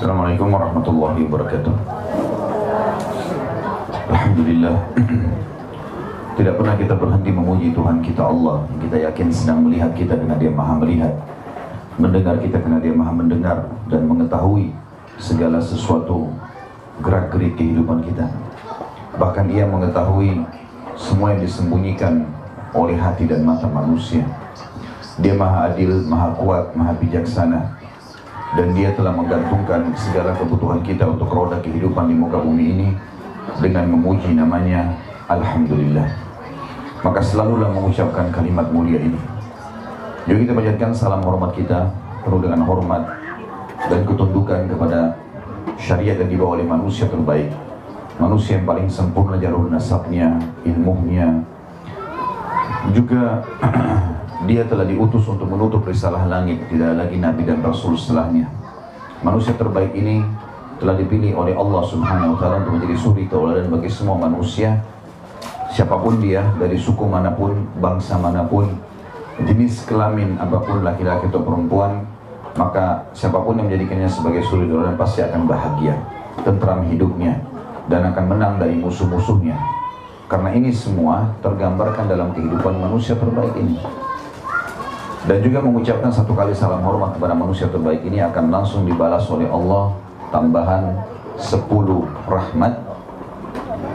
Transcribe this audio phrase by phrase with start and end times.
[0.00, 1.74] Assalamualaikum warahmatullahi wabarakatuh.
[4.08, 4.76] Alhamdulillah.
[6.40, 8.64] Tidak pernah kita berhenti memuji Tuhan kita Allah.
[8.80, 11.12] Kita yakin sedang melihat kita karena Dia Maha melihat.
[12.00, 14.72] Mendengar kita karena Dia Maha mendengar dan mengetahui
[15.20, 16.32] segala sesuatu
[17.04, 18.24] gerak-gerik kehidupan kita.
[19.20, 20.48] Bahkan Ia mengetahui
[20.96, 22.24] semua yang disembunyikan
[22.72, 24.24] oleh hati dan mata manusia.
[25.20, 27.79] Dia Maha Adil, Maha Kuat, Maha Bijaksana
[28.58, 32.88] dan dia telah menggantungkan segala kebutuhan kita untuk roda kehidupan di muka bumi ini
[33.62, 34.90] dengan memuji namanya
[35.30, 36.10] Alhamdulillah.
[37.00, 39.20] Maka selalulah mengucapkan kalimat mulia ini.
[40.26, 41.88] Jadi kita panjatkan salam hormat kita
[42.26, 43.02] penuh dengan hormat
[43.88, 45.16] dan ketundukan kepada
[45.80, 47.48] syariat yang dibawa oleh manusia terbaik.
[48.20, 50.36] Manusia yang paling sempurna jalur nasabnya
[50.68, 51.40] ilmunya
[52.92, 53.40] juga
[54.48, 56.64] dia telah diutus untuk menutup risalah langit.
[56.72, 58.48] Tidak lagi nabi dan rasul setelahnya.
[59.20, 60.24] Manusia terbaik ini
[60.80, 64.80] telah dipilih oleh Allah subhanahu wa ta'ala untuk menjadi suri tauladan bagi semua manusia.
[65.76, 68.64] Siapa pun dia dari suku mana pun bangsa mana pun
[69.44, 72.04] jenis kelamin apa pun laki-laki atau perempuan
[72.58, 75.94] maka siapa pun yang menjadikannya sebagai suri tauladan pasti akan bahagia.
[76.40, 77.36] Tentram hidupnya
[77.92, 79.60] dan akan menang dari musuh-musuhnya.
[80.32, 83.99] Karena ini semua tergambarkan dalam kehidupan manusia terbaik ini
[85.28, 89.44] dan juga mengucapkan satu kali salam hormat kepada manusia terbaik ini akan langsung dibalas oleh
[89.52, 89.92] Allah
[90.32, 90.96] tambahan
[91.36, 91.68] 10
[92.24, 92.72] rahmat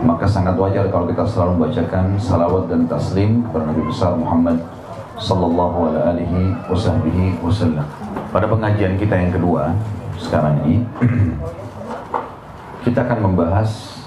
[0.06, 4.58] maka sangat wajar kalau kita selalu membacakan salawat dan taslim kepada Nabi besar Muhammad
[5.18, 6.54] sallallahu alaihi
[7.42, 7.88] wasallam.
[8.30, 9.74] Pada pengajian kita yang kedua
[10.20, 10.86] sekarang ini
[12.86, 13.98] kita akan membahas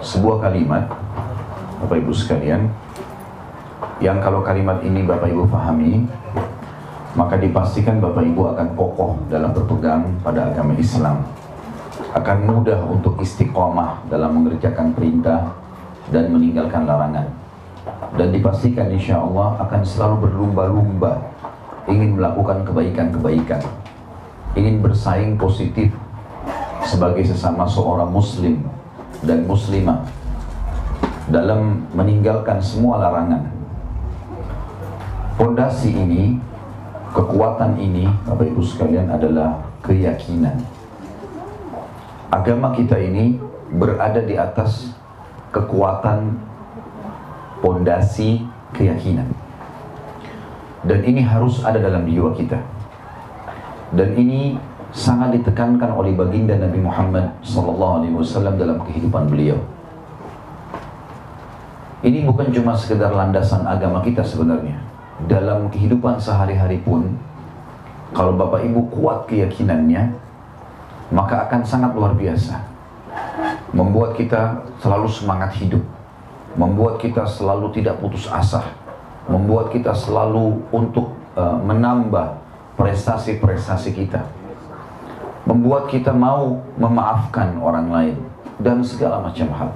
[0.00, 0.88] sebuah kalimat
[1.82, 2.70] Bapak Ibu sekalian
[4.02, 6.02] yang kalau kalimat ini Bapak Ibu fahami
[7.14, 11.22] maka dipastikan Bapak Ibu akan kokoh dalam berpegang pada agama Islam.
[12.12, 15.54] Akan mudah untuk istiqomah dalam mengerjakan perintah
[16.10, 17.30] dan meninggalkan larangan.
[18.18, 21.22] Dan dipastikan insya Allah akan selalu berlumba-lumba
[21.86, 23.62] ingin melakukan kebaikan-kebaikan.
[24.58, 25.94] Ingin bersaing positif
[26.84, 28.60] sebagai sesama seorang muslim
[29.24, 30.04] dan muslimah
[31.30, 33.61] dalam meninggalkan semua larangan
[35.36, 36.36] Fondasi ini,
[37.12, 40.60] kekuatan ini, Bapak Ibu sekalian adalah keyakinan.
[42.32, 43.36] Agama kita ini
[43.72, 44.92] berada di atas
[45.52, 46.36] kekuatan
[47.60, 49.28] fondasi keyakinan.
[50.82, 52.58] Dan ini harus ada dalam jiwa kita.
[53.92, 54.56] Dan ini
[54.92, 58.04] sangat ditekankan oleh baginda Nabi Muhammad SAW
[58.56, 59.56] dalam kehidupan beliau.
[62.02, 64.74] Ini bukan cuma sekedar landasan agama kita sebenarnya,
[65.26, 67.14] dalam kehidupan sehari-hari pun
[68.12, 70.12] kalau Bapak Ibu kuat keyakinannya
[71.12, 72.56] maka akan sangat luar biasa.
[73.72, 75.80] Membuat kita selalu semangat hidup.
[76.56, 78.60] Membuat kita selalu tidak putus asa
[79.30, 82.42] membuat kita selalu untuk uh, menambah
[82.74, 84.26] prestasi-prestasi kita.
[85.46, 88.16] Membuat kita mau memaafkan orang lain
[88.62, 89.70] dan segala macam hal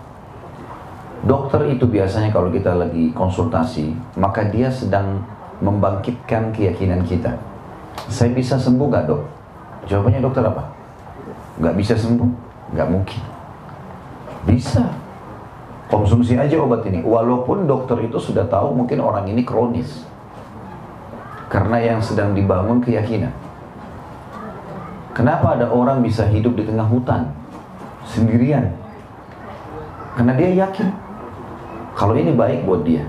[1.25, 5.25] dokter itu biasanya kalau kita lagi konsultasi maka dia sedang
[5.65, 7.32] membangkitkan keyakinan kita.
[8.12, 9.22] Saya bisa sembuh gak dok?
[9.88, 10.69] Jawabannya dokter apa?
[11.62, 12.28] Gak bisa sembuh?
[12.77, 13.22] Gak mungkin.
[14.44, 14.84] Bisa.
[15.87, 17.00] Konsumsi aja obat ini.
[17.00, 20.04] Walaupun dokter itu sudah tahu mungkin orang ini kronis.
[21.47, 23.33] Karena yang sedang dibangun keyakinan.
[25.16, 27.33] Kenapa ada orang bisa hidup di tengah hutan?
[28.04, 28.69] Sendirian.
[30.19, 31.06] Karena dia yakin.
[31.97, 33.09] Kalau ini baik buat dia.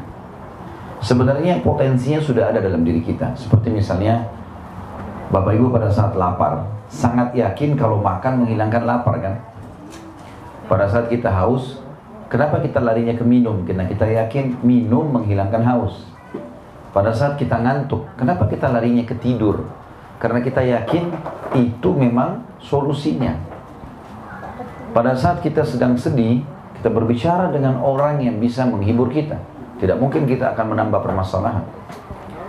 [1.03, 3.35] Sebenarnya potensinya sudah ada dalam diri kita.
[3.35, 4.25] Seperti misalnya
[5.27, 9.35] Bapak Ibu pada saat lapar, sangat yakin kalau makan menghilangkan lapar kan?
[10.71, 11.83] Pada saat kita haus,
[12.31, 13.67] kenapa kita larinya ke minum?
[13.67, 16.07] Karena kita yakin minum menghilangkan haus.
[16.95, 19.67] Pada saat kita ngantuk, kenapa kita larinya ke tidur?
[20.17, 21.11] Karena kita yakin
[21.59, 23.35] itu memang solusinya.
[24.95, 26.41] Pada saat kita sedang sedih,
[26.77, 29.41] kita berbicara dengan orang yang bisa menghibur kita.
[29.81, 31.65] Tidak mungkin kita akan menambah permasalahan.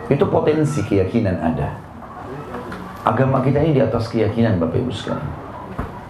[0.08, 1.80] Itu potensi keyakinan ada.
[3.08, 5.28] Agama kita ini di atas keyakinan Bapak Ibu sekalian.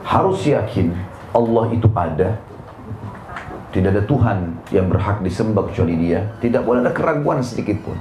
[0.03, 0.95] Harus yakin
[1.31, 2.43] Allah itu ada.
[3.71, 6.27] Tidak ada Tuhan yang berhak disembah kecuali dia.
[6.43, 7.95] Tidak boleh ada keraguan sedikit pun.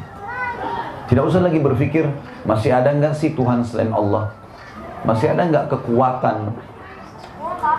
[1.07, 2.09] Tidak usah lagi berpikir,
[2.41, 4.33] masih ada nggak sih Tuhan selain Allah?
[5.05, 6.57] Masih ada nggak kekuatan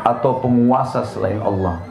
[0.06, 1.87] atau penguasa selain Allah?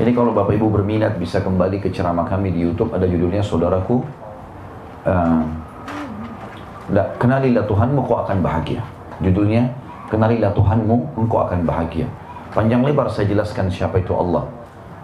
[0.00, 4.00] Ini kalau Bapak Ibu berminat bisa kembali ke ceramah kami di YouTube ada judulnya Saudaraku
[5.04, 5.44] uh,
[6.92, 8.80] Kenalilah Tuhanmu kau akan bahagia.
[9.22, 9.70] Judulnya
[10.12, 12.04] Kenalilah Tuhanmu, engkau akan bahagia.
[12.52, 14.44] Panjang lebar saya jelaskan siapa itu Allah.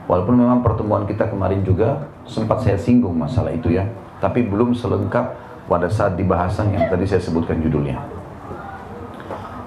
[0.05, 3.89] Walaupun memang pertemuan kita kemarin juga sempat saya singgung masalah itu ya.
[4.21, 5.33] Tapi belum selengkap
[5.65, 7.97] pada saat di bahasan yang tadi saya sebutkan judulnya.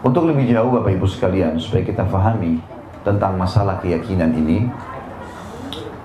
[0.06, 2.62] Untuk lebih jauh Bapak Ibu sekalian, supaya kita fahami
[3.02, 4.70] tentang masalah keyakinan ini,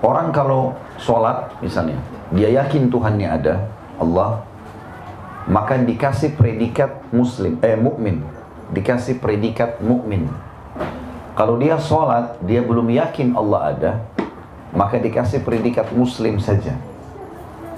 [0.01, 1.97] orang kalau sholat misalnya,
[2.33, 3.55] dia yakin Tuhannya ada,
[3.97, 4.45] Allah,
[5.47, 8.21] maka dikasih predikat muslim, eh mukmin,
[8.75, 10.27] dikasih predikat mukmin.
[11.37, 13.91] Kalau dia sholat, dia belum yakin Allah ada,
[14.73, 16.75] maka dikasih predikat muslim saja.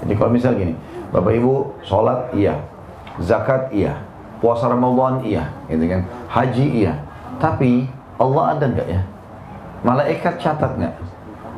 [0.00, 0.72] Jadi kalau misal gini,
[1.12, 2.56] Bapak Ibu sholat iya,
[3.20, 4.00] zakat iya,
[4.40, 6.02] puasa Ramadan iya, gitu kan,
[6.32, 6.94] haji iya.
[7.40, 7.88] Tapi
[8.20, 9.02] Allah ada nggak ya?
[9.80, 10.94] Malaikat catat nggak?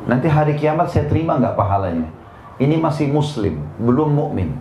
[0.03, 2.11] Nanti hari kiamat saya terima nggak pahalanya?
[2.59, 4.51] Ini masih muslim, belum mukmin.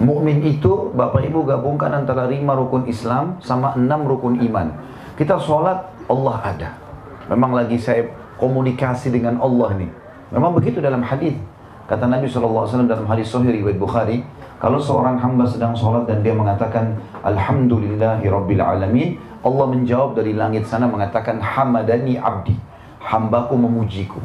[0.00, 4.72] Mukmin itu Bapak Ibu gabungkan antara lima rukun Islam sama enam rukun iman.
[5.12, 6.70] Kita sholat Allah ada.
[7.28, 8.08] Memang lagi saya
[8.40, 9.90] komunikasi dengan Allah nih.
[10.32, 11.36] Memang begitu dalam hadis.
[11.84, 14.24] Kata Nabi SAW dalam hadis Sahih riwayat Bukhari,
[14.56, 20.64] kalau seorang hamba sedang sholat dan dia mengatakan Alhamdulillahi Rabbil Alamin, Allah menjawab dari langit
[20.64, 22.54] sana mengatakan Hamadani Abdi,
[23.10, 24.22] hambaku memujiku.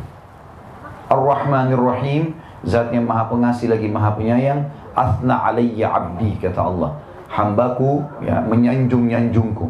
[1.10, 7.02] Ar-Rahmanir Rahim, zatnya maha pengasih lagi maha penyayang, Athna alayya abdi, kata Allah.
[7.28, 9.68] Hambaku ya, menyanjung-nyanjungku.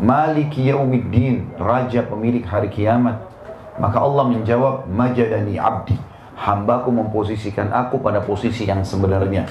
[0.00, 3.20] Maliki yaumiddin, raja pemilik hari kiamat.
[3.76, 5.94] Maka Allah menjawab, majadani abdi.
[6.40, 9.44] Hambaku memposisikan aku pada posisi yang sebenarnya.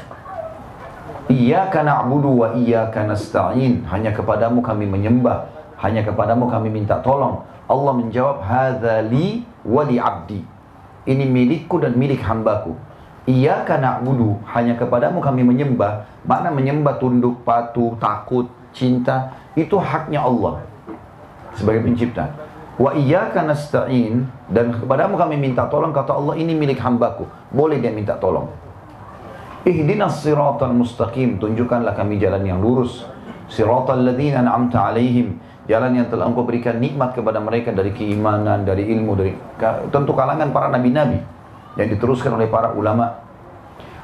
[1.29, 3.85] Iyaka na'budu wa iyaka nasta'in.
[3.85, 5.45] Hanya kepadamu kami menyembah.
[5.77, 7.48] Hanya kepadamu kami minta tolong.
[7.69, 10.41] Allah menjawab, hadha li wa li abdi.
[11.05, 12.73] Ini milikku dan milik hambaku.
[13.29, 14.41] Iyaka na'budu.
[14.49, 16.09] Hanya kepadamu kami menyembah.
[16.25, 19.37] Mana menyembah tunduk, patuh, takut, cinta.
[19.53, 20.65] Itu haknya Allah.
[21.53, 22.33] Sebagai pencipta.
[22.79, 27.27] Wa iyyaka nasta'in dan kepadamu kami minta tolong kata Allah ini milik hambaku.
[27.53, 28.49] Boleh dia minta tolong.
[29.67, 33.03] Ihdinas siratal mustaqim, tunjukkanlah kami jalan yang lurus.
[33.51, 35.35] Siratal ladzina an'amta alaihim,
[35.69, 39.37] jalan yang telah Engkau berikan nikmat kepada mereka dari keimanan, dari ilmu, dari
[39.93, 41.21] tentu kalangan para nabi-nabi
[41.77, 43.21] yang diteruskan oleh para ulama.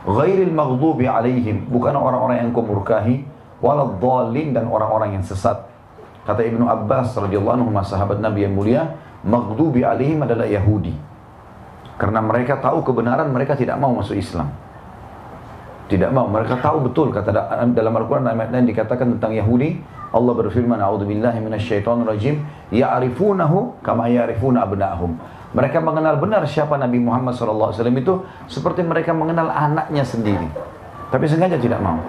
[0.05, 3.25] Ghairil maghdubi alaihim, bukan orang-orang yang kau murkahi,
[3.65, 5.65] waladhdallin dan orang-orang yang sesat.
[6.29, 8.93] Kata Ibnu Abbas radhiyallahu anhu sahabat Nabi yang mulia,
[9.25, 10.93] maghdubi alaihim adalah Yahudi.
[11.97, 14.53] Karena mereka tahu kebenaran, mereka tidak mau masuk Islam.
[15.89, 17.33] Tidak mau, mereka tahu betul kata
[17.73, 19.81] dalam Al-Qur'an ayat lain dikatakan tentang Yahudi,
[20.15, 22.39] Allah berfirman, "A'udzubillahi minasyaitonirrajim,
[22.71, 25.19] ya'rifunahu kama ya'rifuna abna'ahum."
[25.51, 30.47] Mereka mengenal benar siapa Nabi Muhammad SAW itu seperti mereka mengenal anaknya sendiri.
[31.11, 31.99] Tapi sengaja tidak mau.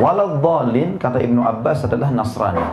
[0.00, 2.64] Walau dhalin, kata Ibnu Abbas adalah Nasrani.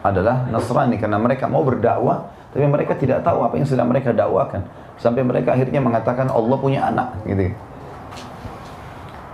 [0.00, 4.64] Adalah Nasrani karena mereka mau berdakwah, tapi mereka tidak tahu apa yang sedang mereka dakwakan.
[5.00, 7.16] Sampai mereka akhirnya mengatakan Allah punya anak.
[7.24, 7.52] Gitu.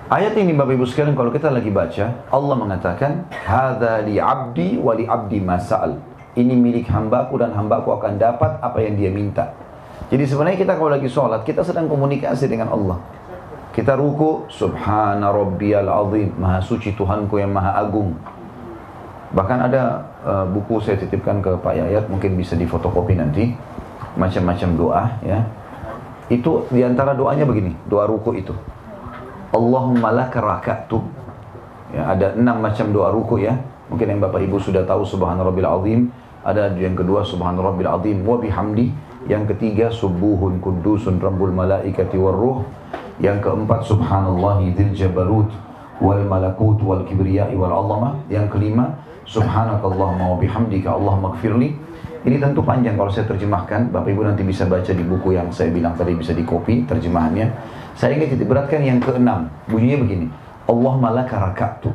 [0.07, 4.95] Ayat ini Bapak Ibu sekalian kalau kita lagi baca, Allah mengatakan, Hada li abdi wa
[4.95, 5.99] li abdi masal.
[6.39, 9.51] Ini milik hambaku dan hambaku akan dapat apa yang dia minta.
[10.07, 13.03] Jadi sebenarnya kita kalau lagi sholat, kita sedang komunikasi dengan Allah.
[13.75, 18.15] Kita ruku, subhana rabbiyal azim, maha suci Tuhanku yang maha agung.
[19.35, 23.59] Bahkan ada uh, buku saya titipkan ke Pak Yayat, mungkin bisa difotokopi nanti.
[24.15, 25.43] Macam-macam doa ya.
[26.31, 28.55] Itu di antara doanya begini, doa ruku itu.
[29.57, 31.01] Allahumma laka raka'tu.
[31.97, 33.57] Ya, ada enam macam doa ruku ya.
[33.89, 36.01] Mungkin yang Bapak Ibu sudah tahu subhana rabbil azim.
[36.45, 38.93] Ada yang kedua subhana rabbil azim wa bihamdi.
[39.27, 42.63] Yang ketiga subuhun kudusun rabbul malaikati warruh.
[43.19, 45.49] Yang keempat subhanallah dzil jabarut
[45.99, 48.15] wal malakut wal kibriyai wal azamah.
[48.29, 48.93] Yang kelima
[49.25, 51.75] subhanakallahumma wa bihamdika Allahumma gfirli.
[52.27, 53.95] Ini tentu panjang kalau saya terjemahkan.
[53.95, 57.47] Bapak Ibu nanti bisa baca di buku yang saya bilang tadi bisa di copy terjemahannya.
[57.97, 59.49] Saya ingin titik beratkan yang keenam.
[59.73, 60.27] Bunyinya begini.
[60.69, 61.89] Allahumma laka raka'tu.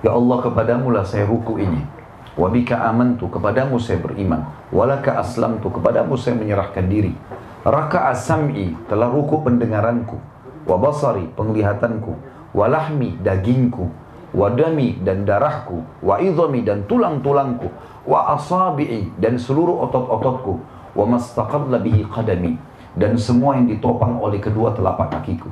[0.00, 1.84] Ya Allah kepadamu lah saya ruku ini.
[2.32, 4.48] Wabika amantu kepadamu saya beriman.
[4.72, 7.12] Walaka aslamtu kepadamu saya menyerahkan diri.
[7.60, 10.16] Raka'a sam'i telah ruku pendengaranku
[10.64, 12.12] wa basari penglihatanku
[12.56, 13.84] wa lahmi dagingku
[14.32, 17.68] wa dami dan darahku wa idhami dan tulang-tulangku
[18.04, 20.60] wa asabi'i dan seluruh otot-ototku
[20.96, 22.60] wa mastaqalla bihi qadami
[22.98, 25.48] dan semua yang ditopang oleh kedua telapak kakiku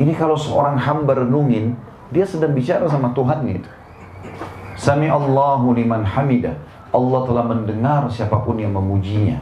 [0.00, 1.76] ini kalau seorang hamba renungin
[2.10, 3.70] dia sedang bicara sama Tuhan itu
[4.74, 6.58] Sami Allahu liman hamida
[6.90, 9.38] Allah telah mendengar siapa pun yang memujinya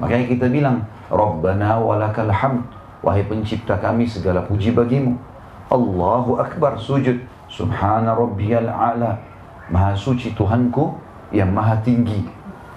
[0.00, 5.16] makanya kita bilang Rabbana walakal hamd Wahai pencipta kami segala puji bagimu.
[5.72, 7.16] Allahu Akbar sujud.
[7.48, 9.16] Subhana rabbiyal a'la.
[9.72, 10.94] Maha suci Tuhanku
[11.32, 12.28] yang maha tinggi.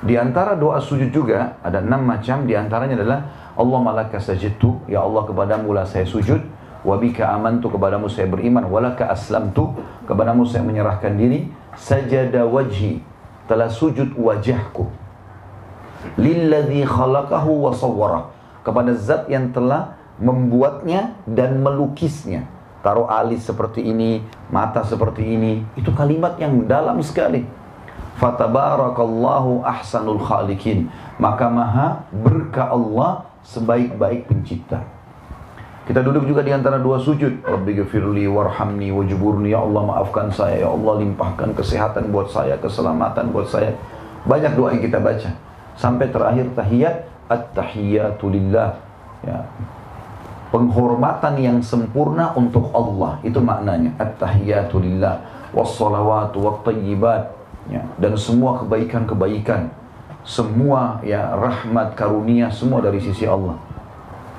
[0.04, 2.48] Di antara doa sujud juga ada enam macam.
[2.48, 3.20] Di antaranya adalah
[3.53, 4.81] Allah malaka sajidtu.
[4.89, 6.41] Ya Allah kepadamu lah saya sujud.
[6.83, 8.67] Wabika amantu kepadamu saya beriman.
[8.67, 9.72] Walaka aslamtu
[10.10, 11.48] kepadamu saya menyerahkan diri.
[11.74, 13.01] Sajada wajhi
[13.48, 14.89] telah sujud wajahku.
[16.19, 18.22] Lilladhi khalaqahu wa sawwara
[18.62, 22.45] kepada zat yang telah membuatnya dan melukisnya
[22.83, 24.19] taruh alis seperti ini,
[24.51, 25.63] mata seperti ini.
[25.79, 27.48] Itu kalimat yang dalam sekali.
[28.19, 30.91] Fatabarakallahu ahsanul khalikin.
[31.17, 34.82] Maka maha berkah Allah sebaik-baik pencipta.
[35.84, 37.44] Kita duduk juga di antara dua sujud.
[37.44, 37.76] Rabbi
[38.32, 39.52] warhamni wajuburni.
[39.52, 40.64] Ya Allah maafkan saya.
[40.64, 42.56] Ya Allah limpahkan kesehatan buat saya.
[42.56, 43.76] Keselamatan buat saya.
[44.24, 45.36] Banyak doa yang kita baca.
[45.76, 47.12] Sampai terakhir tahiyat.
[47.28, 48.80] At-tahiyatu lillah.
[49.24, 49.48] Ya,
[50.54, 55.18] penghormatan yang sempurna untuk Allah itu maknanya at-tahiyatu lillah
[55.50, 57.34] wassalawatu wattayyibat
[57.74, 59.74] ya dan semua kebaikan-kebaikan
[60.24, 63.60] semua ya rahmat karunia semua dari sisi Allah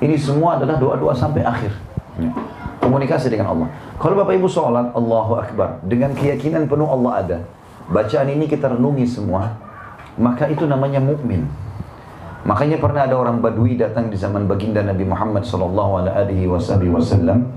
[0.01, 1.71] ini semua adalah doa-doa sampai akhir
[2.17, 2.29] ya.
[2.81, 3.67] komunikasi dengan Allah
[4.01, 7.37] kalau Bapak Ibu sholat Allahu Akbar dengan keyakinan penuh Allah ada
[7.87, 9.55] bacaan ini kita renungi semua
[10.17, 11.45] maka itu namanya mukmin
[12.45, 15.41] Makanya pernah ada orang Badui datang di zaman baginda Nabi Muhammad
[16.85, 17.49] wasallam.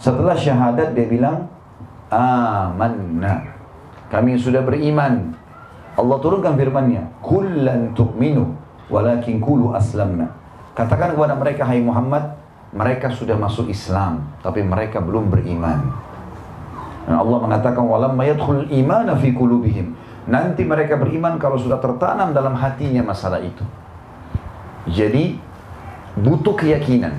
[0.00, 1.52] Setelah syahadat dia bilang,
[2.08, 3.44] "Amanna."
[4.08, 5.36] Kami sudah beriman.
[6.02, 8.50] Allah turunkan firman-Nya, "Kullan tu'minu,
[8.90, 10.26] walakin kulu aslamna."
[10.74, 12.34] Katakan kepada mereka, "Hai Muhammad,
[12.74, 15.78] mereka sudah masuk Islam, tapi mereka belum beriman."
[17.06, 19.94] Dan Allah mengatakan, "Walam yadkhul imana fi qulubihim."
[20.26, 23.62] Nanti mereka beriman kalau sudah tertanam dalam hatinya masalah itu.
[24.86, 25.38] Jadi
[26.18, 27.14] butuh keyakinan.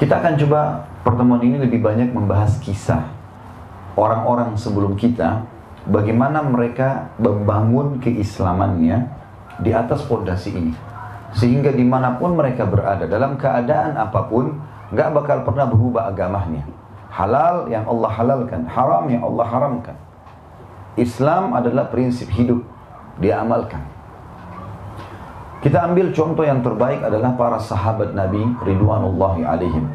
[0.00, 3.04] Kita akan coba pertemuan ini lebih banyak membahas kisah
[4.00, 5.44] orang-orang sebelum kita,
[5.88, 9.08] bagaimana mereka membangun keislamannya
[9.60, 10.74] di atas fondasi ini.
[11.30, 14.58] Sehingga di mana pun mereka berada, dalam keadaan apa pun,
[14.90, 16.66] nggak bakal pernah berubah agamanya.
[17.10, 19.96] Halal yang Allah halalkan, haram yang Allah haramkan.
[20.98, 22.66] Islam adalah prinsip hidup,
[23.22, 23.86] dia amalkan.
[25.60, 29.86] Kita ambil contoh yang terbaik adalah para sahabat Nabi Ridwanullahi alaihim.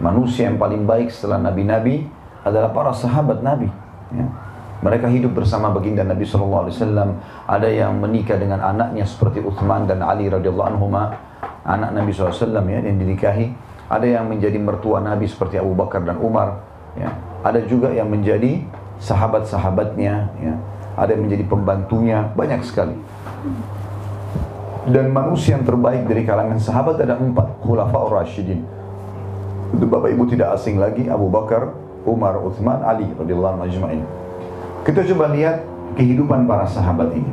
[0.00, 2.08] Manusia yang paling baik setelah Nabi-Nabi
[2.42, 3.68] adalah para sahabat Nabi.
[4.10, 4.26] Ya.
[4.84, 6.68] Mereka hidup bersama baginda Nabi SAW.
[7.48, 10.92] Ada yang menikah dengan anaknya seperti Uthman dan Ali radhiyallahu anhu
[11.64, 13.48] anak Nabi SAW ya, yang dinikahi.
[13.88, 16.60] Ada yang menjadi mertua Nabi seperti Abu Bakar dan Umar.
[17.00, 17.16] Ya.
[17.40, 18.60] Ada juga yang menjadi
[19.00, 20.14] sahabat-sahabatnya.
[20.44, 20.54] Ya.
[21.00, 22.28] Ada yang menjadi pembantunya.
[22.36, 22.96] Banyak sekali
[24.84, 28.60] dan manusia yang terbaik dari kalangan sahabat ada empat khulafaur rasyidin
[29.74, 31.72] itu Bapak Ibu tidak asing lagi Abu Bakar,
[32.06, 34.23] Umar, Uthman, Ali radhiyallahu anhu
[34.84, 35.64] kita coba lihat
[35.98, 37.32] kehidupan para sahabat ini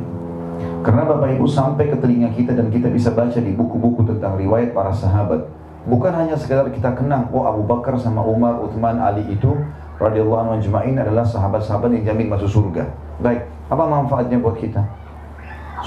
[0.82, 4.74] karena Bapak Ibu sampai ke telinga kita dan kita bisa baca di buku-buku tentang riwayat
[4.74, 5.46] para sahabat
[5.86, 9.54] bukan hanya sekedar kita kenang oh Abu Bakar sama Umar, Uthman, Ali itu
[10.02, 12.90] radhiyallahu anhu adalah sahabat-sahabat yang jamin masuk surga
[13.22, 14.82] baik apa manfaatnya buat kita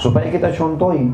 [0.00, 1.12] supaya kita contohi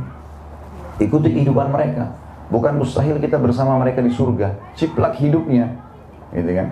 [1.01, 2.13] Ikuti kehidupan mereka.
[2.53, 4.53] Bukan mustahil kita bersama mereka di surga.
[4.77, 5.73] Ciplak hidupnya.
[6.37, 6.69] Gitu kan?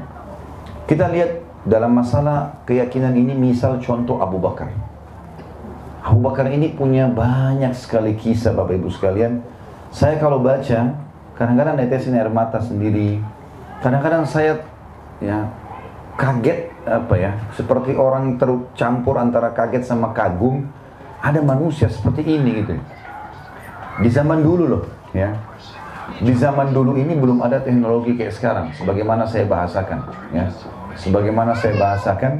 [0.85, 4.73] Kita lihat dalam masalah keyakinan ini misal contoh Abu Bakar.
[6.01, 9.45] Abu Bakar ini punya banyak sekali kisah Bapak Ibu sekalian.
[9.93, 10.97] Saya kalau baca,
[11.37, 13.21] kadang-kadang netesin air mata sendiri.
[13.85, 14.65] Kadang-kadang saya
[15.21, 15.45] ya
[16.17, 20.65] kaget apa ya, seperti orang tercampur antara kaget sama kagum.
[21.21, 22.81] Ada manusia seperti ini gitu.
[24.01, 25.37] Di zaman dulu loh, ya.
[26.17, 30.01] Di zaman dulu ini belum ada teknologi kayak sekarang, sebagaimana saya bahasakan,
[30.33, 30.49] ya.
[31.01, 32.33] Sebagaimana saya bahasakan,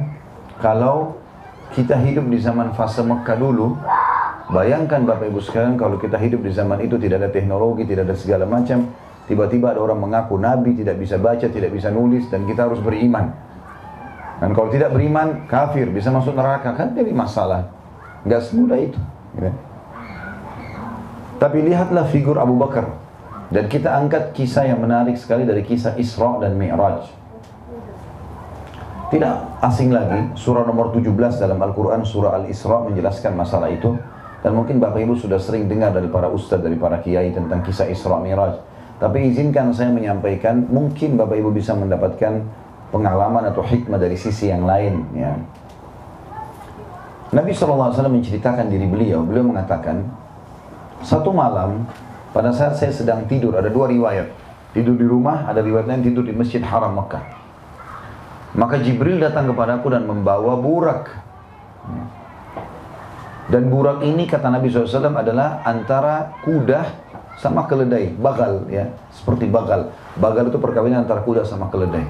[0.61, 1.17] kalau
[1.73, 3.73] kita hidup di zaman fase Mekah dulu,
[4.53, 8.15] bayangkan Bapak Ibu sekalian kalau kita hidup di zaman itu tidak ada teknologi, tidak ada
[8.19, 8.93] segala macam,
[9.25, 13.33] tiba-tiba ada orang mengaku nabi, tidak bisa baca, tidak bisa nulis, dan kita harus beriman.
[14.37, 17.65] Dan kalau tidak beriman, kafir, bisa masuk neraka, kan jadi masalah.
[18.25, 18.97] Gak semudah itu.
[19.37, 19.53] Gitu.
[21.41, 22.93] Tapi lihatlah figur Abu Bakar.
[23.49, 27.20] Dan kita angkat kisah yang menarik sekali dari kisah Isra dan Mi'raj.
[29.11, 33.91] Tidak asing lagi, surah nomor 17 dalam Al-Quran, surah Al-Isra menjelaskan masalah itu.
[34.39, 37.91] Dan mungkin Bapak Ibu sudah sering dengar dari para ustadz, dari para kiai tentang kisah
[37.91, 38.55] Isra Mi'raj.
[39.03, 42.39] Tapi izinkan saya menyampaikan, mungkin Bapak Ibu bisa mendapatkan
[42.95, 45.03] pengalaman atau hikmah dari sisi yang lain.
[45.11, 45.35] Ya.
[47.35, 50.07] Nabi SAW menceritakan diri beliau, beliau mengatakan,
[51.03, 51.83] satu malam,
[52.31, 54.31] pada saat saya sedang tidur, ada dua riwayat.
[54.71, 57.40] Tidur di rumah, ada riwayat lain tidur di Masjid Haram Mekah.
[58.51, 61.07] Maka Jibril datang kepadaku dan membawa burak
[63.51, 66.87] Dan burak ini kata Nabi SAW adalah antara kuda
[67.35, 69.91] sama keledai, bagal ya, seperti bagal.
[70.15, 72.07] Bagal itu perkawinan antara kuda sama keledai.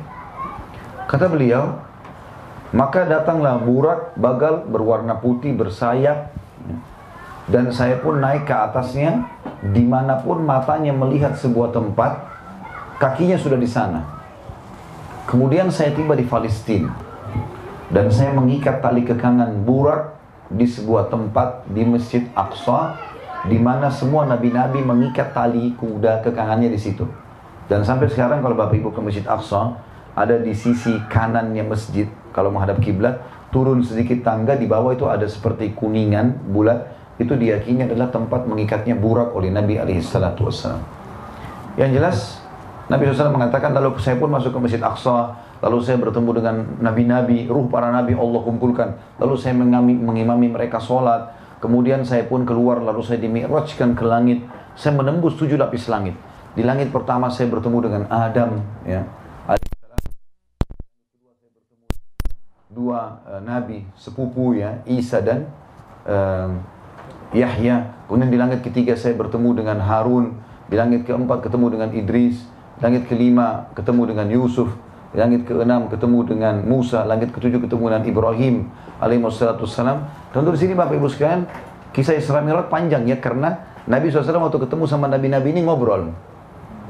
[1.10, 1.82] Kata beliau,
[2.72, 6.30] maka datanglah burak bagal berwarna putih bersayap
[7.50, 9.28] dan saya pun naik ke atasnya
[9.76, 12.22] di mana pun matanya melihat sebuah tempat
[13.02, 14.21] kakinya sudah di sana
[15.32, 16.92] kemudian saya tiba di Palestina.
[17.88, 20.16] Dan saya mengikat tali kekangan burak
[20.52, 23.00] di sebuah tempat di Masjid Aqsa
[23.48, 27.08] di mana semua nabi-nabi mengikat tali kuda kekangannya di situ.
[27.72, 29.80] Dan sampai sekarang kalau Bapak Ibu ke Masjid Aqsa
[30.12, 32.08] ada di sisi kanannya masjid.
[32.36, 33.20] Kalau menghadap kiblat
[33.52, 37.00] turun sedikit tangga di bawah itu ada seperti kuningan bulat.
[37.20, 40.48] Itu diyakini adalah tempat mengikatnya burak oleh Nabi alaihi salatu
[41.78, 42.18] Yang jelas
[42.92, 47.46] Nabi SAW mengatakan lalu saya pun masuk ke Masjid Aqsa Lalu saya bertemu dengan nabi-nabi,
[47.46, 48.98] ruh para nabi Allah kumpulkan.
[49.22, 51.38] Lalu saya mengami, mengimami mereka sholat.
[51.62, 54.42] Kemudian saya pun keluar, lalu saya dimi'rajkan ke langit.
[54.74, 56.18] Saya menembus tujuh lapis langit.
[56.58, 58.58] Di langit pertama saya bertemu dengan Adam.
[58.90, 59.06] Ya.
[62.72, 65.46] Dua uh, nabi, sepupu ya, Isa dan
[66.10, 66.58] uh,
[67.38, 68.10] Yahya.
[68.10, 70.42] Kemudian di langit ketiga saya bertemu dengan Harun.
[70.66, 72.42] Di langit keempat ketemu dengan Idris.
[72.82, 74.70] Langit kelima ketemu dengan Yusuf
[75.12, 78.56] langit ke-6 ketemu dengan Musa, langit ke-7 ketemu dengan Ibrahim
[79.04, 80.08] alaihi wassalam.
[80.32, 81.44] Tentu di sini Bapak Ibu sekalian,
[81.92, 83.60] kisah Isra Mi'raj panjang ya karena
[83.92, 86.16] Nabi SAW waktu ketemu sama Nabi-Nabi ini ngobrol.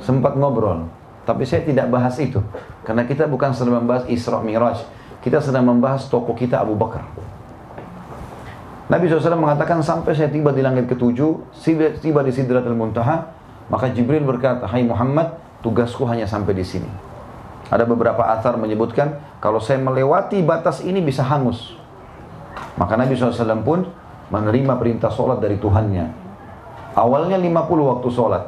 [0.04, 0.86] Sempat ngobrol.
[1.26, 2.42] Tapi saya tidak bahas itu.
[2.86, 4.86] Karena kita bukan sedang membahas Isra Mi'raj.
[5.22, 7.06] Kita sedang membahas tokoh kita Abu Bakar.
[8.90, 11.56] Nabi SAW mengatakan sampai saya tiba di langit ketujuh,
[12.04, 13.24] tiba di Sidratul Muntaha,
[13.72, 16.90] maka Jibril berkata, Hai Muhammad, tugasku hanya sampai di sini.
[17.72, 21.72] Ada beberapa asar menyebutkan kalau saya melewati batas ini bisa hangus.
[22.76, 23.88] Maka Nabi SAW pun
[24.28, 26.06] menerima perintah sholat dari Tuhannya.
[27.00, 28.44] Awalnya 50 waktu sholat.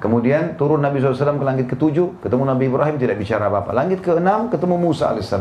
[0.00, 3.72] Kemudian turun Nabi SAW ke langit ketujuh, ketemu Nabi Ibrahim tidak bicara apa-apa.
[3.72, 5.32] Langit ke-6 ketemu Musa AS.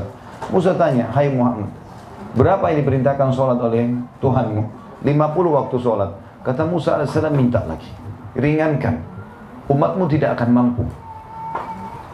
[0.52, 1.72] Musa tanya, Hai Muhammad,
[2.36, 4.64] berapa yang diperintahkan sholat oleh Tuhanmu?
[5.04, 6.12] 50 waktu sholat.
[6.48, 7.88] Kata Musa AS, minta lagi.
[8.40, 9.04] Ringankan.
[9.68, 10.84] Umatmu tidak akan mampu.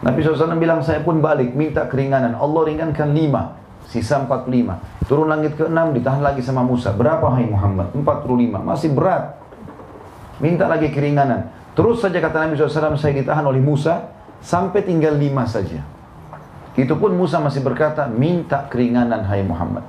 [0.00, 2.32] Nabi SAW bilang, saya pun balik, minta keringanan.
[2.32, 4.80] Allah ringankan lima, sisa empat lima.
[5.04, 6.96] Turun langit ke enam, ditahan lagi sama Musa.
[6.96, 7.92] Berapa hai Muhammad?
[7.92, 8.64] Empat puluh lima.
[8.64, 9.36] Masih berat.
[10.40, 11.52] Minta lagi keringanan.
[11.76, 14.08] Terus saja kata Nabi SAW, saya ditahan oleh Musa,
[14.40, 15.84] sampai tinggal lima saja.
[16.72, 19.84] Itu pun Musa masih berkata, minta keringanan hai Muhammad.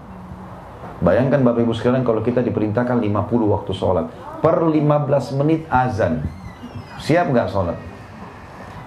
[1.02, 3.10] Bayangkan Bapak Ibu sekalian kalau kita diperintahkan 50
[3.47, 4.06] waktu sholat.
[4.43, 6.21] Per 15 menit azan.
[7.02, 7.90] Siap nggak sholat?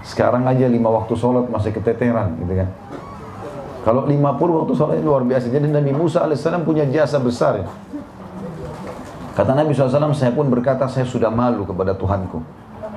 [0.05, 2.69] Sekarang aja lima waktu sholat masih keteteran gitu kan.
[3.89, 5.49] Kalau lima puluh waktu sholat luar biasa.
[5.49, 7.67] Jadi Nabi Musa alaihissalam punya jasa besar ya.
[9.35, 12.39] Kata Nabi SAW, saya pun berkata, saya sudah malu kepada Tuhanku.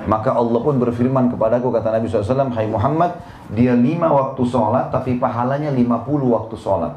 [0.06, 3.18] Maka Allah pun berfirman kepadaku, kata Nabi SAW, Hai Muhammad,
[3.50, 6.94] dia lima waktu sholat, tapi pahalanya lima puluh waktu sholat.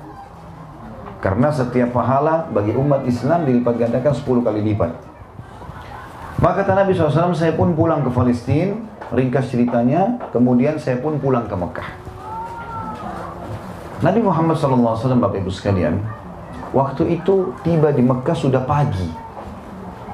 [1.25, 4.93] Karena setiap pahala bagi umat Islam dilipat gandakan sepuluh kali lipat.
[6.37, 8.77] Maka kata Nabi SAW, saya pun pulang ke Palestina,
[9.11, 11.89] ringkas ceritanya, kemudian saya pun pulang ke Mekah.
[14.01, 16.01] Nabi Muhammad SAW, Bapak Ibu sekalian,
[16.73, 19.05] waktu itu tiba di Mekah sudah pagi.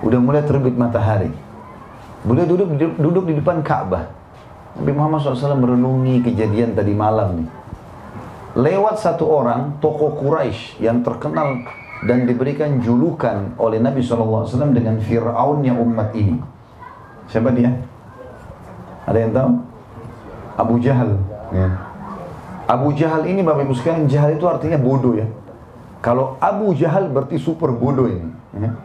[0.04, 1.32] Udah mulai terbit matahari.
[2.28, 4.12] Beliau duduk, duduk di depan Ka'bah.
[4.78, 7.50] Nabi Muhammad SAW merenungi kejadian tadi malam nih.
[8.58, 11.62] Lewat satu orang, tokoh Quraisy yang terkenal
[12.06, 16.38] dan diberikan julukan oleh Nabi SAW dengan Fir'aunnya umat ini.
[17.32, 17.74] Siapa dia?
[19.08, 19.52] Ada yang tahu?
[20.60, 21.12] Abu Jahal.
[21.56, 21.67] Ya.
[22.67, 25.24] Abu Jahal ini Bapak Ibu sekalian, Jahal itu artinya bodoh ya.
[26.04, 28.28] Kalau Abu Jahal berarti super bodoh ini.
[28.60, 28.76] Ya.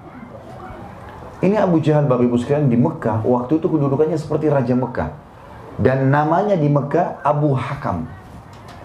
[1.42, 5.10] Ini Abu Jahal Bapak Ibu sekalian di Mekah, waktu itu kedudukannya seperti Raja Mekah.
[5.82, 8.06] Dan namanya di Mekah Abu Hakam.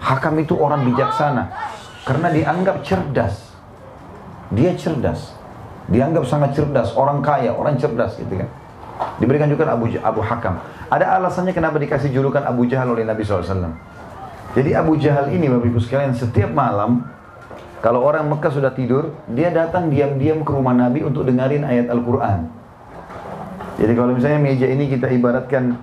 [0.02, 1.54] Hakam itu orang bijaksana.
[2.02, 3.54] Karena dianggap cerdas.
[4.50, 5.38] Dia cerdas.
[5.86, 8.48] Dianggap sangat cerdas, orang kaya, orang cerdas gitu kan.
[9.22, 10.58] Diberikan juga Abu Abu Hakam.
[10.88, 13.44] Ada alasannya kenapa dikasih julukan Abu Jahal oleh Nabi SAW.
[14.56, 17.04] Jadi Abu Jahal ini Bapak Ibu sekalian setiap malam
[17.78, 22.50] kalau orang Mekah sudah tidur, dia datang diam-diam ke rumah Nabi untuk dengarin ayat Al-Quran.
[23.78, 25.78] Jadi kalau misalnya meja ini kita ibaratkan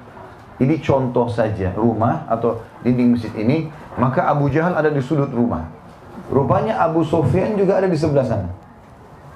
[0.60, 5.72] ini contoh saja rumah atau dinding masjid ini, maka Abu Jahal ada di sudut rumah.
[6.28, 8.52] Rupanya Abu Sofyan juga ada di sebelah sana.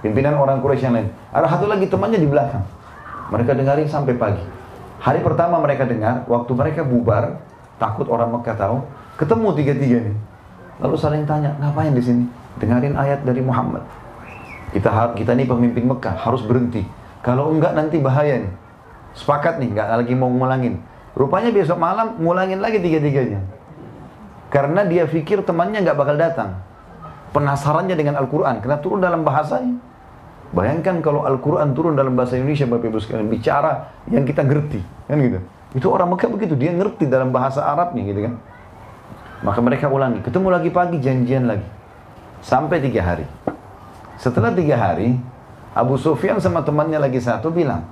[0.03, 1.07] Pimpinan orang Quraisy yang lain.
[1.31, 2.63] Ada satu lagi temannya di belakang.
[3.31, 4.43] Mereka dengarin sampai pagi.
[4.99, 7.39] Hari pertama mereka dengar, waktu mereka bubar,
[7.79, 8.77] takut orang Mekah tahu,
[9.15, 10.17] ketemu tiga-tiga nih.
[10.83, 12.23] Lalu saling tanya, ngapain di sini?
[12.59, 13.83] Dengarin ayat dari Muhammad.
[14.75, 16.83] Kita kita ini pemimpin Mekah harus berhenti.
[17.23, 18.53] Kalau enggak nanti bahaya nih.
[19.15, 20.83] Sepakat nih, enggak lagi mau ngulangin.
[21.15, 23.39] Rupanya besok malam ngulangin lagi tiga-tiganya.
[24.51, 26.59] Karena dia pikir temannya nggak bakal datang.
[27.31, 29.88] Penasarannya dengan Al-Quran, karena turun dalam bahasanya.
[30.49, 35.17] Bayangkan kalau Al-Quran turun dalam bahasa Indonesia, Bapak Ibu sekalian, bicara yang kita ngerti, kan
[35.21, 35.39] gitu.
[35.77, 38.33] Itu orang Mekah begitu, dia ngerti dalam bahasa Arabnya gitu kan.
[39.45, 41.67] Maka mereka ulangi, ketemu lagi pagi, janjian lagi.
[42.41, 43.29] Sampai tiga hari.
[44.17, 45.21] Setelah tiga hari,
[45.77, 47.85] Abu Sufyan sama temannya lagi satu bilang,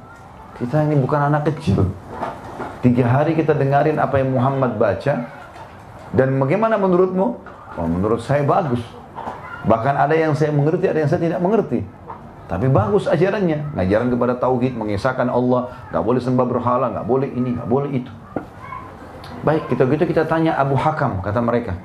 [0.58, 1.94] kita ini bukan anak kecil.
[2.82, 5.30] Tiga hari kita dengarin apa yang Muhammad baca,
[6.12, 7.28] dan bagaimana menurutmu?
[7.78, 8.82] Oh, menurut saya bagus.
[9.70, 11.86] Bahkan ada yang saya mengerti, ada yang saya tidak mengerti.
[12.48, 17.60] Tapi bagus ajarannya, ngajaran kepada tauhid, mengisahkan Allah, nggak boleh sembah berhala, nggak boleh ini,
[17.60, 18.12] nggak boleh itu.
[19.44, 21.76] Baik, kita gitu kita tanya Abu Hakam, kata mereka.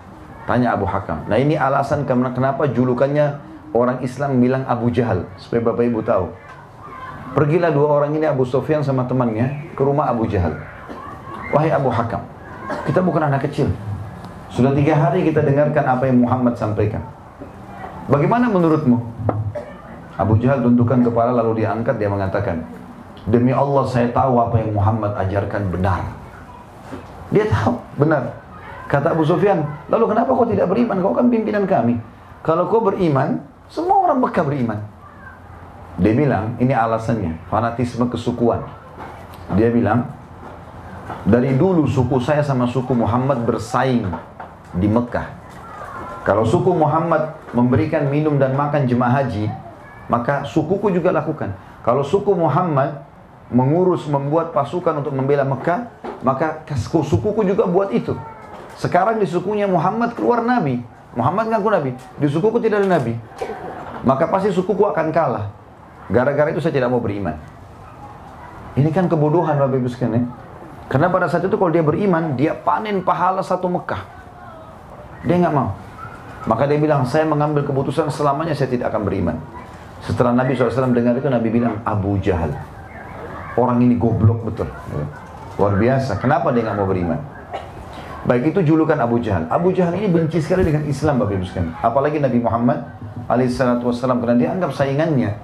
[0.47, 1.27] Tanya Abu Hakam.
[1.27, 3.39] Nah ini alasan kenapa julukannya
[3.75, 6.27] orang Islam bilang Abu Jahal supaya Bapak Ibu tahu.
[7.35, 10.59] Pergilah dua orang ini Abu Sofyan sama temannya ke rumah Abu Jahal.
[11.51, 12.23] Wahai Abu Hakam,
[12.87, 13.71] kita bukan anak kecil.
[14.53, 17.03] Sudah tiga hari kita dengarkan apa yang Muhammad sampaikan.
[18.07, 19.12] Bagaimana menurutmu?
[20.21, 22.65] Abu Jahal tundukkan kepala lalu dia angkat dia mengatakan,
[23.23, 26.03] Demi Allah saya tahu apa yang Muhammad ajarkan benar.
[27.31, 28.35] Dia tahu benar.
[28.91, 30.99] Kata Abu Sufyan, lalu kenapa kau tidak beriman?
[31.01, 31.97] Kau kan pimpinan kami.
[32.43, 34.81] Kalau kau beriman, semua orang Mekah beriman.
[36.03, 38.67] Dia bilang, ini alasannya, fanatisme kesukuan.
[39.55, 40.11] Dia bilang,
[41.23, 44.11] dari dulu suku saya sama suku Muhammad bersaing
[44.75, 45.31] di Mekah.
[46.27, 49.47] Kalau suku Muhammad memberikan minum dan makan jemaah haji,
[50.13, 51.57] maka sukuku juga lakukan.
[51.81, 53.01] Kalau suku Muhammad
[53.49, 55.89] mengurus, membuat pasukan untuk membela Mekah,
[56.21, 58.13] maka sukuku juga buat itu.
[58.77, 60.85] Sekarang di sukunya Muhammad keluar Nabi.
[61.17, 61.91] Muhammad ngaku Nabi.
[62.21, 63.17] Di sukuku tidak ada Nabi
[64.03, 65.47] maka pasti sukuku akan kalah.
[66.11, 67.39] Gara-gara itu saya tidak mau beriman.
[68.77, 70.15] Ini kan kebodohan Bapak Ibu sekalian.
[70.19, 70.23] Ya.
[70.91, 74.03] Karena pada saat itu kalau dia beriman, dia panen pahala satu Mekah.
[75.25, 75.73] Dia nggak mau.
[76.45, 79.37] Maka dia bilang, saya mengambil keputusan selamanya saya tidak akan beriman.
[80.03, 82.51] Setelah Nabi SAW dengar itu, Nabi bilang, Abu Jahal.
[83.55, 84.67] Orang ini goblok betul.
[85.61, 86.19] Luar biasa.
[86.19, 87.21] Kenapa dia nggak mau beriman?
[88.23, 89.51] Baik itu julukan Abu Jahal.
[89.51, 91.75] Abu Jahal ini benci sekali dengan Islam Bapak Ibu sekalian.
[91.83, 92.79] Apalagi Nabi Muhammad
[93.27, 95.35] wassalam karena dia anggap saingannya.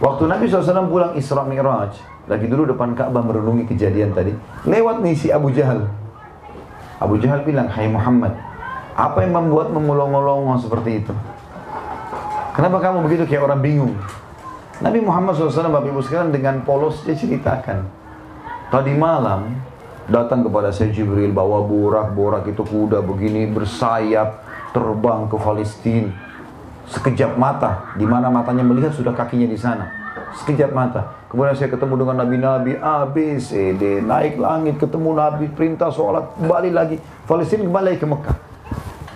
[0.00, 4.32] Waktu Nabi SAW pulang Isra Mi'raj, lagi dulu depan Ka'bah merenungi kejadian tadi,
[4.64, 5.84] lewat nih si Abu Jahal.
[6.98, 8.34] Abu Jahal bilang, "Hai Muhammad,
[8.96, 11.12] apa yang membuat mengolong-olong seperti itu?
[12.54, 13.98] Kenapa kamu begitu kayak orang bingung?"
[14.82, 17.86] Nabi Muhammad SAW Bapak Ibu sekalian dengan polos dia ceritakan.
[18.74, 19.54] Tadi malam
[20.10, 24.42] datang kepada saya Jibril bawa borak, borak itu kuda begini bersayap
[24.74, 26.10] terbang ke Palestina.
[26.84, 29.88] Sekejap mata, di mana matanya melihat sudah kakinya di sana.
[30.36, 31.16] Sekejap mata.
[31.32, 34.04] Kemudian saya ketemu dengan nabi-nabi A, B, C, D.
[34.04, 36.96] Naik langit, ketemu nabi, perintah sholat, kembali lagi.
[37.24, 38.36] Palestina kembali ke Mekah.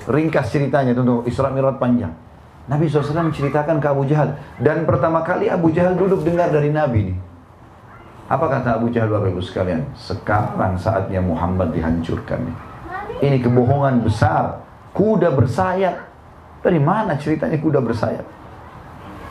[0.09, 2.28] Ringkas ceritanya, tentu Isra Mi'raj panjang.
[2.69, 4.37] Nabi SAW menceritakan ke Abu Jahal.
[4.61, 7.19] Dan pertama kali Abu Jahal duduk dengar dari Nabi nih.
[8.29, 9.89] Apa kata Abu Jahal Bapak Ibu sekalian?
[9.97, 12.45] Sekarang saatnya Muhammad dihancurkan.
[13.25, 14.61] Ini kebohongan besar.
[14.93, 15.97] Kuda bersayap.
[16.61, 18.29] Dari mana ceritanya kuda bersayap?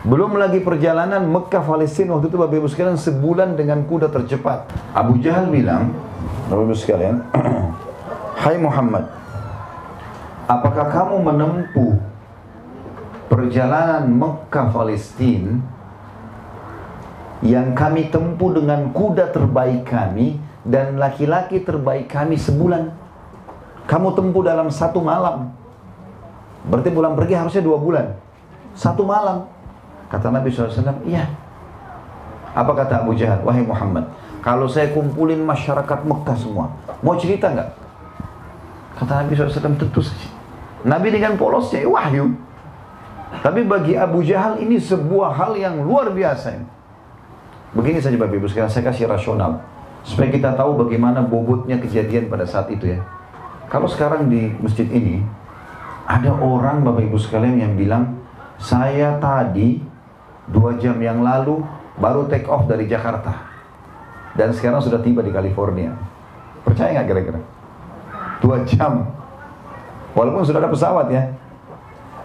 [0.01, 4.65] Belum lagi perjalanan Mekah Palestina waktu itu Bapak Ibu sekalian sebulan dengan kuda tercepat.
[4.97, 5.93] Abu Jahal bilang,
[6.49, 7.21] Bapak Ibu sekalian,
[8.41, 9.05] Hai Muhammad,
[10.49, 12.16] apakah kamu menempuh
[13.27, 15.59] perjalanan Mekah Palestina
[17.45, 22.91] yang kami tempuh dengan kuda terbaik kami dan laki-laki terbaik kami sebulan.
[23.87, 25.53] Kamu tempuh dalam satu malam.
[26.67, 28.11] Berarti pulang pergi harusnya dua bulan.
[28.75, 29.47] Satu malam.
[30.11, 31.27] Kata Nabi SAW, iya.
[32.51, 33.43] Apa kata Abu Jahal?
[33.43, 34.07] Wahai Muhammad,
[34.43, 36.71] kalau saya kumpulin masyarakat Mekah semua,
[37.03, 37.69] mau cerita nggak?
[38.97, 40.29] Kata Nabi SAW, tentu saja.
[40.83, 42.46] Nabi dengan polosnya, wahyu.
[43.27, 46.47] Tapi bagi Abu Jahal ini sebuah hal yang luar biasa.
[46.55, 46.67] Ini.
[47.75, 49.59] Begini saja Bapak Ibu sekalian, saya kasih rasional.
[50.07, 53.03] Supaya kita tahu bagaimana bobotnya kejadian pada saat itu ya.
[53.67, 55.19] Kalau sekarang di masjid ini,
[56.07, 58.15] ada orang Bapak Ibu sekalian yang bilang,
[58.55, 59.83] saya tadi
[60.47, 61.59] dua jam yang lalu
[61.99, 63.35] baru take off dari Jakarta.
[64.39, 65.91] Dan sekarang sudah tiba di California.
[66.63, 67.39] Percaya nggak kira-kira?
[68.39, 69.03] Dua jam.
[70.15, 71.27] Walaupun sudah ada pesawat ya.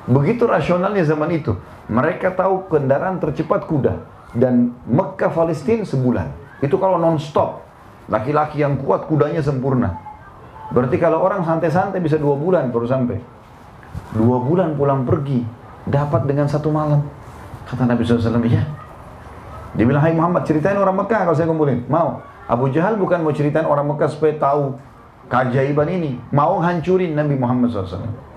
[0.07, 1.55] Begitu rasionalnya zaman itu.
[1.87, 4.03] Mereka tahu kendaraan tercepat kuda
[4.35, 6.59] dan Mekah Palestina sebulan.
[6.63, 7.63] Itu kalau non-stop.
[8.11, 9.95] Laki-laki yang kuat kudanya sempurna.
[10.75, 13.19] Berarti kalau orang santai-santai bisa dua bulan baru sampai.
[14.17, 15.45] Dua bulan pulang pergi.
[15.87, 17.03] Dapat dengan satu malam.
[17.67, 18.63] Kata Nabi SAW, iya.
[19.73, 21.87] Dia bilang, hai Muhammad, ceritain orang Mekah kalau saya kumpulin.
[21.89, 22.21] Mau.
[22.51, 24.77] Abu Jahal bukan mau ceritain orang Mekah supaya tahu
[25.31, 26.19] keajaiban ini.
[26.35, 28.32] Mau hancurin Nabi Muhammad SAW.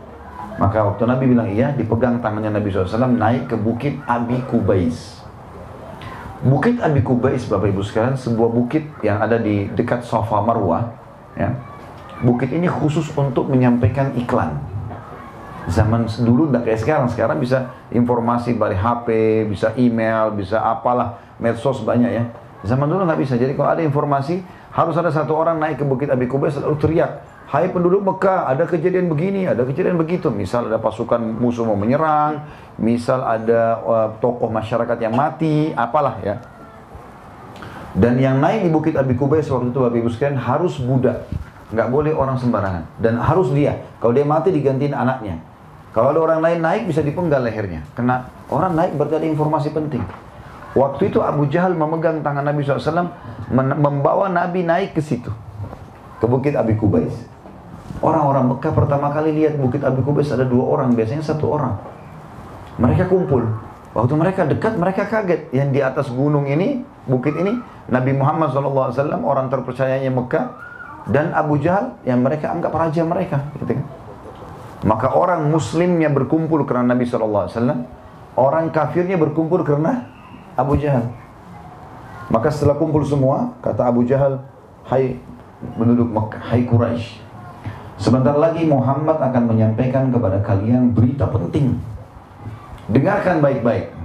[0.55, 5.19] Maka waktu Nabi bilang iya, dipegang tangannya Nabi SAW naik ke bukit Abi Kubais.
[6.45, 10.95] Bukit Abi Kubais, Bapak Ibu sekalian, sebuah bukit yang ada di dekat Safa Marwah.
[11.35, 11.51] Ya.
[12.23, 14.55] Bukit ini khusus untuk menyampaikan iklan.
[15.67, 17.07] Zaman dulu tidak kayak sekarang.
[17.11, 19.07] Sekarang bisa informasi dari HP,
[19.49, 22.23] bisa email, bisa apalah, medsos banyak ya.
[22.63, 23.35] Zaman dulu nggak bisa.
[23.35, 24.39] Jadi kalau ada informasi,
[24.71, 27.11] harus ada satu orang naik ke Bukit Abi Kubais lalu teriak,
[27.45, 30.34] Hai penduduk Mekah, ada kejadian begini, ada kejadian begitu.
[30.34, 32.41] Misal ada pasukan musuh mau menyerang,
[32.81, 36.41] misal ada uh, tokoh masyarakat yang mati, apalah ya.
[37.93, 41.29] Dan yang naik di Bukit Abi Kubais waktu itu Bapak Ibu sekalian harus budak.
[41.69, 42.84] Nggak boleh orang sembarangan.
[42.97, 43.77] Dan harus dia.
[44.01, 45.38] Kalau dia mati digantiin anaknya.
[45.93, 47.86] Kalau ada orang lain naik bisa dipenggal lehernya.
[47.93, 50.03] Karena orang naik berarti ada informasi penting.
[50.75, 53.15] Waktu itu Abu Jahal memegang tangan Nabi SAW,
[53.53, 55.31] membawa Nabi naik ke situ.
[56.19, 57.34] Ke Bukit Abi Kubais.
[58.03, 61.79] Orang-orang Mekah pertama kali lihat Bukit Abi Kubais ada dua orang, biasanya satu orang.
[62.75, 63.47] Mereka kumpul.
[63.95, 65.47] Waktu mereka dekat, mereka kaget.
[65.55, 67.55] Yang di atas gunung ini, bukit ini,
[67.88, 68.91] Nabi Muhammad SAW,
[69.23, 70.51] orang terpercayanya Mekah,
[71.08, 73.47] dan Abu Jahal yang mereka anggap raja mereka.
[73.55, 73.88] Gitu kan?
[74.84, 77.47] Maka orang muslimnya berkumpul karena Nabi SAW.
[78.36, 80.12] Orang kafirnya berkumpul karena
[80.60, 81.08] Abu Jahal.
[82.27, 84.43] Maka setelah kumpul semua, kata Abu Jahal,
[84.86, 85.17] Hai
[85.79, 87.24] penduduk Makkah, hai Quraisy.
[87.95, 91.79] Sebentar lagi Muhammad akan menyampaikan kepada kalian berita penting.
[92.91, 93.95] Dengarkan baik-baik.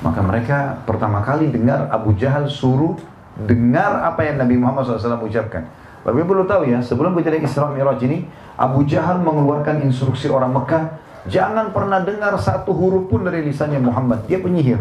[0.00, 2.96] Maka mereka pertama kali dengar Abu Jahal suruh
[3.36, 5.64] dengar apa yang Nabi Muhammad SAW ucapkan.
[6.00, 8.24] Tapi perlu tahu ya, sebelum kejadian Isra Mi'raj ini,
[8.56, 10.96] Abu Jahal mengeluarkan instruksi orang Mekah,
[11.28, 14.24] jangan pernah dengar satu huruf pun dari lisannya Muhammad.
[14.24, 14.80] Dia penyihir.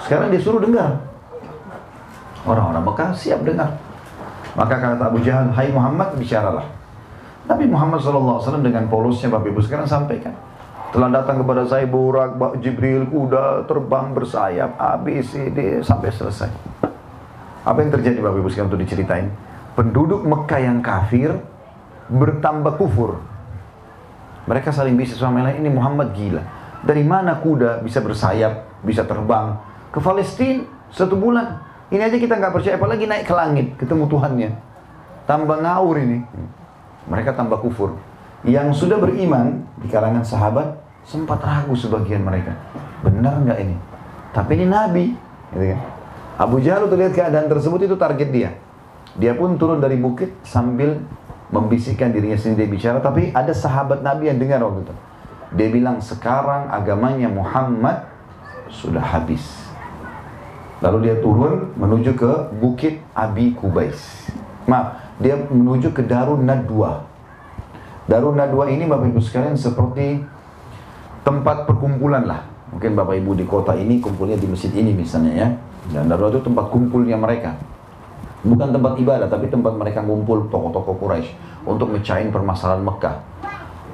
[0.00, 1.00] Sekarang dia suruh dengar.
[2.44, 3.76] Orang-orang Mekah siap dengar.
[4.56, 6.73] Maka kata Abu Jahal, Hai Muhammad, bicaralah.
[7.44, 10.32] Nabi Muhammad SAW dengan polosnya Bapak Ibu sekarang sampaikan.
[10.94, 16.48] Telah datang kepada saya burak, Jibril, kuda, terbang, bersayap, A, B, C, D, sampai selesai.
[17.66, 19.28] Apa yang terjadi Bapak Ibu sekarang untuk diceritain?
[19.74, 21.34] penduduk Mekah yang kafir
[22.08, 23.20] bertambah kufur.
[24.46, 26.42] Mereka saling bisnis sama lain, ini Muhammad gila.
[26.84, 29.56] Dari mana kuda bisa bersayap, bisa terbang?
[29.90, 31.58] Ke Palestina satu bulan.
[31.88, 34.50] Ini aja kita nggak percaya, apalagi naik ke langit, ketemu Tuhannya.
[35.24, 36.18] Tambah ngawur ini.
[37.08, 37.96] Mereka tambah kufur.
[38.44, 42.56] Yang sudah beriman di kalangan sahabat, sempat ragu sebagian mereka.
[43.04, 43.76] Benar nggak ini?
[44.32, 45.04] Tapi ini Nabi.
[45.52, 45.80] Gitu kan?
[46.34, 48.50] Abu Jahal tuh lihat keadaan tersebut itu target dia.
[49.14, 50.98] Dia pun turun dari bukit sambil
[51.54, 52.98] membisikkan dirinya sendiri dia bicara.
[52.98, 54.94] Tapi ada sahabat Nabi yang dengar waktu itu.
[55.54, 58.10] Dia bilang, sekarang agamanya Muhammad
[58.74, 59.44] sudah habis.
[60.82, 64.26] Lalu dia turun menuju ke bukit Abi Kubais.
[64.66, 67.06] Maaf, dia menuju ke Darun Nadwa.
[68.10, 70.20] Darun Nadwa ini Bapak Ibu sekalian seperti
[71.22, 72.42] tempat perkumpulan lah.
[72.74, 75.48] Mungkin Bapak Ibu di kota ini kumpulnya di masjid ini misalnya ya.
[75.94, 77.54] Dan Darun itu tempat kumpulnya mereka.
[78.44, 81.32] Bukan tempat ibadah, tapi tempat mereka ngumpul tokoh-tokoh Quraisy
[81.64, 83.16] untuk mecahin permasalahan Mekah.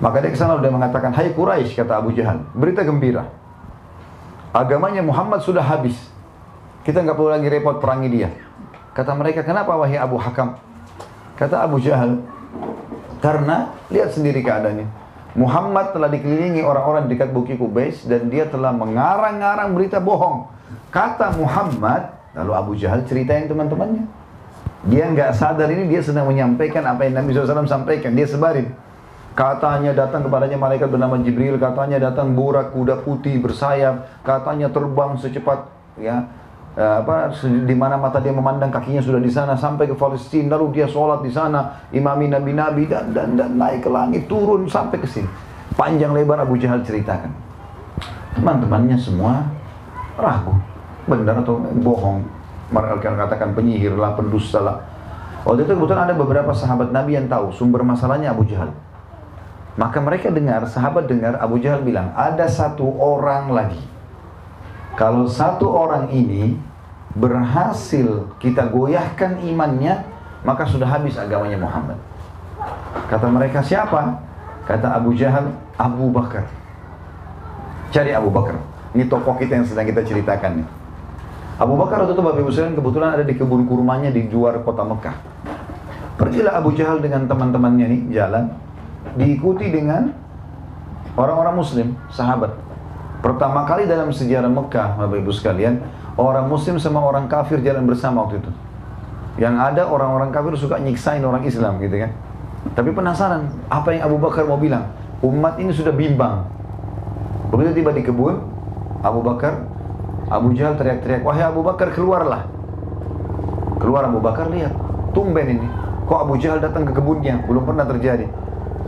[0.02, 3.30] Maka dia ke sana udah mengatakan, Hai Quraisy, kata Abu Jahal, berita gembira.
[4.50, 5.94] Agamanya Muhammad sudah habis.
[6.83, 8.35] Kita nggak perlu lagi repot perangi dia.
[8.90, 10.59] Kata mereka, kenapa wahai Abu Hakam?
[11.40, 12.20] Kata Abu Jahal,
[13.24, 14.85] karena lihat sendiri keadaannya.
[15.40, 20.53] Muhammad telah dikelilingi orang-orang dekat Bukit Kubais dan dia telah mengarang-arang berita bohong.
[20.92, 24.05] Kata Muhammad, lalu Abu Jahal ceritain teman-temannya.
[24.85, 28.12] Dia nggak sadar ini dia sedang menyampaikan apa yang Nabi SAW sampaikan.
[28.12, 28.72] Dia sebarin.
[29.33, 31.57] Katanya datang kepadanya malaikat bernama Jibril.
[31.57, 34.09] Katanya datang burak kuda putih bersayap.
[34.26, 35.68] Katanya terbang secepat
[36.00, 36.26] ya
[36.74, 40.83] eh, apa di mana mata dia memandang kakinya sudah di sana sampai ke Palestina lalu
[40.83, 45.09] dia sholat di sana imami nabi-nabi dan, dan dan naik ke langit turun sampai ke
[45.09, 45.30] sini
[45.78, 47.33] panjang lebar Abu Jahal ceritakan
[48.38, 49.46] teman-temannya semua
[50.18, 50.54] ragu
[51.09, 54.78] benar atau bohong mereka katakan penyihir lah, pendusta lah.
[55.42, 58.70] Waktu itu kebetulan ada beberapa sahabat Nabi yang tahu sumber masalahnya Abu Jahal.
[59.74, 63.83] Maka mereka dengar, sahabat dengar Abu Jahal bilang, ada satu orang lagi.
[65.00, 66.60] Kalau satu orang ini
[67.16, 70.04] berhasil kita goyahkan imannya,
[70.44, 71.96] maka sudah habis agamanya Muhammad.
[73.08, 74.20] Kata mereka siapa?
[74.68, 76.44] Kata Abu Jahal, Abu Bakar.
[77.88, 78.60] Cari Abu Bakar.
[78.92, 80.68] Ini tokoh kita yang sedang kita ceritakan nih.
[81.56, 84.84] Abu Bakar waktu itu Bapak Ibu sekalian kebetulan ada di kebun kurmanya di luar kota
[84.84, 85.16] Mekah.
[86.20, 88.52] Pergilah Abu Jahal dengan teman-temannya nih jalan,
[89.16, 90.12] diikuti dengan
[91.16, 92.52] orang-orang muslim, sahabat.
[93.20, 95.85] Pertama kali dalam sejarah Mekah, Bapak Ibu sekalian,
[96.16, 98.50] orang muslim sama orang kafir jalan bersama waktu itu.
[99.37, 102.12] Yang ada orang-orang kafir suka nyiksain orang Islam gitu kan.
[102.76, 104.88] Tapi penasaran, apa yang Abu Bakar mau bilang?
[105.20, 106.48] Umat ini sudah bimbang.
[107.52, 108.40] Begitu tiba di kebun,
[109.04, 109.68] Abu Bakar,
[110.33, 112.48] Abu Jahal teriak-teriak, wahai Abu Bakar keluarlah.
[113.80, 114.72] Keluar Abu Bakar lihat,
[115.12, 115.68] tumben ini.
[116.09, 117.44] Kok Abu Jahal datang ke kebunnya?
[117.44, 118.28] Belum pernah terjadi.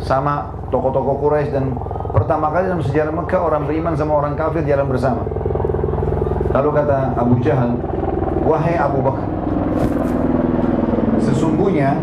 [0.00, 1.76] Sama tokoh-tokoh Quraisy dan
[2.22, 5.26] Pertama kali dalam sejarah Mekah orang beriman sama orang kafir jalan bersama.
[6.54, 7.74] Lalu kata Abu Jahal,
[8.46, 9.26] wahai Abu Bakar,
[11.18, 11.98] sesungguhnya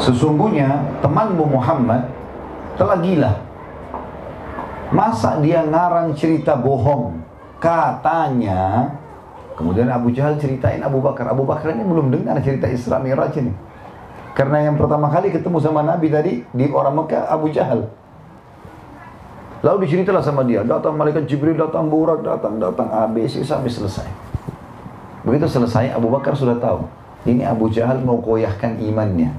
[0.00, 2.08] Sesungguhnya temanmu Muhammad
[2.80, 3.36] telah gila.
[4.96, 7.20] Masa dia ngarang cerita bohong?
[7.60, 8.96] Katanya,
[9.60, 11.28] kemudian Abu Jahal ceritain Abu Bakar.
[11.28, 13.69] Abu Bakar ini belum dengar cerita Isra Miraj ini.
[14.34, 17.90] Karena yang pertama kali ketemu sama Nabi tadi di orang Mekah Abu Jahal.
[19.60, 24.08] Lalu diceritalah sama dia, datang malaikat Jibril, datang burak, datang, datang ABC sampai selesai.
[25.20, 26.88] Begitu selesai, Abu Bakar sudah tahu.
[27.28, 29.36] Ini Abu Jahal mau koyahkan imannya.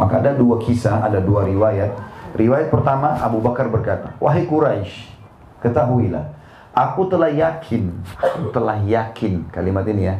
[0.00, 1.92] Maka ada dua kisah, ada dua riwayat.
[2.32, 5.12] Riwayat pertama, Abu Bakar berkata, Wahai Quraisy,
[5.60, 6.32] ketahuilah,
[6.72, 10.16] aku telah yakin, aku telah yakin, kalimat ini ya,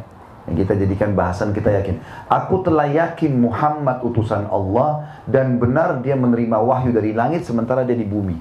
[0.50, 2.02] yang kita jadikan bahasan kita yakin.
[2.26, 7.94] Aku telah yakin Muhammad utusan Allah dan benar dia menerima wahyu dari langit sementara dia
[7.94, 8.34] di bumi.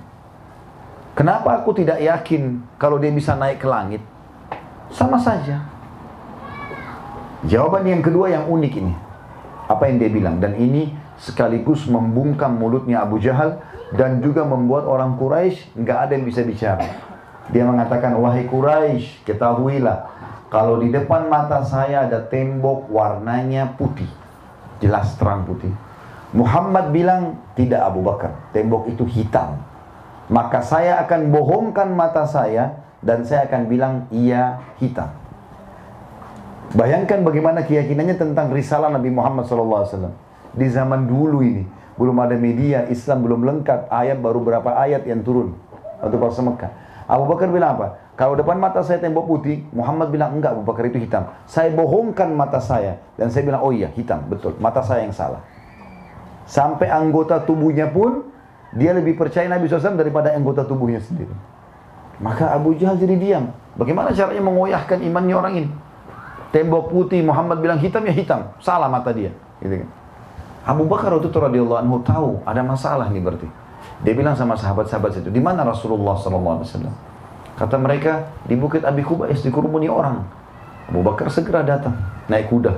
[1.14, 4.02] Kenapa aku tidak yakin kalau dia bisa naik ke langit?
[4.90, 5.62] Sama saja.
[7.46, 8.94] Jawaban yang kedua yang unik ini.
[9.70, 10.42] Apa yang dia bilang?
[10.42, 13.62] Dan ini sekaligus membungkam mulutnya Abu Jahal
[13.94, 16.86] dan juga membuat orang Quraisy nggak ada yang bisa bicara.
[17.52, 20.21] Dia mengatakan, wahai Quraisy, ketahuilah
[20.52, 24.12] kalau di depan mata saya ada tembok warnanya putih.
[24.84, 25.72] Jelas terang putih.
[26.36, 28.36] Muhammad bilang, tidak Abu Bakar.
[28.52, 29.64] Tembok itu hitam.
[30.28, 35.08] Maka saya akan bohongkan mata saya dan saya akan bilang, iya hitam.
[36.76, 40.12] Bayangkan bagaimana keyakinannya tentang risalah Nabi Muhammad SAW.
[40.52, 41.64] Di zaman dulu ini,
[41.96, 45.56] belum ada media, Islam belum lengkap, ayat baru berapa ayat yang turun.
[46.04, 46.72] Waktu pas Mekah.
[47.08, 47.88] Abu Bakar bilang apa?
[48.22, 51.26] Kalau depan mata saya tembok putih, Muhammad bilang enggak Abu Bakar itu hitam.
[51.50, 54.54] Saya bohongkan mata saya dan saya bilang oh iya hitam, betul.
[54.62, 55.42] Mata saya yang salah.
[56.46, 58.30] Sampai anggota tubuhnya pun
[58.78, 61.34] dia lebih percaya Nabi SAW daripada anggota tubuhnya sendiri.
[62.22, 63.58] Maka Abu Jahal jadi diam.
[63.74, 65.70] Bagaimana caranya mengoyahkan imannya orang ini?
[66.54, 68.54] Tembok putih, Muhammad bilang hitam ya hitam.
[68.62, 69.34] Salah mata dia.
[69.66, 69.90] Gitu kan.
[70.70, 73.50] Abu Bakar waktu itu radhiyallahu anhu tahu ada masalah nih berarti.
[74.06, 77.11] Dia bilang sama sahabat-sahabat itu, di mana Rasulullah SAW?
[77.62, 80.26] Kata mereka, di bukit Abi Kubais, dikurumuni orang.
[80.90, 81.94] Abu Bakar segera datang,
[82.26, 82.74] naik kuda.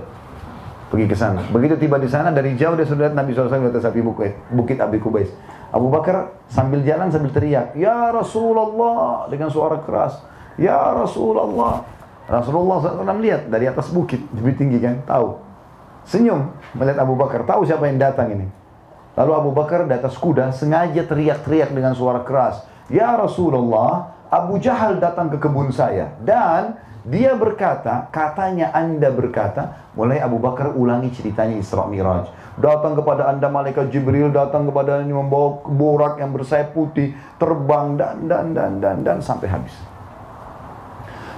[0.91, 1.39] Pergi ke sana.
[1.55, 4.77] Begitu tiba di sana, dari jauh dia sudah lihat Nabi SAW di atas bukit, bukit
[4.83, 5.31] Abi Kubais.
[5.71, 10.19] Abu Bakar sambil jalan sambil teriak, Ya Rasulullah, dengan suara keras.
[10.59, 11.87] Ya Rasulullah.
[12.27, 15.39] Rasulullah SAW lihat dari atas bukit, lebih tinggi kan, tahu.
[16.03, 18.51] Senyum melihat Abu Bakar, tahu siapa yang datang ini.
[19.15, 22.67] Lalu Abu Bakar di atas kuda sengaja teriak-teriak dengan suara keras.
[22.91, 26.17] Ya Rasulullah, Abu Jahal datang ke kebun saya.
[26.17, 26.73] Dan
[27.05, 32.33] dia berkata, katanya anda berkata, mulai Abu Bakar ulangi ceritanya Isra Miraj.
[32.57, 38.25] Datang kepada anda malaikat Jibril, datang kepada anda membawa borak yang bersayap putih, terbang dan
[38.25, 39.75] dan dan dan dan sampai habis.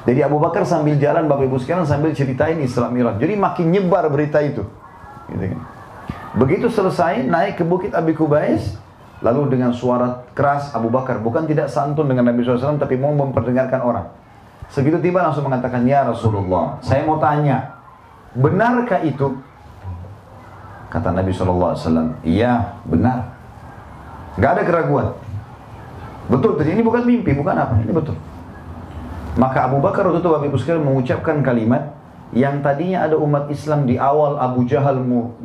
[0.06, 3.18] Jadi Abu Bakar sambil jalan Bapak Ibu sekalian sambil ceritain Isra Miraj.
[3.18, 4.64] Jadi makin nyebar berita itu.
[5.34, 5.60] Gitu kan.
[6.38, 8.78] Begitu selesai naik ke bukit Abi Kubais,
[9.24, 13.80] lalu dengan suara keras Abu Bakar, bukan tidak santun dengan Nabi SAW, tapi mau memperdengarkan
[13.80, 14.08] orang.
[14.68, 17.80] Segitu tiba langsung mengatakan, Ya Rasulullah, saya mau tanya,
[18.36, 19.40] benarkah itu?
[20.90, 21.76] Kata Nabi SAW,
[22.24, 23.36] iya benar.
[24.36, 25.16] Gak ada keraguan.
[26.28, 28.18] Betul, ini bukan mimpi, bukan apa, ini betul.
[29.36, 31.92] Maka Abu Bakar waktu itu Bapak Ibu sekalian mengucapkan kalimat
[32.32, 35.36] yang tadinya ada umat Islam di awal Abu Jahal mau,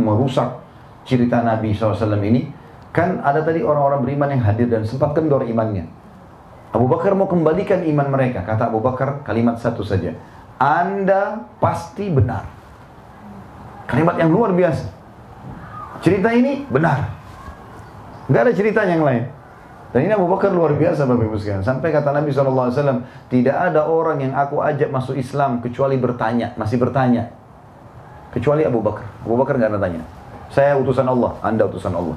[0.00, 0.63] merusak
[1.04, 2.48] cerita Nabi SAW ini,
[2.90, 5.86] kan ada tadi orang-orang beriman yang hadir dan sempat kendor imannya.
[6.74, 8.42] Abu Bakar mau kembalikan iman mereka.
[8.42, 10.10] Kata Abu Bakar kalimat satu saja.
[10.58, 12.42] Anda pasti benar.
[13.86, 14.90] Kalimat yang luar biasa.
[16.02, 17.14] Cerita ini benar.
[18.26, 19.30] Gak ada cerita yang lain.
[19.94, 21.62] Dan ini Abu Bakar luar biasa Bapak Ibu sekalian.
[21.62, 26.82] Sampai kata Nabi SAW, tidak ada orang yang aku ajak masuk Islam kecuali bertanya, masih
[26.82, 27.30] bertanya.
[28.34, 29.06] Kecuali Abu Bakar.
[29.22, 30.02] Abu Bakar nggak ada tanya.
[30.54, 32.14] Saya utusan Allah, Anda utusan Allah.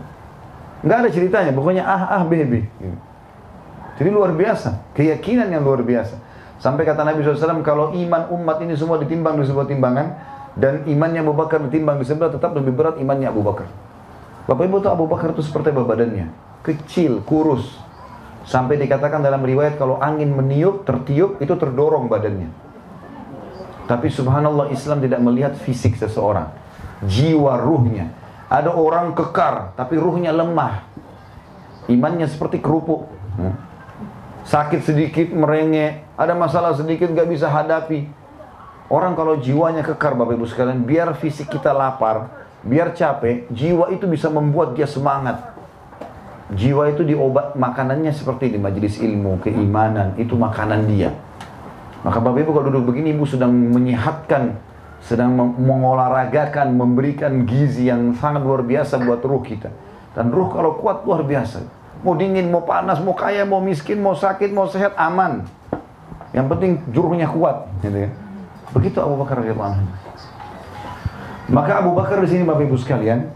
[0.86, 2.24] Nggak ada ceritanya, pokoknya ah ah.
[2.30, 2.70] Gitu.
[3.98, 6.22] Jadi luar biasa, keyakinan yang luar biasa.
[6.62, 10.08] Sampai kata Nabi SAW, kalau iman umat ini semua ditimbang di sebuah timbangan,
[10.54, 13.70] dan imannya Abu Bakar ditimbang di sebelah, tetap lebih berat imannya Abu Bakar.
[14.46, 16.30] Bapak Ibu tahu Abu Bakar itu seperti apa badannya?
[16.62, 17.78] Kecil, kurus.
[18.46, 22.50] Sampai dikatakan dalam riwayat kalau angin meniup, tertiup, itu terdorong badannya.
[23.86, 26.50] Tapi subhanallah Islam tidak melihat fisik seseorang.
[27.06, 28.27] Jiwa ruhnya.
[28.48, 30.88] Ada orang kekar, tapi ruhnya lemah.
[31.92, 33.08] Imannya seperti kerupuk.
[33.36, 33.56] Hmm.
[34.48, 36.08] Sakit sedikit, merengek.
[36.16, 38.08] Ada masalah sedikit, gak bisa hadapi.
[38.88, 42.32] Orang kalau jiwanya kekar Bapak Ibu sekalian, biar fisik kita lapar,
[42.64, 45.52] biar capek, jiwa itu bisa membuat dia semangat.
[46.56, 51.12] Jiwa itu diobat makanannya seperti di majelis ilmu, keimanan, itu makanan dia.
[52.08, 54.56] Maka Bapak Ibu kalau duduk begini, Ibu sedang menyehatkan,
[55.08, 59.72] sedang mengolahragakan, memberikan gizi yang sangat luar biasa buat ruh kita.
[60.12, 61.64] Dan ruh kalau kuat luar biasa.
[62.04, 65.48] Mau dingin, mau panas, mau kaya, mau miskin, mau sakit, mau sehat, aman.
[66.36, 67.72] Yang penting juruhnya kuat.
[67.80, 68.10] Gitu ya.
[68.76, 69.80] Begitu Abu Bakar radhiyallahu
[71.48, 73.32] Maka Abu Bakar di sini Bapak Ibu sekalian,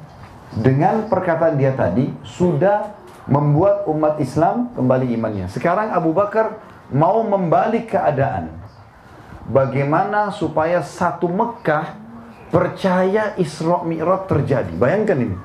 [0.51, 2.91] dengan perkataan dia tadi sudah
[3.31, 5.47] membuat umat Islam kembali imannya.
[5.47, 6.59] Sekarang Abu Bakar
[6.91, 8.60] mau membalik keadaan.
[9.49, 11.97] Bagaimana supaya satu Mekah
[12.51, 14.75] percaya Isra Mi'raj terjadi.
[14.75, 15.37] Bayangkan ini.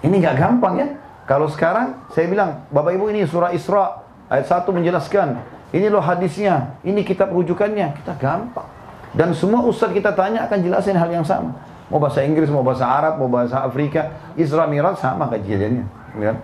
[0.00, 0.88] Ini nggak gampang ya.
[1.28, 5.38] Kalau sekarang saya bilang, Bapak Ibu ini surah Isra ayat 1 menjelaskan,
[5.70, 8.66] ini loh hadisnya, ini kitab rujukannya, kita gampang.
[9.14, 11.54] Dan semua ustadz kita tanya akan jelasin hal yang sama.
[11.90, 15.84] Mau bahasa Inggris, mau bahasa Arab, mau bahasa Afrika, Isra Mi'raj sama kajiannya.
[16.18, 16.34] Ya.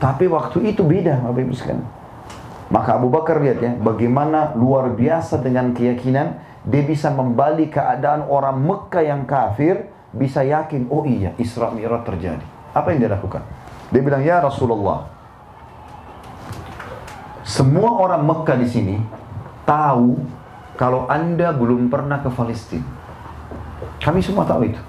[0.00, 1.84] Tapi waktu itu beda, Bapak Ibu sekalian.
[2.70, 8.62] Maka Abu Bakar lihat ya, bagaimana luar biasa dengan keyakinan dia bisa membalik keadaan orang
[8.62, 12.46] Mekah yang kafir bisa yakin, oh iya Isra Mi'raj terjadi.
[12.70, 13.42] Apa yang dia lakukan?
[13.90, 15.10] Dia bilang, ya Rasulullah,
[17.42, 18.96] semua orang Mekah di sini
[19.66, 20.14] tahu
[20.78, 22.86] kalau Anda belum pernah ke Palestina.
[23.98, 24.80] Kami semua tahu itu.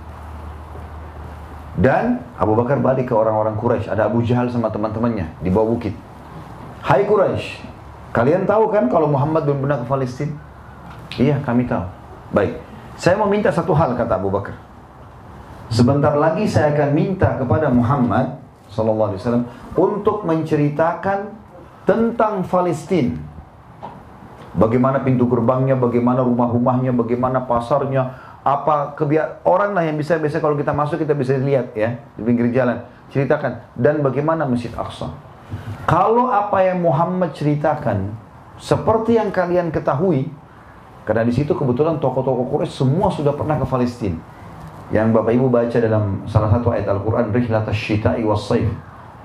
[1.81, 3.89] Dan Abu Bakar balik ke orang-orang Quraisy.
[3.89, 5.95] Ada Abu Jahal sama teman-temannya di bawah bukit.
[6.83, 7.70] Hai Quraisy,
[8.11, 10.35] kalian tahu kan kalau Muhammad belum pernah ke Palestina?
[11.19, 11.83] Iya, kami tahu.
[12.31, 12.59] Baik.
[12.95, 14.55] Saya mau minta satu hal kata Abu Bakar.
[15.71, 18.39] Sebentar lagi saya akan minta kepada Muhammad
[18.71, 19.45] sallallahu alaihi wasallam
[19.75, 21.31] untuk menceritakan
[21.87, 23.31] tentang Palestina
[24.51, 30.59] Bagaimana pintu gerbangnya, bagaimana rumah-rumahnya, bagaimana pasarnya, apa kebiasaan orang lah yang bisa biasa kalau
[30.59, 32.83] kita masuk kita bisa lihat ya di pinggir jalan.
[33.15, 35.07] Ceritakan dan bagaimana Masjid Aqsa.
[35.89, 38.15] Kalau apa yang Muhammad ceritakan
[38.61, 40.29] seperti yang kalian ketahui,
[41.03, 44.15] karena di situ kebetulan tokoh-tokoh Quraisy semua sudah pernah ke Palestina.
[44.91, 48.45] Yang Bapak Ibu baca dalam salah satu ayat Al-Quran, Rihlat Shita'i was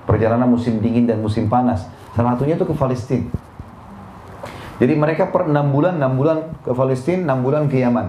[0.07, 1.83] Perjalanan musim dingin dan musim panas.
[2.15, 3.27] Salah satunya itu ke Palestina.
[4.79, 8.07] Jadi mereka per 6 bulan, 6 bulan ke Palestina, 6 bulan ke Yaman.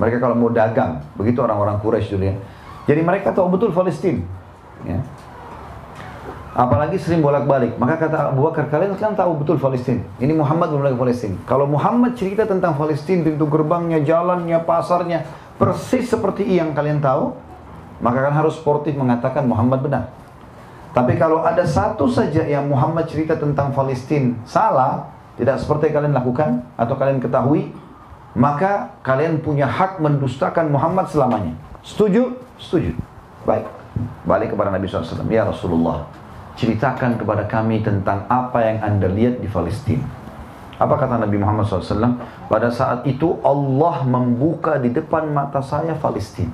[0.00, 2.34] Mereka kalau mau dagang, begitu orang-orang Quraisy dulu ya.
[2.88, 4.24] Jadi mereka tahu betul Palestina.
[4.86, 5.02] Ya.
[6.56, 7.76] Apalagi sering bolak-balik.
[7.76, 10.00] Maka kata Abu Bakar, kalian kan tahu betul Palestina.
[10.16, 11.36] Ini Muhammad belum lagi Palestina.
[11.44, 15.28] Kalau Muhammad cerita tentang Palestina, pintu gerbangnya, jalannya, pasarnya,
[15.60, 17.36] persis seperti yang kalian tahu,
[18.00, 20.08] maka kan harus sportif mengatakan Muhammad benar.
[20.96, 26.64] Tapi kalau ada satu saja yang Muhammad cerita tentang Palestina salah, tidak seperti kalian lakukan
[26.80, 27.76] atau kalian ketahui,
[28.32, 31.52] maka kalian punya hak mendustakan Muhammad selamanya.
[31.84, 32.40] Setuju?
[32.56, 32.96] Setuju.
[33.44, 33.68] Baik.
[34.24, 35.28] Balik kepada Nabi SAW.
[35.28, 36.08] Ya Rasulullah,
[36.56, 40.04] ceritakan kepada kami tentang apa yang anda lihat di Palestina.
[40.76, 42.20] Apa kata Nabi Muhammad SAW?
[42.52, 46.52] Pada saat itu Allah membuka di depan mata saya Palestina.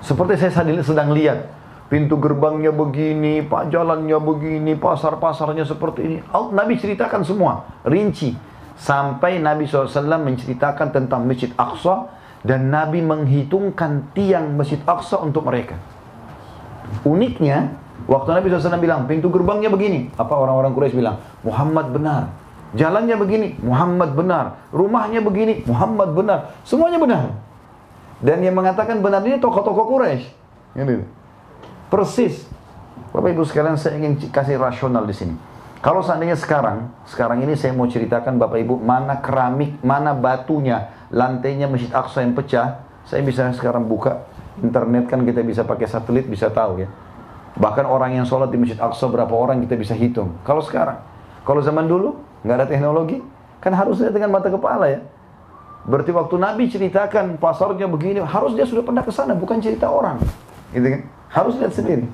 [0.00, 1.48] Seperti saya sedang lihat
[1.88, 6.18] pintu gerbangnya begini, pak jalannya begini, pasar-pasarnya seperti ini.
[6.32, 8.32] Nabi ceritakan semua, rinci.
[8.74, 12.10] Sampai Nabi SAW menceritakan tentang Masjid Aqsa
[12.42, 15.78] dan Nabi menghitungkan tiang Masjid Aqsa untuk mereka.
[17.06, 17.76] Uniknya,
[18.06, 20.12] waktu Nabi SAW bilang, pintu gerbangnya begini.
[20.14, 21.20] Apa orang-orang Quraisy bilang?
[21.44, 22.22] Muhammad benar.
[22.74, 24.58] Jalannya begini, Muhammad benar.
[24.74, 26.38] Rumahnya begini, Muhammad benar.
[26.66, 27.32] Semuanya benar.
[28.18, 30.26] Dan yang mengatakan benar ini tokoh-tokoh Quraisy.
[30.74, 31.06] Gitu.
[31.92, 32.46] Persis.
[33.14, 35.34] Bapak Ibu sekalian saya ingin kasih rasional di sini.
[35.84, 41.68] Kalau seandainya sekarang, sekarang ini saya mau ceritakan Bapak Ibu mana keramik, mana batunya, lantainya
[41.68, 44.24] Masjid Aqsa yang pecah, saya bisa sekarang buka
[44.64, 46.88] internet kan kita bisa pakai satelit bisa tahu ya.
[47.54, 50.34] Bahkan orang yang sholat di Masjid Aqsa berapa orang kita bisa hitung.
[50.42, 50.98] Kalau sekarang,
[51.46, 53.22] kalau zaman dulu nggak ada teknologi,
[53.62, 55.00] kan harus lihat dengan mata kepala ya.
[55.84, 60.18] Berarti waktu Nabi ceritakan pasarnya begini, harus dia sudah pernah ke sana, bukan cerita orang.
[60.72, 61.02] Gitu kan?
[61.30, 62.08] Harus lihat sendiri.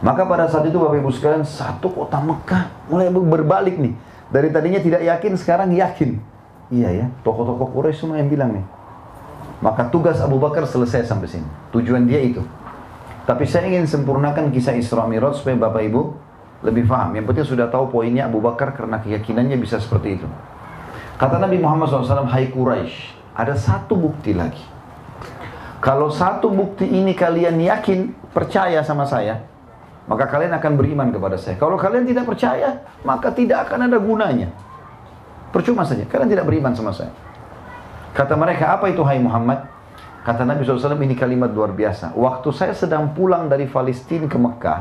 [0.00, 3.92] Maka pada saat itu Bapak Ibu sekalian satu kota Mekah mulai berbalik nih.
[4.30, 6.16] Dari tadinya tidak yakin sekarang yakin.
[6.70, 8.64] Iya ya, tokoh-tokoh Quraisy semua yang bilang nih.
[9.60, 11.46] Maka tugas Abu Bakar selesai sampai sini.
[11.74, 12.40] Tujuan dia itu.
[13.30, 16.02] Tapi saya ingin sempurnakan kisah Isra Mi'raj supaya Bapak Ibu
[16.66, 17.14] lebih paham.
[17.14, 20.26] Yang penting sudah tahu poinnya Abu Bakar karena keyakinannya bisa seperti itu.
[21.14, 24.66] Kata Nabi Muhammad SAW, Hai Quraisy, ada satu bukti lagi.
[25.78, 29.46] Kalau satu bukti ini kalian yakin, percaya sama saya,
[30.10, 31.54] maka kalian akan beriman kepada saya.
[31.54, 34.50] Kalau kalian tidak percaya, maka tidak akan ada gunanya.
[35.54, 37.14] Percuma saja, kalian tidak beriman sama saya.
[38.10, 39.70] Kata mereka, apa itu hai Muhammad?
[40.20, 42.12] Kata Nabi SAW ini kalimat luar biasa.
[42.12, 44.80] Waktu saya sedang pulang dari Palestina ke Mekah,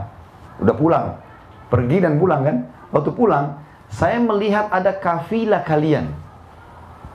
[0.60, 1.06] udah pulang,
[1.72, 2.58] pergi dan pulang kan?
[2.92, 3.56] Waktu pulang,
[3.88, 6.12] saya melihat ada kafilah kalian.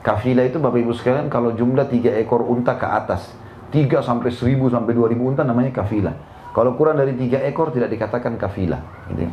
[0.01, 3.29] Kafilah itu Bapak Ibu sekalian kalau jumlah tiga ekor unta ke atas,
[3.69, 6.13] tiga sampai seribu sampai dua ribu unta namanya kafilah.
[6.53, 8.79] Kalau kurang dari tiga ekor tidak dikatakan kafilah.
[9.11, 9.27] Gitu.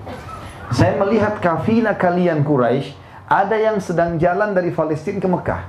[0.73, 2.97] Saya melihat kafilah kalian Quraisy
[3.29, 5.63] ada yang sedang jalan dari Palestina ke Mekah.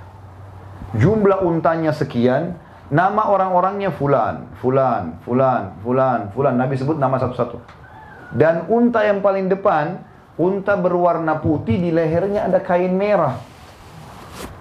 [0.96, 2.56] Jumlah untanya sekian,
[2.92, 6.54] Nama orang-orangnya fulan, fulan, fulan, fulan, fulan.
[6.60, 7.58] Nabi sebut nama satu-satu.
[8.36, 10.04] Dan unta yang paling depan,
[10.36, 13.40] unta berwarna putih di lehernya ada kain merah.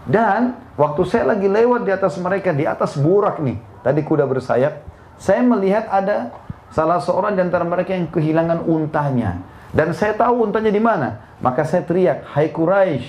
[0.06, 4.86] Dan waktu saya lagi lewat di atas mereka, di atas burak nih, tadi kuda bersayap,
[5.18, 6.30] saya melihat ada
[6.70, 9.42] salah seorang di antara mereka yang kehilangan untanya.
[9.74, 11.34] Dan saya tahu untanya di mana.
[11.42, 13.08] Maka saya teriak, Hai Quraisy,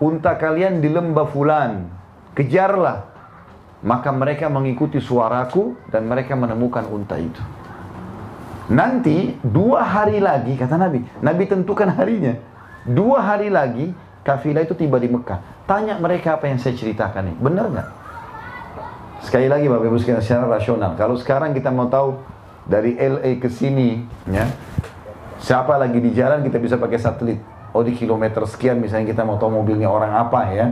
[0.00, 1.90] unta kalian di lembah fulan,
[2.32, 3.11] kejarlah
[3.82, 7.42] maka mereka mengikuti suaraku dan mereka menemukan unta itu.
[8.70, 12.38] Nanti dua hari lagi kata Nabi, Nabi tentukan harinya.
[12.86, 13.90] Dua hari lagi
[14.22, 15.66] kafilah itu tiba di Mekah.
[15.66, 17.88] Tanya mereka apa yang saya ceritakan ini, benar nggak?
[19.22, 20.94] Sekali lagi Bapak Ibu sekalian secara rasional.
[20.98, 22.18] Kalau sekarang kita mau tahu
[22.66, 24.46] dari LA ke sini, ya,
[25.42, 27.38] siapa lagi di jalan kita bisa pakai satelit.
[27.74, 30.66] Oh di kilometer sekian misalnya kita mau tahu mobilnya orang apa ya,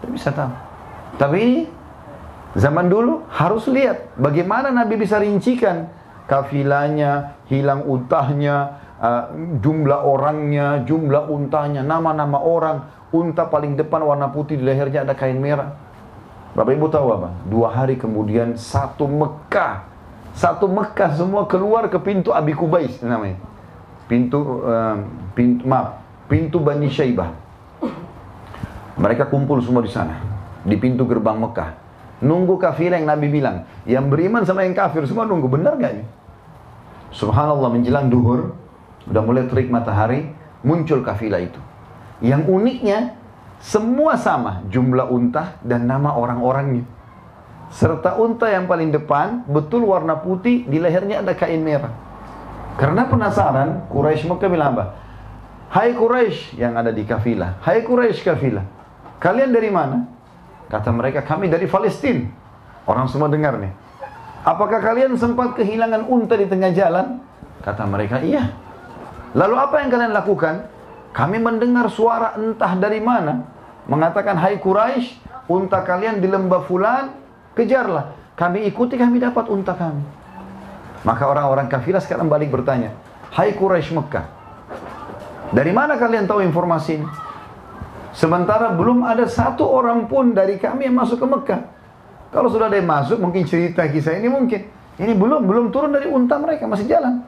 [0.00, 0.52] kita bisa tahu.
[1.20, 1.79] Tapi ini
[2.58, 5.86] Zaman dulu harus lihat bagaimana Nabi bisa rincikan
[6.26, 14.58] kafilanya, hilang untahnya, uh, jumlah orangnya, jumlah untahnya, nama-nama orang, unta paling depan warna putih
[14.58, 15.74] di lehernya ada kain merah.
[16.54, 17.30] Bapak Ibu tahu apa?
[17.46, 19.86] Dua hari kemudian satu Mekah,
[20.34, 23.38] satu Mekah semua keluar ke pintu Abi Kubais namanya.
[24.10, 24.98] Pintu, uh,
[25.38, 27.30] pintu maaf, pintu Bani Syaibah.
[28.98, 30.18] Mereka kumpul semua di sana,
[30.66, 31.79] di pintu gerbang Mekah.
[32.20, 33.64] Nunggu kafilah yang Nabi bilang.
[33.88, 35.48] Yang beriman sama yang kafir semua nunggu.
[35.48, 36.04] Benar gak ini?
[37.16, 38.54] Subhanallah menjelang duhur.
[39.08, 40.28] Udah mulai terik matahari.
[40.60, 41.60] Muncul kafilah itu.
[42.20, 42.98] Yang uniknya.
[43.60, 44.64] Semua sama.
[44.68, 46.84] Jumlah unta dan nama orang-orangnya.
[47.72, 49.48] Serta unta yang paling depan.
[49.48, 50.68] Betul warna putih.
[50.68, 51.92] Di lehernya ada kain merah.
[52.76, 53.88] Karena penasaran.
[53.88, 54.84] Quraisy Mekah bilang apa?
[55.72, 57.64] Hai Quraisy yang ada di kafilah.
[57.64, 58.66] Hai Quraisy kafilah.
[59.16, 60.19] Kalian dari mana?
[60.70, 62.30] Kata mereka, kami dari Palestina.
[62.86, 63.74] Orang semua dengar nih.
[64.46, 67.20] Apakah kalian sempat kehilangan unta di tengah jalan?
[67.60, 68.54] Kata mereka, iya.
[69.36, 70.64] Lalu apa yang kalian lakukan?
[71.10, 73.44] Kami mendengar suara entah dari mana.
[73.90, 75.18] Mengatakan, hai Quraisy,
[75.50, 77.18] unta kalian di lembah fulan,
[77.58, 78.14] kejarlah.
[78.38, 80.06] Kami ikuti, kami dapat unta kami.
[81.02, 82.94] Maka orang-orang kafilah sekarang balik bertanya,
[83.34, 84.26] hai Quraisy Mekah,
[85.50, 87.08] dari mana kalian tahu informasi ini?
[88.10, 91.62] Sementara belum ada satu orang pun dari kami yang masuk ke Mekah.
[92.30, 94.66] Kalau sudah ada yang masuk, mungkin cerita kisah ini mungkin.
[94.98, 97.22] Ini belum, belum turun dari unta mereka, masih jalan.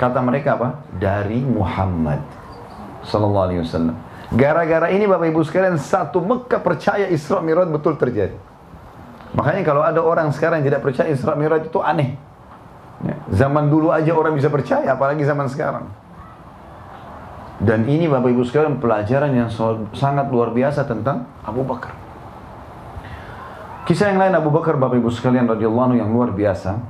[0.00, 0.68] Kata mereka apa?
[0.96, 2.24] Dari Muhammad
[3.04, 3.96] Sallallahu Alaihi Wasallam.
[4.30, 8.34] Gara-gara ini Bapak Ibu sekalian, satu Mekah percaya Isra Mi'raj betul terjadi.
[9.34, 12.14] Makanya kalau ada orang sekarang yang tidak percaya Isra Mi'raj itu aneh.
[13.00, 15.90] Ya, zaman dulu aja orang bisa percaya, apalagi zaman sekarang.
[17.60, 19.52] Dan ini Bapak Ibu sekalian pelajaran yang
[19.92, 21.92] sangat luar biasa tentang Abu Bakar.
[23.84, 26.80] Kisah yang lain Abu Bakar Bapak Ibu sekalian radhiyallahu anhu yang luar biasa.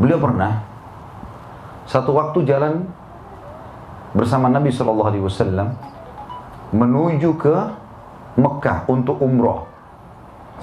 [0.00, 0.64] Beliau pernah
[1.84, 2.88] satu waktu jalan
[4.16, 5.76] bersama Nabi Shallallahu Alaihi Wasallam
[6.72, 7.54] menuju ke
[8.40, 9.68] Mekah untuk umroh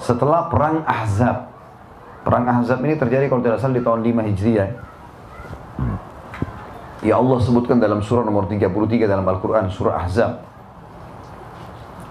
[0.02, 1.50] setelah perang Ahzab.
[2.26, 4.70] Perang Ahzab ini terjadi kalau tidak salah di tahun 5 Hijriah.
[7.04, 10.40] Ya Allah sebutkan dalam surah nomor 33 dalam Al-Quran, surah Ahzab.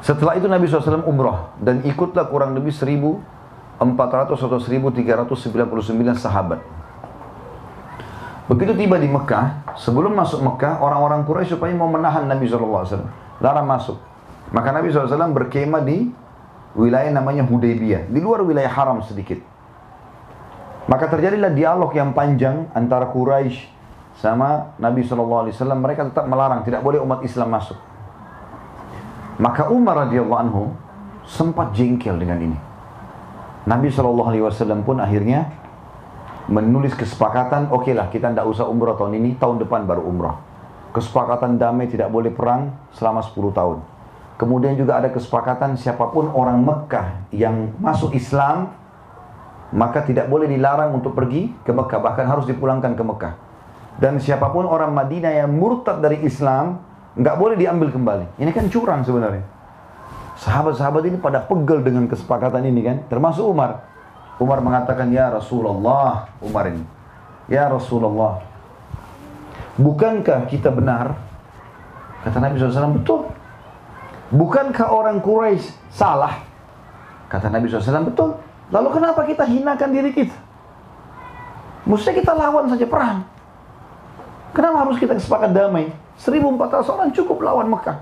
[0.06, 5.34] Setelah itu Nabi SAW umrah dan ikutlah kurang lebih 1400 atau 1399
[6.14, 6.62] sahabat.
[8.46, 13.08] Begitu tiba di Mekah, sebelum masuk Mekah, orang-orang Quraisy supaya mau menahan Nabi SAW.
[13.42, 13.98] Larang masuk.
[14.54, 16.14] Maka Nabi SAW berkemah di
[16.78, 19.42] wilayah namanya Hudaybiyah, di luar wilayah haram sedikit.
[20.86, 23.74] Maka terjadilah dialog yang panjang antara Quraisy
[24.18, 27.78] sama Nabi SAW mereka tetap melarang tidak boleh umat Islam masuk
[29.42, 30.64] maka Umar radhiyallahu anhu
[31.26, 32.58] sempat jengkel dengan ini
[33.64, 35.64] Nabi SAW pun akhirnya
[36.52, 40.36] menulis kesepakatan, oke okay lah kita tidak usah umrah tahun ini, tahun depan baru umrah.
[40.92, 43.78] Kesepakatan damai tidak boleh perang selama 10 tahun.
[44.38, 48.76] Kemudian juga ada kesepakatan siapa pun orang Mekah yang masuk Islam
[49.74, 53.34] maka tidak boleh dilarang untuk pergi ke Mekah, bahkan harus dipulangkan ke Mekah.
[53.98, 56.82] Dan siapa pun orang Madinah yang murtad dari Islam,
[57.14, 58.42] nggak boleh diambil kembali.
[58.42, 59.46] Ini kan curang sebenarnya.
[60.42, 63.86] Sahabat-sahabat ini pada pegel dengan kesepakatan ini kan, termasuk Umar.
[64.42, 66.84] Umar mengatakan, Ya Rasulullah, Umar ini.
[67.46, 68.40] Ya Rasulullah,
[69.76, 71.20] bukankah kita benar?
[72.24, 73.28] Kata Nabi SAW, betul.
[74.32, 76.40] Bukankah orang Quraisy salah?
[77.28, 78.40] Kata Nabi SAW, betul.
[78.72, 80.34] Lalu kenapa kita hinakan diri kita?
[81.84, 83.28] Mestinya kita lawan saja perang.
[84.54, 85.90] Kenapa harus kita sepakat damai?
[86.22, 87.98] 1400 orang cukup lawan Mekah.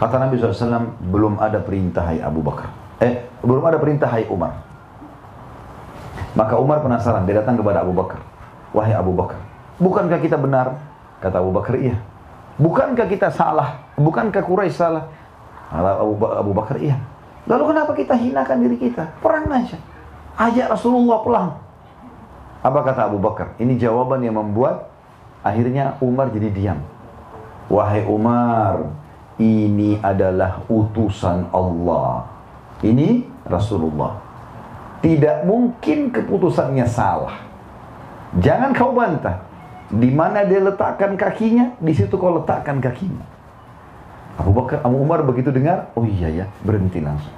[0.00, 2.72] Kata Nabi SAW, belum ada perintah hai Abu Bakar.
[3.04, 4.56] Eh, belum ada perintah hai Umar.
[6.32, 8.24] Maka Umar penasaran, dia datang kepada Abu Bakar.
[8.72, 9.40] Wahai Abu Bakar,
[9.80, 10.76] bukankah kita benar?
[11.18, 11.98] Kata Abu Bakar, iya.
[12.56, 13.80] Bukankah kita salah?
[13.98, 15.08] Bukankah Quraisy salah?
[15.68, 15.98] Kata
[16.40, 16.96] Abu Bakar, iya.
[17.48, 19.08] Lalu kenapa kita hinakan diri kita?
[19.18, 19.76] Perang aja.
[20.38, 21.48] Ajak Rasulullah pulang.
[22.62, 23.56] Apa kata Abu Bakar?
[23.58, 24.90] Ini jawaban yang membuat
[25.42, 26.80] akhirnya Umar jadi diam.
[27.68, 28.88] Wahai Umar,
[29.38, 32.26] ini adalah utusan Allah.
[32.82, 34.18] Ini Rasulullah.
[34.98, 37.38] Tidak mungkin keputusannya salah.
[38.42, 39.46] Jangan kau bantah.
[39.88, 43.24] Di mana dia letakkan kakinya, di situ kau letakkan kakinya.
[44.36, 47.34] Abu Bakar, Abu Umar begitu dengar, oh iya ya, berhenti langsung.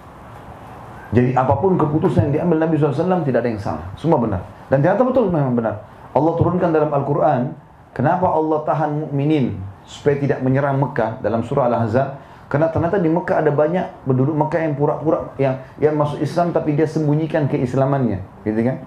[1.11, 3.86] Jadi apa pun keputusan yang diambil Nabi SAW tidak ada yang salah.
[3.98, 4.42] Semua benar.
[4.70, 5.82] Dan ternyata betul memang benar.
[6.14, 7.51] Allah turunkan dalam Al-Quran,
[7.97, 12.09] kenapa Allah tahan mukminin supaya tidak menyerang Mekah dalam surah Al-Ahzab?
[12.51, 16.74] Karena ternyata di Mekah ada banyak penduduk Mekah yang pura-pura yang yang masuk Islam tapi
[16.74, 18.82] dia sembunyikan keislamannya, gitu kan?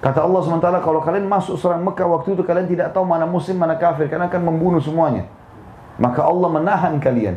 [0.00, 3.60] Kata Allah SWT, kalau kalian masuk serang Mekah waktu itu kalian tidak tahu mana muslim,
[3.60, 5.28] mana kafir, karena akan membunuh semuanya.
[6.00, 7.36] Maka Allah menahan kalian.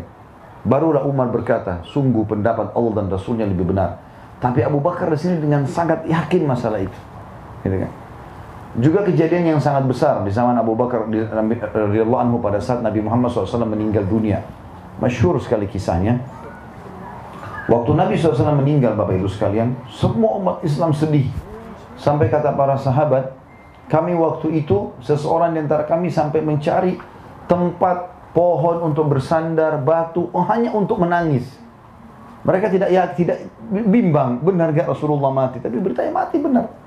[0.63, 3.99] Barulah Umar berkata, sungguh pendapat Allah dan Rasulnya lebih benar.
[4.39, 6.99] Tapi Abu Bakar di sini dengan sangat yakin masalah itu.
[7.67, 7.91] Gitu kan?
[8.73, 13.29] Juga kejadian yang sangat besar di zaman Abu Bakar radhiyallahu anhu pada saat Nabi Muhammad
[13.29, 14.41] SAW meninggal dunia.
[14.97, 16.17] Masyhur sekali kisahnya.
[17.69, 21.29] Waktu Nabi SAW meninggal Bapak Ibu sekalian, semua umat Islam sedih.
[22.01, 23.37] Sampai kata para sahabat,
[23.93, 26.97] kami waktu itu seseorang di antara kami sampai mencari
[27.45, 31.45] tempat pohon untuk bersandar, batu, oh, hanya untuk menangis.
[32.43, 36.82] Mereka tidak ya tidak bimbang benar gak Rasulullah mati, tapi beritanya mati benar.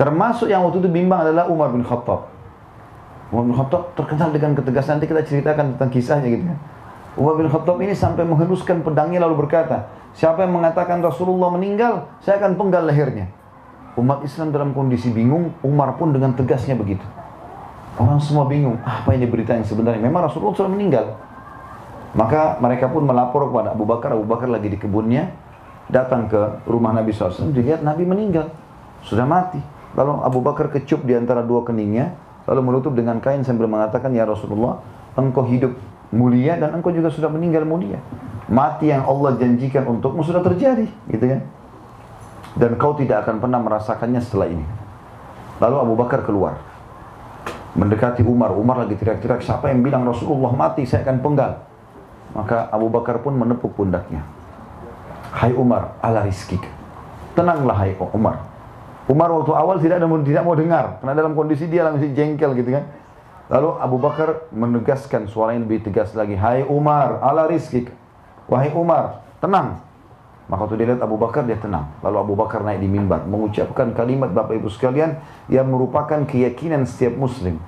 [0.00, 2.28] Termasuk yang waktu itu bimbang adalah Umar bin Khattab.
[3.32, 6.58] Umar bin Khattab terkenal dengan ketegasan nanti kita ceritakan tentang kisahnya gitu kan.
[7.12, 12.40] Umar bin Khattab ini sampai menghunuskan pedangnya lalu berkata, siapa yang mengatakan Rasulullah meninggal, saya
[12.40, 13.28] akan penggal lehernya.
[14.00, 17.04] Umat Islam dalam kondisi bingung, Umar pun dengan tegasnya begitu.
[18.00, 20.00] Orang semua bingung, apa ini berita yang sebenarnya?
[20.00, 21.12] Memang Rasulullah sudah meninggal.
[22.16, 24.16] Maka mereka pun melapor kepada Abu Bakar.
[24.16, 25.28] Abu Bakar lagi di kebunnya,
[25.92, 28.48] datang ke rumah Nabi SAW, dilihat Nabi meninggal,
[29.04, 29.60] sudah mati.
[29.92, 32.16] Lalu Abu Bakar kecup di antara dua keningnya,
[32.48, 34.80] lalu menutup dengan kain sambil mengatakan, Ya Rasulullah,
[35.16, 35.76] engkau hidup
[36.12, 38.00] mulia dan engkau juga sudah meninggal mulia.
[38.48, 41.40] Mati yang Allah janjikan untukmu sudah terjadi, gitu kan?
[42.52, 44.64] Dan kau tidak akan pernah merasakannya setelah ini.
[45.60, 46.60] Lalu Abu Bakar keluar.
[47.72, 48.52] Mendekati Umar.
[48.52, 51.52] Umar lagi teriak-teriak, siapa yang bilang Rasulullah mati, saya akan penggal.
[52.36, 54.20] Maka Abu Bakar pun menepuk pundaknya.
[55.32, 56.60] Hai Umar, ala rizkik.
[57.32, 58.51] Tenanglah hai Umar.
[59.12, 62.80] Umar waktu awal tidak ada tidak mau dengar karena dalam kondisi dia masih jengkel gitu
[62.80, 62.88] kan.
[63.52, 67.92] Lalu Abu Bakar menegaskan suara yang lebih tegas lagi, "Hai Umar, ala rizkik."
[68.48, 69.84] Wahai Umar, tenang.
[70.48, 71.92] Maka waktu dia lihat Abu Bakar dia tenang.
[72.00, 75.20] Lalu Abu Bakar naik di mimbar mengucapkan kalimat Bapak Ibu sekalian
[75.52, 77.60] yang merupakan keyakinan setiap muslim.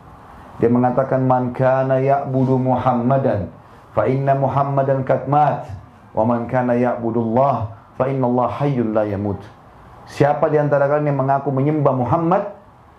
[0.58, 3.50] Dia mengatakan man kana ya'budu Muhammadan
[3.94, 5.66] fa inna Muhammadan kad mat
[6.14, 7.54] wa man kana ya'budullah
[7.98, 9.40] fa inna Allah hayyun la yamut.
[10.04, 12.52] Siapa di antara kalian yang mengaku menyembah Muhammad,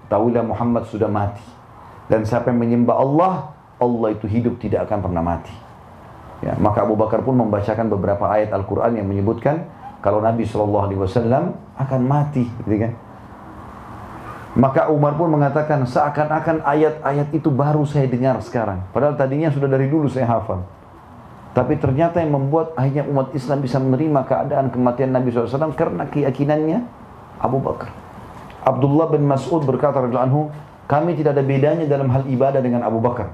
[0.09, 1.43] tahulah Muhammad sudah mati.
[2.09, 3.33] Dan siapa yang menyembah Allah,
[3.81, 5.53] Allah itu hidup tidak akan pernah mati.
[6.43, 9.65] Ya, maka Abu Bakar pun membacakan beberapa ayat Al-Quran yang menyebutkan
[10.05, 10.93] kalau Nabi SAW
[11.81, 12.93] akan mati, gitu kan?
[14.55, 18.87] Maka Umar pun mengatakan seakan-akan ayat-ayat itu baru saya dengar sekarang.
[18.95, 20.63] Padahal tadinya sudah dari dulu saya hafal.
[21.55, 26.83] Tapi ternyata yang membuat akhirnya umat Islam bisa menerima keadaan kematian Nabi SAW karena keyakinannya
[27.39, 27.95] Abu Bakar.
[28.59, 30.51] Abdullah bin Mas'ud berkata anhu,
[30.91, 33.31] kami tidak ada bedanya dalam hal ibadah dengan Abu Bakar.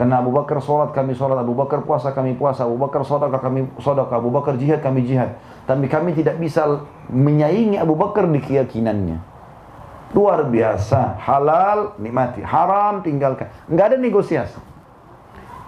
[0.00, 1.42] Karena Abu Bakar sholat, kami sholat.
[1.42, 2.62] Abu Bakar puasa, kami puasa.
[2.64, 4.16] Abu Bakar sodaka, kami sodaka.
[4.16, 5.34] Abu Bakar jihad, kami jihad.
[5.66, 9.18] Tapi kami tidak bisa menyaingi Abu Bakar di keyakinannya.
[10.14, 11.18] Luar biasa.
[11.18, 12.46] Halal, nikmati.
[12.46, 13.50] Haram, tinggalkan.
[13.66, 14.56] Nggak ada negosiasi.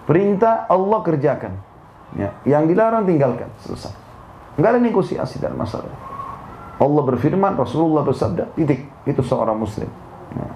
[0.07, 1.70] Perintah Allah kerjakan.
[2.15, 2.29] Ya.
[2.43, 3.47] Yang dilarang tinggalkan.
[3.63, 3.93] Selesai.
[4.59, 5.91] Nggak ada negosiasi dalam masalah.
[6.81, 8.89] Allah berfirman, Rasulullah bersabda, titik.
[9.05, 9.87] Itu seorang muslim.
[10.33, 10.47] Ya.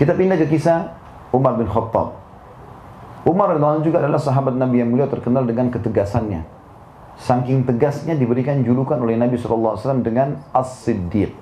[0.00, 0.96] Kita pindah ke kisah
[1.30, 2.16] Umar bin Khattab.
[3.22, 6.42] Umar radhiyallahu juga adalah sahabat Nabi yang mulia terkenal dengan ketegasannya.
[7.22, 11.36] Saking tegasnya diberikan julukan oleh Nabi SAW dengan As-Siddiq.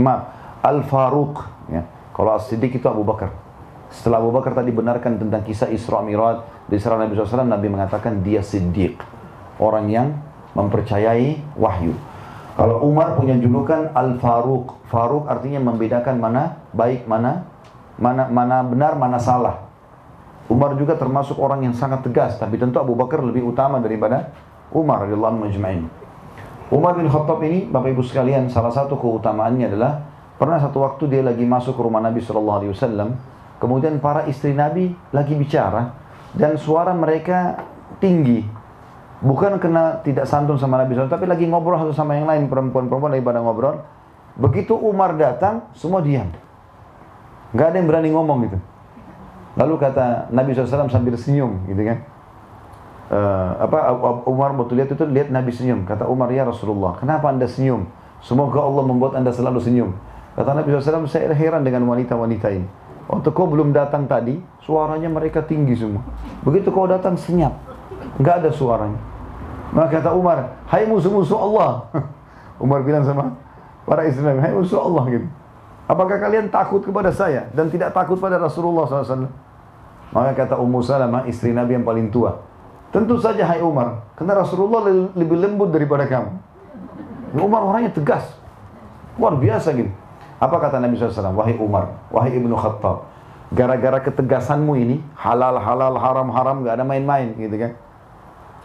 [0.00, 0.34] Maaf,
[0.64, 1.36] Al-Faruq.
[1.70, 1.86] Ya.
[2.16, 3.41] Kalau As-Siddiq itu Abu Bakar.
[3.92, 8.24] Setelah Abu Bakar tadi benarkan tentang kisah Isra Mi'raj di Isra Nabi SAW, Nabi mengatakan
[8.24, 8.96] dia Siddiq.
[9.60, 10.16] Orang yang
[10.56, 11.92] mempercayai wahyu.
[12.56, 14.88] Kalau Umar punya julukan Al-Faruq.
[14.88, 17.48] Faruq artinya membedakan mana baik, mana
[18.00, 19.68] mana mana benar, mana salah.
[20.48, 24.32] Umar juga termasuk orang yang sangat tegas, tapi tentu Abu Bakar lebih utama daripada
[24.72, 25.52] Umar anhu
[26.72, 30.00] Umar bin Khattab ini, Bapak Ibu sekalian, salah satu keutamaannya adalah
[30.40, 33.12] pernah satu waktu dia lagi masuk ke rumah Nabi Wasallam,
[33.62, 35.94] kemudian para istri Nabi lagi bicara
[36.34, 37.62] dan suara mereka
[38.02, 38.42] tinggi,
[39.22, 43.14] bukan kena tidak santun sama Nabi SAW, tapi lagi ngobrol satu sama yang lain perempuan-perempuan
[43.14, 43.86] lagi pada ngobrol.
[44.34, 46.26] Begitu Umar datang, semua diam,
[47.54, 48.58] nggak ada yang berani ngomong gitu.
[49.54, 51.98] Lalu kata Nabi SAW sambil senyum gitu kan.
[53.12, 53.92] Uh, apa
[54.24, 55.84] Umar waktu lihat itu lihat Nabi senyum.
[55.84, 57.84] Kata Umar ya Rasulullah, kenapa anda senyum?
[58.24, 59.92] Semoga Allah membuat anda selalu senyum.
[60.32, 62.64] Kata Nabi SAW, saya heran dengan wanita-wanita ini.
[63.12, 66.00] Waktu kau belum datang tadi, suaranya mereka tinggi semua.
[66.48, 67.52] Begitu kau datang senyap,
[68.16, 68.96] nggak ada suaranya.
[69.76, 71.92] Maka kata Umar, hai musuh-musuh Allah.
[72.64, 73.36] Umar bilang sama
[73.84, 75.28] para istri Nabi, hai musuh Allah gitu.
[75.84, 79.28] Apakah kalian takut kepada saya dan tidak takut pada Rasulullah SAW?
[80.12, 82.40] Maka kata Ummu Salamah, istri Nabi yang paling tua.
[82.92, 86.32] Tentu saja hai Umar, karena Rasulullah lebih lembut daripada kamu.
[87.40, 88.24] Umar orangnya tegas.
[89.20, 89.92] Luar biasa gitu.
[90.42, 91.38] Apa kata Nabi SAW?
[91.38, 93.06] Wahai Umar, wahai Ibnu Khattab.
[93.54, 97.78] Gara-gara ketegasanmu ini, halal, halal, haram, haram, gak ada main-main gitu kan.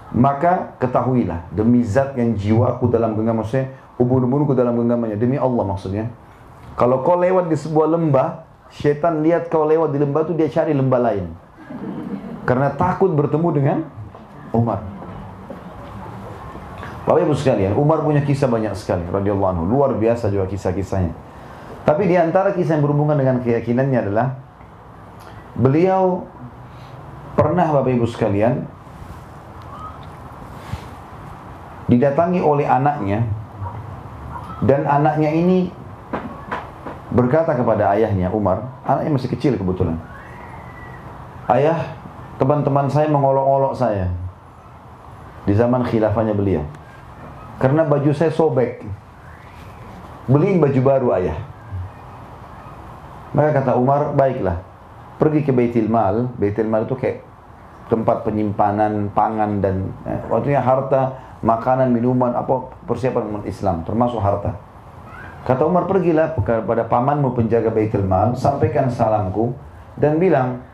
[0.09, 6.09] Maka ketahuilah, demi zat yang jiwaku dalam genggaman, maksudnya ubun-ubunku dalam genggamannya, demi Allah maksudnya.
[6.79, 10.73] Kalau kau lewat di sebuah lembah, setan lihat kau lewat di lembah itu dia cari
[10.73, 11.29] lembah lain.
[12.47, 13.77] Karena takut bertemu dengan
[14.55, 14.81] Umar.
[17.03, 19.63] Bapak Ibu sekalian, Umar punya kisah banyak sekali radhiyallahu anhu.
[19.67, 21.26] Luar biasa juga kisah-kisahnya.
[21.87, 24.35] Tapi di antara kisah yang berhubungan dengan keyakinannya adalah
[25.55, 26.27] beliau
[27.39, 28.67] pernah Bapak Ibu sekalian
[31.87, 33.23] didatangi oleh anaknya
[34.67, 35.71] dan anaknya ini
[37.15, 39.95] berkata kepada ayahnya Umar, anaknya masih kecil kebetulan.
[41.47, 41.95] Ayah,
[42.35, 44.11] teman-teman saya mengolok-olok saya
[45.47, 46.67] di zaman khilafahnya beliau.
[47.63, 48.83] Karena baju saya sobek.
[50.27, 51.39] Beliin baju baru ayah.
[53.37, 54.65] Maka kata Umar, baiklah.
[55.21, 56.25] Pergi ke Baitul Mal.
[56.41, 57.21] Baitul Mal itu kayak
[57.85, 61.13] tempat penyimpanan pangan dan eh, waktunya harta,
[61.45, 64.57] makanan, minuman, apa persiapan umat Islam, termasuk harta.
[65.45, 69.53] Kata Umar, pergilah kepada pamanmu penjaga Baitul Mal, sampaikan salamku
[69.95, 70.65] dan bilang,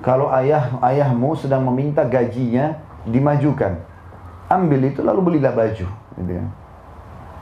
[0.00, 3.82] kalau ayah ayahmu sedang meminta gajinya dimajukan,
[4.46, 5.86] ambil itu lalu belilah baju.
[5.90, 6.44] Gitu ya.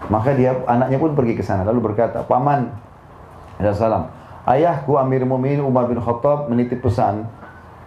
[0.08, 2.72] Maka dia anaknya pun pergi ke sana lalu berkata, paman,
[3.60, 4.19] ada salam.
[4.49, 7.28] Ayahku Amir Mu'minin Umar bin Khattab menitip pesan,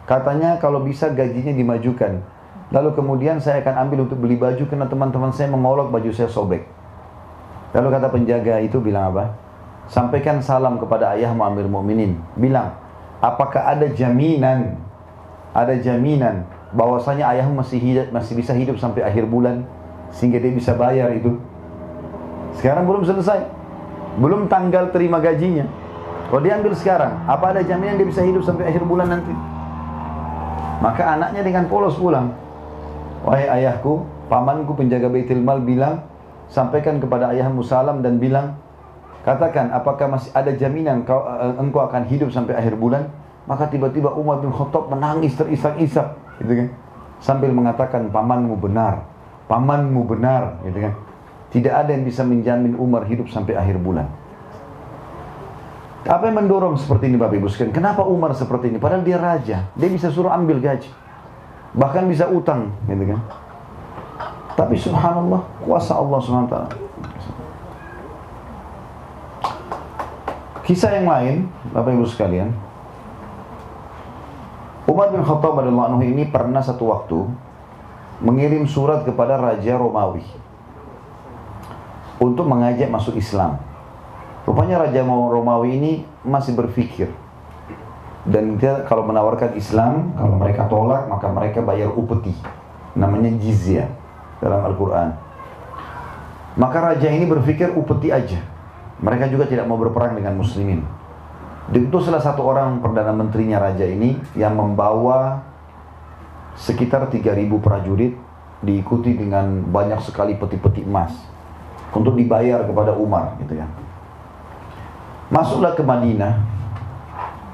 [0.05, 2.21] katanya kalau bisa gajinya dimajukan.
[2.69, 6.65] Lalu kemudian saya akan ambil untuk beli baju karena teman-teman saya mengolok baju saya sobek.
[7.73, 9.33] Lalu kata penjaga itu bilang apa?
[9.89, 12.21] Sampaikan salam kepada ayah Amir Mukminin.
[12.37, 12.73] Bilang,
[13.21, 14.77] apakah ada jaminan?
[15.53, 19.69] Ada jaminan bahwasanya ayah masih hidup, masih bisa hidup sampai akhir bulan
[20.09, 21.37] sehingga dia bisa bayar itu.
[22.57, 23.41] Sekarang belum selesai.
[24.21, 25.65] Belum tanggal terima gajinya.
[26.33, 29.29] Kalau dia ambil sekarang, apa ada jaminan dia bisa hidup sampai akhir bulan nanti?
[30.81, 32.33] Maka anaknya dengan polos pulang.
[33.21, 34.01] Wahai ayahku,
[34.33, 36.01] pamanku penjaga Baitul Mal bilang,
[36.49, 38.57] sampaikan kepada ayahmu salam dan bilang,
[39.21, 43.13] katakan apakah masih ada jaminan kau, uh, engkau akan hidup sampai akhir bulan?
[43.45, 46.67] Maka tiba-tiba Umar bin Khattab menangis terisak-isak, gitu kan?
[47.21, 49.05] Sambil mengatakan pamanmu benar,
[49.45, 50.97] pamanmu benar, gitu kan?
[51.53, 54.22] Tidak ada yang bisa menjamin Umar hidup sampai akhir bulan.
[56.03, 57.71] Apa yang mendorong seperti ini Bapak Ibu sekalian?
[57.71, 58.75] Kenapa Umar seperti ini?
[58.75, 60.91] Padahal dia raja, dia bisa suruh ambil gaji.
[61.73, 63.19] Bahkan bisa utang, gitu kan?
[64.53, 66.57] Tapi subhanallah, kuasa Allah SWT.
[70.67, 71.35] Kisah yang lain,
[71.71, 72.51] Bapak Ibu sekalian,
[74.83, 77.19] Umar bin Khattab radhiyallahu anhu ini pernah satu waktu
[78.19, 80.23] mengirim surat kepada Raja Romawi
[82.19, 83.59] untuk mengajak masuk Islam.
[84.43, 85.91] Rupanya Raja Romawi ini
[86.27, 87.07] masih berpikir.
[88.23, 92.31] Dan dia kalau menawarkan Islam, kalau mereka tolak, maka mereka bayar upeti.
[92.95, 93.91] Namanya jizya
[94.39, 95.15] dalam Al-Quran.
[96.53, 98.39] Maka raja ini berpikir upeti aja.
[99.01, 100.85] Mereka juga tidak mau berperang dengan muslimin.
[101.73, 105.41] Itu salah satu orang Perdana Menterinya raja ini yang membawa
[106.53, 108.13] sekitar 3000 prajurit
[108.61, 111.11] diikuti dengan banyak sekali peti-peti emas
[111.91, 113.67] untuk dibayar kepada Umar gitu ya.
[115.33, 116.37] Masuklah ke Madinah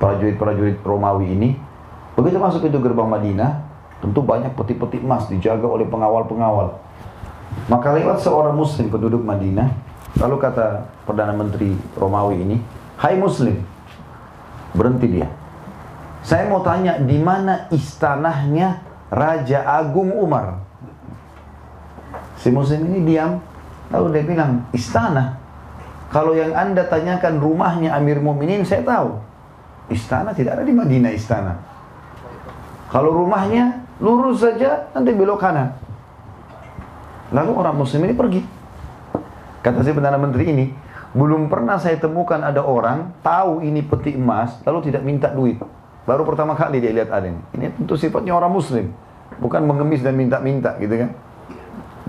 [0.03, 1.49] prajurit-prajurit Romawi ini.
[2.19, 3.63] Begitu masuk itu gerbang Madinah,
[4.03, 6.75] tentu banyak peti-peti emas dijaga oleh pengawal-pengawal.
[7.71, 9.71] Maka lewat seorang muslim penduduk Madinah,
[10.19, 12.57] lalu kata Perdana Menteri Romawi ini,
[12.99, 13.63] Hai muslim,
[14.75, 15.31] berhenti dia.
[16.19, 20.59] Saya mau tanya, di mana istanahnya Raja Agung Umar?
[22.35, 23.39] Si muslim ini diam,
[23.87, 25.38] lalu dia bilang, istana.
[26.09, 29.21] Kalau yang anda tanyakan rumahnya Amir Muminin, saya tahu.
[29.93, 31.53] Istana tidak ada di Madinah istana.
[32.89, 35.77] Kalau rumahnya lurus saja, nanti belok kanan.
[37.29, 38.41] Lalu orang muslim ini pergi.
[39.61, 40.65] Kata si Perdana Menteri ini,
[41.13, 45.61] belum pernah saya temukan ada orang tahu ini peti emas, lalu tidak minta duit.
[46.09, 47.37] Baru pertama kali dia lihat ada ini.
[47.53, 48.89] Ini tentu sifatnya orang muslim.
[49.37, 51.13] Bukan mengemis dan minta-minta gitu kan.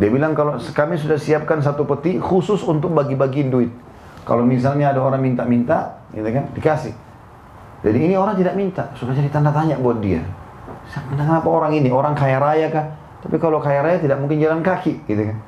[0.01, 3.69] Dia bilang kalau kami sudah siapkan satu peti khusus untuk bagi-bagiin duit.
[4.31, 6.95] Kalau misalnya ada orang minta-minta, gitu kan, dikasih.
[7.83, 10.23] Jadi ini orang tidak minta, sudah jadi tanda tanya buat dia.
[11.11, 11.91] Kenapa orang ini?
[11.91, 12.87] Orang kaya raya kah?
[13.27, 15.39] Tapi kalau kaya raya tidak mungkin jalan kaki, gitu kan.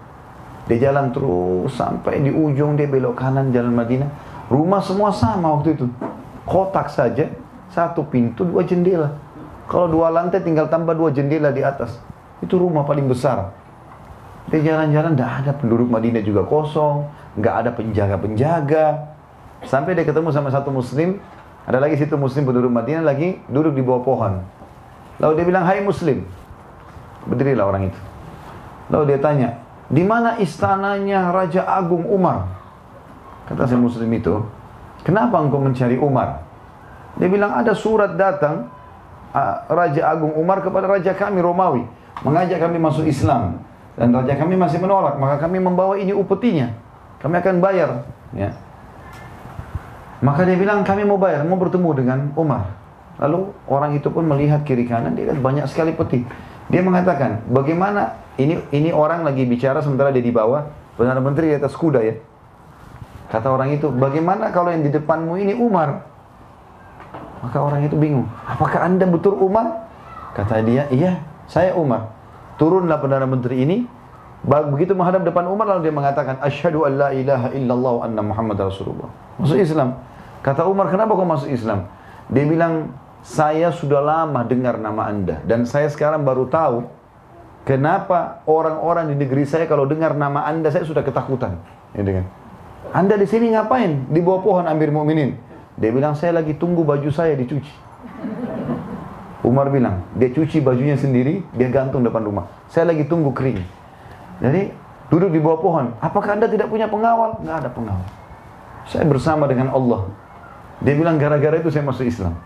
[0.66, 4.10] Dia jalan terus sampai di ujung dia belok kanan jalan Madinah.
[4.50, 5.86] Rumah semua sama waktu itu.
[6.42, 7.30] Kotak saja,
[7.70, 9.14] satu pintu, dua jendela.
[9.70, 12.02] Kalau dua lantai tinggal tambah dua jendela di atas.
[12.42, 13.54] Itu rumah paling besar.
[14.50, 17.06] Dia jalan-jalan, tidak ada penduduk Madinah juga kosong,
[17.38, 18.86] nggak ada penjaga-penjaga.
[19.62, 21.22] Sampai dia ketemu sama satu muslim,
[21.62, 24.42] ada lagi situ muslim penduduk Madinah lagi duduk di bawah pohon.
[25.22, 26.26] Lalu dia bilang, hai muslim,
[27.22, 28.00] Berdirilah orang itu.
[28.90, 29.48] Lalu dia tanya,
[29.86, 32.50] di mana istananya Raja Agung Umar?
[33.46, 34.42] Kata si muslim itu,
[35.06, 36.42] kenapa engkau mencari Umar?
[37.16, 38.66] Dia bilang ada surat datang
[39.70, 41.86] Raja Agung Umar kepada Raja kami Romawi.
[42.26, 43.62] Mengajak kami masuk Islam.
[43.96, 45.20] Dan Raja kami masih menolak.
[45.20, 46.72] Maka kami membawa ini upetinya.
[47.20, 48.08] Kami akan bayar.
[48.32, 48.56] Ya.
[50.22, 52.78] Maka dia bilang kami mau bayar, mau bertemu dengan Umar.
[53.18, 56.22] Lalu orang itu pun melihat kiri kanan, dia lihat banyak sekali peti.
[56.70, 61.56] Dia mengatakan, bagaimana ini ini orang lagi bicara sementara dia di bawah, Perdana Menteri di
[61.58, 62.14] atas kuda ya.
[63.34, 66.06] Kata orang itu, bagaimana kalau yang di depanmu ini Umar?
[67.42, 69.90] Maka orang itu bingung, apakah anda betul Umar?
[70.38, 71.18] Kata dia, iya,
[71.50, 72.14] saya Umar.
[72.62, 73.82] Turunlah Perdana Menteri ini,
[74.46, 79.10] begitu menghadap depan Umar lalu dia mengatakan, Asyhadu an la ilaha illallah anna Muhammad Rasulullah.
[79.42, 79.98] Masuk Islam.
[80.46, 81.90] Kata Umar, kenapa kau masuk Islam?
[82.30, 86.82] Dia bilang, saya sudah lama dengar nama Anda dan saya sekarang baru tahu
[87.62, 91.62] kenapa orang-orang di negeri saya kalau dengar nama Anda saya sudah ketakutan.
[91.94, 92.26] Ya.
[92.90, 94.10] Anda di sini ngapain?
[94.10, 95.38] Di bawah pohon Amir Mukminin.
[95.78, 97.91] Dia bilang saya lagi tunggu baju saya dicuci.
[99.42, 102.46] Umar bilang, dia cuci bajunya sendiri, dia gantung depan rumah.
[102.70, 103.58] Saya lagi tunggu kering.
[104.38, 104.70] Jadi
[105.10, 105.86] duduk di bawah pohon.
[105.98, 107.42] Apakah anda tidak punya pengawal?
[107.42, 108.06] Nggak ada pengawal.
[108.86, 110.06] Saya bersama dengan Allah.
[110.82, 112.38] Dia bilang gara-gara itu saya masuk Islam.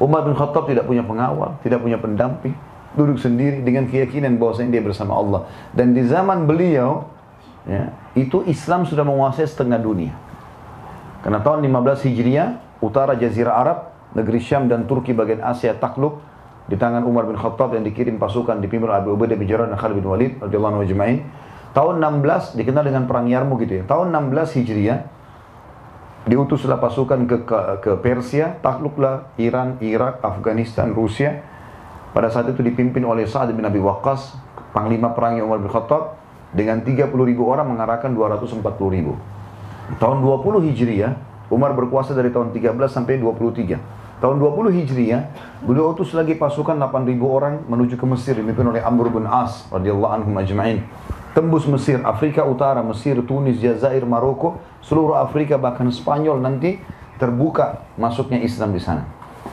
[0.00, 2.56] Umar bin Khattab tidak punya pengawal, tidak punya pendamping,
[2.96, 5.44] duduk sendiri dengan keyakinan bahwasanya dia bersama Allah.
[5.76, 7.04] Dan di zaman beliau,
[7.68, 10.16] ya, itu Islam sudah menguasai setengah dunia.
[11.20, 12.48] Karena tahun 15 Hijriah,
[12.80, 13.78] utara Jazirah Arab,
[14.14, 16.22] negeri Syam dan Turki bagian Asia takluk
[16.70, 19.98] di tangan Umar bin Khattab yang dikirim pasukan dipimpin Abu Ubaidah bin Jarrah dan Khalid
[19.98, 20.86] bin Walid radhiyallahu anhu
[21.70, 23.84] Tahun 16 dikenal dengan perang Yarmuk gitu ya.
[23.86, 25.06] Tahun 16 Hijriah
[26.26, 31.46] diutuslah pasukan ke, ke, ke Persia, takluklah Iran, Irak, Afghanistan, Rusia.
[32.10, 34.34] Pada saat itu dipimpin oleh Sa'ad bin Abi Waqqas,
[34.74, 36.18] panglima perangnya Umar bin Khattab,
[36.50, 39.14] dengan 30 ribu orang mengarahkan 240 ribu.
[40.02, 41.14] Tahun 20 Hijriah,
[41.50, 43.99] Umar berkuasa dari tahun 13 sampai 23.
[44.20, 45.32] Tahun 20 Hijriah,
[45.64, 49.64] beliau utus lagi pasukan 8 ribu orang menuju ke Mesir, dipimpin oleh Amr bin As
[49.72, 50.84] radhiyallahu anhum ajma'in
[51.32, 56.82] tembus Mesir, Afrika Utara, Mesir, Tunis, Jazair, Maroko, seluruh Afrika bahkan Spanyol nanti
[57.16, 59.06] terbuka masuknya Islam di sana.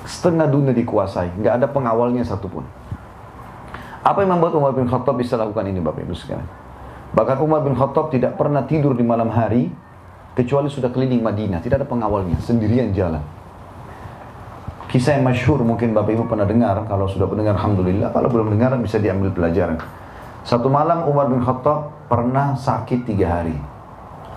[0.04, 2.64] Setengah dunia dikuasai, nggak ada pengawalnya satupun.
[4.04, 6.48] Apa yang membuat Umar bin Khattab bisa lakukan ini Bapak Ibu sekalian?
[7.12, 9.68] Bahkan Umar bin Khattab tidak pernah tidur di malam hari
[10.36, 13.37] kecuali sudah keliling Madinah, tidak ada pengawalnya, sendirian jalan.
[14.88, 18.72] Kisah yang masyhur mungkin Bapak Ibu pernah dengar, kalau sudah mendengar Alhamdulillah, kalau belum dengar
[18.80, 19.76] bisa diambil pelajaran.
[20.48, 23.60] Satu malam Umar bin Khattab pernah sakit tiga hari.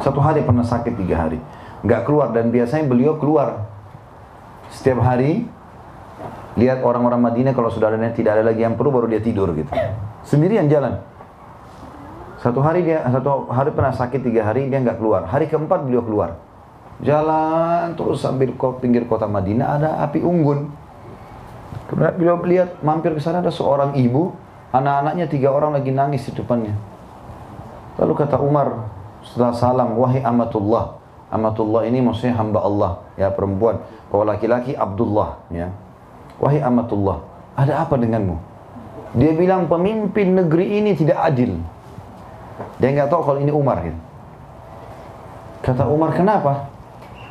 [0.02, 1.38] Satu hari pernah sakit tiga hari.
[1.86, 3.70] Nggak keluar dan biasanya beliau keluar.
[4.74, 5.46] Setiap hari
[6.58, 9.70] lihat orang-orang Madinah kalau sudah ada tidak ada lagi yang perlu baru dia tidur gitu.
[10.26, 10.98] Sendirian jalan.
[12.42, 15.30] Satu hari dia satu hari pernah sakit tiga hari dia nggak keluar.
[15.30, 16.42] Hari keempat beliau keluar.
[17.00, 20.68] Jalan terus sambil ke pinggir kota Madinah ada api unggun.
[21.88, 24.30] Kemudian beliau lihat mampir ke sana ada seorang ibu,
[24.70, 26.76] anak-anaknya tiga orang lagi nangis di depannya.
[27.98, 28.86] Lalu kata Umar
[29.26, 31.00] setelah salam, wahai amatullah.
[31.30, 33.82] Amatullah ini maksudnya hamba Allah, ya perempuan.
[34.10, 35.70] Kalau laki-laki Abdullah, ya.
[36.38, 37.22] Wahai amatullah,
[37.58, 38.38] ada apa denganmu?
[39.18, 41.58] Dia bilang pemimpin negeri ini tidak adil.
[42.78, 43.82] Dia nggak tahu kalau ini Umar.
[43.82, 43.98] Gitu.
[45.66, 46.69] Kata Umar, kenapa?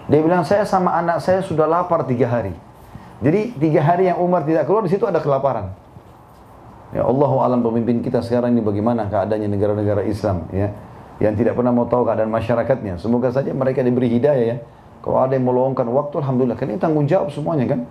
[0.09, 2.51] Dia bilang, saya sama anak saya sudah lapar tiga hari.
[3.21, 5.69] Jadi tiga hari yang Umar tidak keluar, di situ ada kelaparan.
[6.89, 10.73] Ya Allah alam pemimpin kita sekarang ini bagaimana keadaannya negara-negara Islam ya
[11.21, 12.97] yang tidak pernah mau tahu keadaan masyarakatnya.
[12.97, 14.57] Semoga saja mereka diberi hidayah ya.
[15.03, 16.57] Kalau ada yang meluangkan waktu, Alhamdulillah.
[16.57, 17.85] Kan ini tanggung jawab semuanya kan.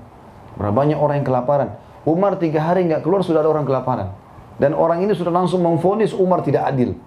[0.59, 1.69] Berapa banyak orang yang kelaparan.
[2.09, 4.13] Umar tiga hari nggak keluar sudah ada orang kelaparan.
[4.59, 6.99] Dan orang ini sudah langsung memfonis Umar tidak adil.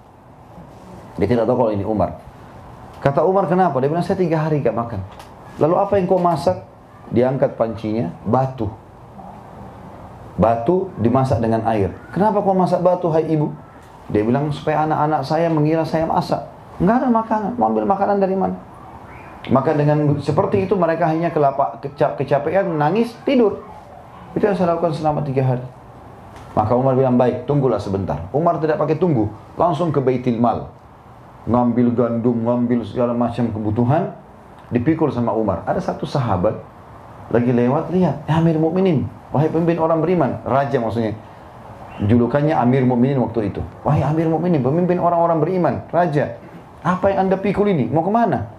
[1.20, 2.16] Dia tidak tahu kalau ini Umar.
[3.02, 3.82] Kata Umar kenapa?
[3.82, 5.02] Dia bilang saya tiga hari nggak makan.
[5.58, 6.62] Lalu apa yang kau masak?
[7.12, 8.70] Diangkat pancinya, batu.
[10.38, 11.92] Batu dimasak dengan air.
[12.14, 13.52] Kenapa kau masak batu, hai ibu?
[14.14, 16.46] Dia bilang supaya anak-anak saya mengira saya masak.
[16.78, 17.52] Enggak ada makanan.
[17.58, 18.56] Mau ambil makanan dari mana?
[19.50, 23.66] Maka dengan seperti itu mereka hanya kelapa, kecap, kecapean, nangis, tidur.
[24.38, 25.66] Itu yang saya lakukan selama tiga hari.
[26.54, 28.30] Maka Umar bilang, baik, tunggulah sebentar.
[28.30, 30.81] Umar tidak pakai tunggu, langsung ke Baitil Mal.
[31.50, 34.14] Ngambil gandum, ngambil segala macam kebutuhan,
[34.70, 35.66] dipikul sama Umar.
[35.66, 36.54] Ada satu sahabat,
[37.34, 41.18] lagi lewat, lihat, ya Amir Mukminin, wahai pemimpin orang beriman, raja maksudnya.
[42.02, 43.62] Julukannya Amir Mukminin waktu itu.
[43.82, 46.38] Wahai Amir Mukminin, pemimpin orang-orang beriman, raja.
[46.82, 47.90] Apa yang anda pikul ini?
[47.90, 48.50] Mau ke mana?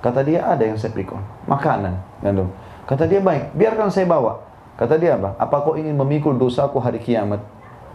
[0.00, 1.18] Kata dia ada yang saya pikul,
[1.48, 2.52] makanan, gandum.
[2.84, 4.44] Kata dia baik, biarkan saya bawa.
[4.76, 5.34] Kata dia apa?
[5.40, 7.40] Apa kau ingin memikul dosaku hari kiamat?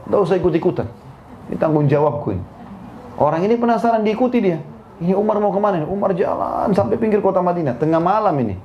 [0.09, 0.89] Tidak usah ikut-ikutan.
[1.47, 2.43] Ini tanggung jawabku ini.
[3.21, 4.57] Orang ini penasaran diikuti dia.
[4.97, 5.85] Ini Umar mau ke mana?
[5.85, 8.57] Umar jalan sampai pinggir kota Madinah, tengah malam ini.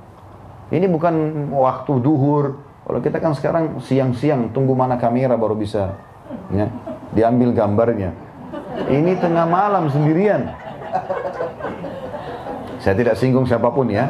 [0.72, 1.12] Ini bukan
[1.52, 2.64] waktu duhur.
[2.88, 6.00] Kalau kita kan sekarang siang-siang tunggu mana kamera baru bisa
[6.48, 6.72] ya,
[7.12, 8.16] diambil gambarnya.
[8.88, 10.48] Ini tengah malam sendirian.
[12.80, 14.08] Saya tidak singgung siapa pun ya.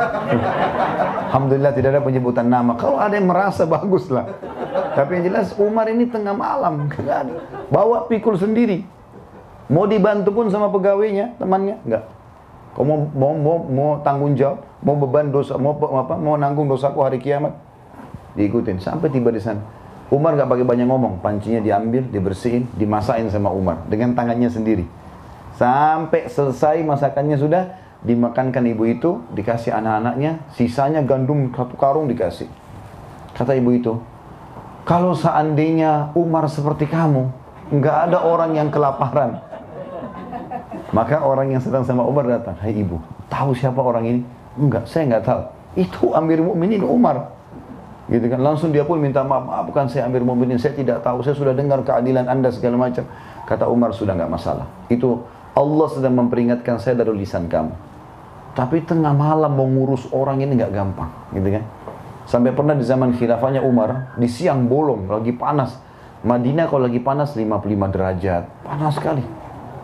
[1.31, 2.79] Alhamdulillah tidak ada penyebutan nama.
[2.79, 4.31] Kalau ada yang merasa bagus lah.
[4.95, 6.87] Tapi yang jelas Umar ini tengah malam.
[7.73, 8.96] Bawa pikul sendiri.
[9.67, 11.83] Mau dibantu pun sama pegawainya, temannya?
[11.83, 12.05] Enggak.
[12.77, 17.01] Kau mau, mau, mau, mau tanggung jawab, mau beban dosa, mau apa, mau nanggung dosaku
[17.01, 17.57] hari kiamat,
[18.37, 19.65] diikutin sampai tiba di sana.
[20.13, 24.85] Umar nggak pakai banyak ngomong, pancinya diambil, dibersihin, dimasakin sama Umar dengan tangannya sendiri.
[25.57, 27.63] Sampai selesai masakannya sudah,
[28.05, 32.47] dimakankan ibu itu, dikasih anak-anaknya, sisanya gandum satu karung dikasih.
[33.35, 33.97] Kata ibu itu,
[34.85, 37.33] kalau seandainya Umar seperti kamu,
[37.73, 39.43] nggak ada orang yang kelaparan.
[40.95, 44.21] Maka orang yang sedang sama Umar datang, Hai ibu, tahu siapa orang ini?
[44.55, 45.43] Enggak, saya nggak tahu.
[45.77, 47.35] Itu Amir Mukminin Umar.
[48.07, 51.27] Gitu kan, langsung dia pun minta maaf, maaf bukan saya Amir Mukminin, saya tidak tahu,
[51.27, 53.03] saya sudah dengar keadilan anda segala macam.
[53.51, 54.67] Kata Umar sudah nggak masalah.
[54.87, 55.27] Itu
[55.59, 57.75] Allah sedang memperingatkan saya dari lisan kamu.
[58.55, 61.65] Tapi tengah malam mau ngurus orang ini nggak gampang, gitu kan?
[62.25, 65.77] Sampai pernah di zaman khilafahnya Umar, di siang bolong, lagi panas.
[66.25, 69.23] Madinah kalau lagi panas 55 derajat, panas sekali.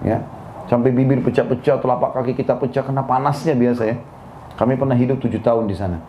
[0.02, 0.24] Ya,
[0.72, 3.96] sampai bibir pecah-pecah, telapak kaki kita pecah karena panasnya biasa ya.
[4.56, 6.00] Kami pernah hidup tujuh tahun di sana.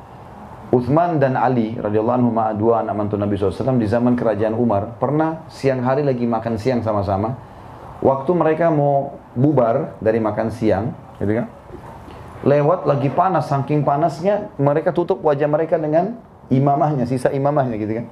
[0.71, 5.43] Uthman dan Ali radhiyallahu anhu dua anak mantu Nabi SAW di zaman kerajaan Umar pernah
[5.51, 7.35] siang hari lagi makan siang sama-sama.
[7.99, 11.47] Waktu mereka mau bubar dari makan siang, gitu kan?
[12.43, 16.19] lewat lagi panas, saking panasnya mereka tutup wajah mereka dengan
[16.51, 18.05] imamahnya, sisa imamahnya gitu kan.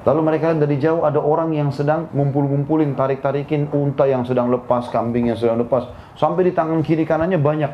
[0.00, 4.88] Lalu mereka lihat dari jauh ada orang yang sedang ngumpul-ngumpulin, tarik-tarikin unta yang sedang lepas,
[4.88, 5.92] kambing yang sedang lepas.
[6.16, 7.72] Sampai di tangan kiri kanannya banyak.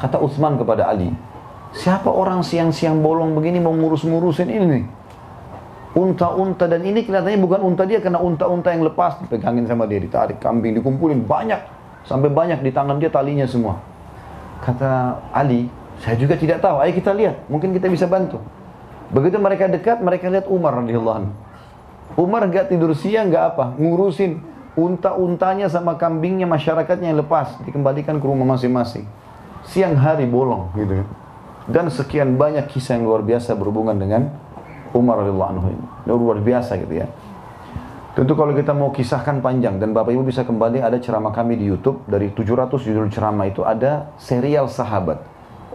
[0.00, 1.12] Kata Utsman kepada Ali,
[1.76, 4.84] siapa orang siang-siang bolong begini mau ngurus-ngurusin ini nih?
[5.90, 10.40] Unta-unta dan ini kelihatannya bukan unta dia karena unta-unta yang lepas dipegangin sama dia, ditarik
[10.40, 11.60] kambing, dikumpulin banyak.
[12.08, 13.76] Sampai banyak di tangan dia talinya semua.
[14.64, 15.68] Kata Ali,
[16.00, 16.80] saya juga tidak tahu.
[16.80, 18.40] Ayo kita lihat, mungkin kita bisa bantu.
[19.10, 21.32] Begitu mereka dekat, mereka lihat Umar radhiyallahu anhu.
[22.18, 24.42] Umar gak tidur siang, gak apa, ngurusin
[24.78, 29.06] unta-untanya sama kambingnya masyarakatnya yang lepas dikembalikan ke rumah masing-masing.
[29.66, 31.08] Siang hari bolong gitu kan.
[31.70, 34.30] Dan sekian banyak kisah yang luar biasa berhubungan dengan
[34.94, 35.86] Umar radhiyallahu anhu ini.
[36.06, 37.06] Luar biasa gitu ya.
[38.10, 41.70] Tentu kalau kita mau kisahkan panjang dan Bapak Ibu bisa kembali ada ceramah kami di
[41.70, 45.22] YouTube dari 700 judul ceramah itu ada serial sahabat.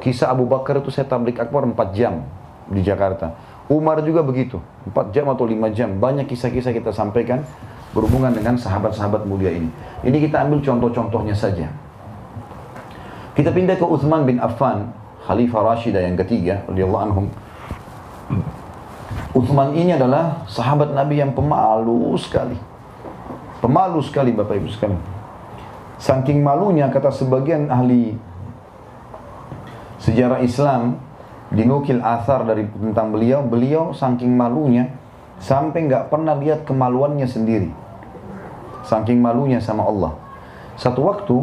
[0.03, 2.27] Kisah Abu Bakar itu saya tablik akbar 4 jam
[2.69, 3.33] di Jakarta.
[3.65, 5.89] Umar juga begitu, 4 jam atau 5 jam.
[5.97, 7.41] Banyak kisah-kisah kita sampaikan
[7.97, 9.71] berhubungan dengan sahabat-sahabat mulia ini.
[10.05, 11.71] Ini kita ambil contoh-contohnya saja.
[13.33, 14.93] Kita pindah ke Uthman bin Affan,
[15.25, 17.25] Khalifah Rashidah yang ketiga, radhiyallahu anhum.
[19.35, 22.55] Uthman ini adalah sahabat Nabi yang pemalu sekali.
[23.59, 25.01] Pemalu sekali Bapak Ibu sekalian.
[25.99, 28.15] Saking malunya kata sebagian ahli
[29.99, 30.99] sejarah Islam
[31.53, 34.89] dinukil asar dari tentang beliau, beliau saking malunya
[35.37, 37.69] sampai nggak pernah lihat kemaluannya sendiri.
[38.85, 40.13] Saking malunya sama Allah.
[40.77, 41.37] Satu waktu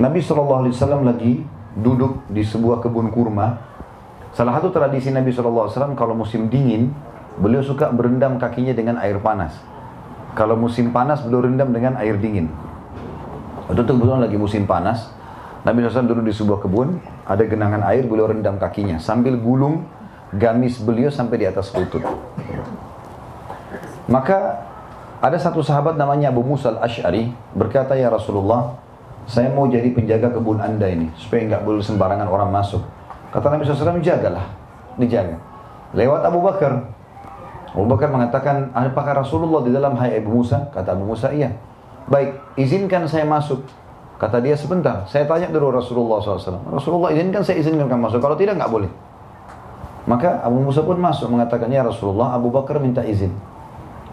[0.00, 0.72] Nabi SAW
[1.04, 1.44] lagi
[1.76, 3.72] duduk di sebuah kebun kurma
[4.32, 6.88] Salah satu tradisi Nabi SAW kalau musim dingin,
[7.36, 9.52] beliau suka berendam kakinya dengan air panas.
[10.32, 12.48] Kalau musim panas, beliau rendam dengan air dingin.
[13.68, 15.12] Waktu itu kebetulan lagi musim panas,
[15.62, 18.98] Nabi SAW duduk di sebuah kebun, ada genangan air, beliau rendam kakinya.
[18.98, 19.86] Sambil gulung
[20.34, 22.02] gamis beliau sampai di atas lutut.
[24.10, 24.58] Maka
[25.22, 28.74] ada satu sahabat namanya Abu Musa al-Ash'ari berkata, Ya Rasulullah,
[29.30, 32.82] saya mau jadi penjaga kebun anda ini, supaya nggak boleh sembarangan orang masuk.
[33.30, 34.44] Kata Nabi SAW, jagalah.
[34.98, 35.38] Dijaga.
[35.94, 36.90] Lewat Abu Bakar.
[37.72, 40.68] Abu Bakar mengatakan, apakah Rasulullah di dalam hai Abu Musa?
[40.74, 41.54] Kata Abu Musa, iya.
[42.10, 43.62] Baik, izinkan saya masuk.
[44.22, 46.70] Kata dia, sebentar, saya tanya dulu Rasulullah SAW.
[46.70, 48.22] Rasulullah izinkan, saya izinkan kamu masuk.
[48.22, 48.90] Kalau tidak, nggak boleh.
[50.06, 53.34] Maka Abu Musa pun masuk, mengatakan, ya Rasulullah, Abu Bakar minta izin.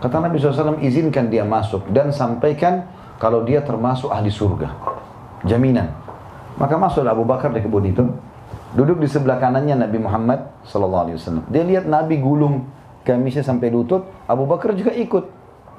[0.02, 1.86] Kata Nabi SAW, izinkan dia masuk.
[1.94, 2.90] Dan sampaikan
[3.22, 4.74] kalau dia termasuk ahli surga.
[5.46, 5.94] Jaminan.
[6.58, 8.02] Maka masuklah Abu Bakar di kebun itu.
[8.74, 11.46] Duduk di sebelah kanannya Nabi Muhammad SAW.
[11.54, 12.66] Dia lihat Nabi gulung
[13.06, 15.26] gamisnya sampai lutut, Abu Bakar juga ikut.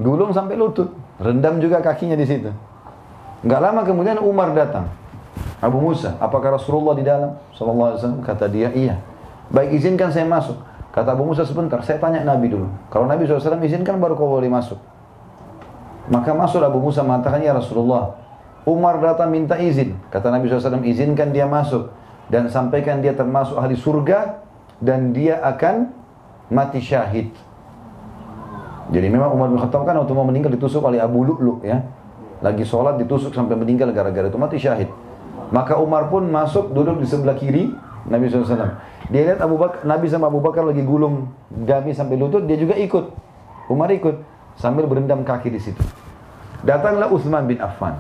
[0.01, 2.70] Gulung sampai lutut, rendam juga kakinya di situ.
[3.41, 4.93] Gak lama kemudian Umar datang.
[5.61, 7.36] Abu Musa, apakah Rasulullah di dalam?
[7.53, 9.01] SAW kata dia, iya.
[9.53, 10.57] Baik izinkan saya masuk.
[10.91, 12.68] Kata Abu Musa sebentar, saya tanya Nabi dulu.
[12.88, 14.80] Kalau Nabi SAW izinkan baru kau boleh masuk.
[16.09, 18.16] Maka masuk Abu Musa mengatakan, ya Rasulullah,
[18.64, 19.97] Umar datang minta izin.
[20.09, 21.93] Kata Nabi SAW, izinkan dia masuk
[22.32, 24.41] dan sampaikan dia termasuk ahli surga
[24.80, 25.93] dan dia akan
[26.49, 27.30] mati syahid.
[28.91, 31.84] Jadi memang Umar bin Khattab kan waktu mau meninggal ditusuk oleh Abu Lu'lu ya.
[32.41, 34.88] Lagi sholat ditusuk sampai meninggal gara-gara itu mati syahid.
[35.53, 37.68] Maka Umar pun masuk duduk di sebelah kiri
[38.09, 38.80] Nabi SAW.
[39.12, 42.78] Dia lihat Abu Bakar, Nabi sama Abu Bakar lagi gulung gamis sampai lutut, dia juga
[42.78, 43.12] ikut.
[43.68, 44.22] Umar ikut
[44.57, 45.82] sambil berendam kaki di situ.
[46.64, 47.99] Datanglah Utsman bin Affan.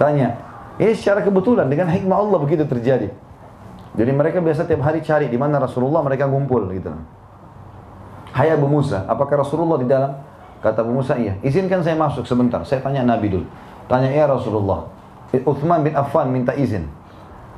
[0.00, 0.36] Tanya,
[0.80, 3.08] ini secara kebetulan dengan hikmah Allah begitu terjadi.
[3.96, 6.92] Jadi mereka biasa tiap hari cari di mana Rasulullah mereka ngumpul gitu.
[8.36, 10.12] Hai Abu Musa, apakah Rasulullah di dalam?
[10.66, 11.38] Kata Abu Musa, iya.
[11.46, 12.58] Izinkan saya masuk sebentar.
[12.66, 13.46] Saya tanya Nabi dulu.
[13.86, 14.90] Tanya ya Rasulullah.
[15.30, 16.90] Uthman bin Affan minta izin.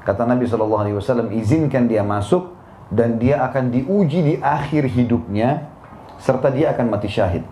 [0.04, 2.52] Kata Nabi SAW, izinkan dia masuk
[2.92, 5.72] dan dia akan diuji di akhir hidupnya
[6.20, 7.48] serta dia akan mati syahid.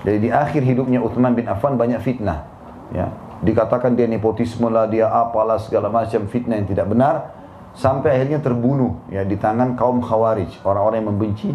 [0.00, 2.48] Jadi di akhir hidupnya Uthman bin Affan banyak fitnah.
[2.88, 3.12] Ya,
[3.44, 7.36] dikatakan dia nepotisme lah, dia apalah segala macam fitnah yang tidak benar
[7.76, 11.48] sampai akhirnya terbunuh ya di tangan kaum khawarij orang-orang yang membenci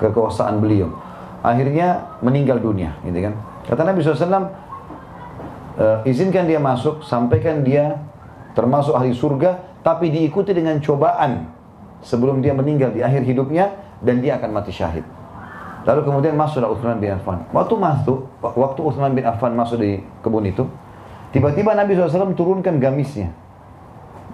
[0.00, 0.88] kekuasaan beliau
[1.40, 3.34] akhirnya meninggal dunia gitu kan
[3.66, 4.36] kata Nabi SAW e,
[5.80, 8.00] eh, izinkan dia masuk sampaikan dia
[8.52, 11.48] termasuk ahli surga tapi diikuti dengan cobaan
[12.04, 13.72] sebelum dia meninggal di akhir hidupnya
[14.04, 15.04] dan dia akan mati syahid
[15.88, 20.44] lalu kemudian masuklah Uthman bin Affan waktu masuk waktu Uthman bin Affan masuk di kebun
[20.44, 20.68] itu
[21.32, 23.32] tiba-tiba Nabi SAW turunkan gamisnya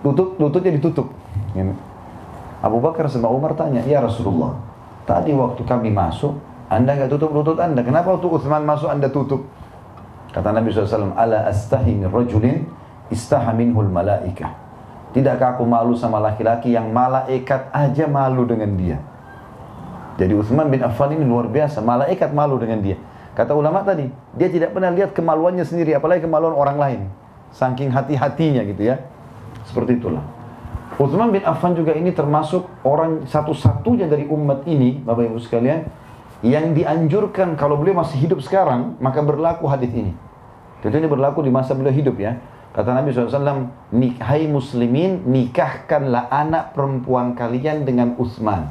[0.07, 1.11] lutut lututnya ditutup.
[1.59, 1.75] Ini.
[2.63, 4.55] Abu Bakar sama Umar tanya, ya Rasulullah,
[5.05, 9.47] tadi waktu kami masuk, anda nggak tutup lutut anda, kenapa waktu Uthman masuk anda tutup?
[10.35, 12.67] Kata Nabi SAW, ala astahi min rajulin
[13.09, 14.53] istaha minhul malaika.
[15.15, 18.99] Tidakkah aku malu sama laki-laki yang malaikat aja malu dengan dia?
[20.21, 22.99] Jadi Uthman bin Affan ini luar biasa, malaikat malu dengan dia.
[23.37, 27.01] Kata ulama tadi, dia tidak pernah lihat kemaluannya sendiri, apalagi kemaluan orang lain.
[27.53, 29.01] Saking hati-hatinya gitu ya.
[29.69, 30.25] Seperti itulah.
[30.97, 35.85] Uthman bin Affan juga ini termasuk orang satu-satunya dari umat ini, Bapak Ibu sekalian,
[36.47, 40.15] yang dianjurkan kalau beliau masih hidup sekarang, maka berlaku hadis ini.
[40.79, 42.39] Tentu ini berlaku di masa beliau hidup ya.
[42.71, 43.73] Kata Nabi SAW,
[44.21, 48.69] Hai muslimin, nikahkanlah anak perempuan kalian dengan Uthman.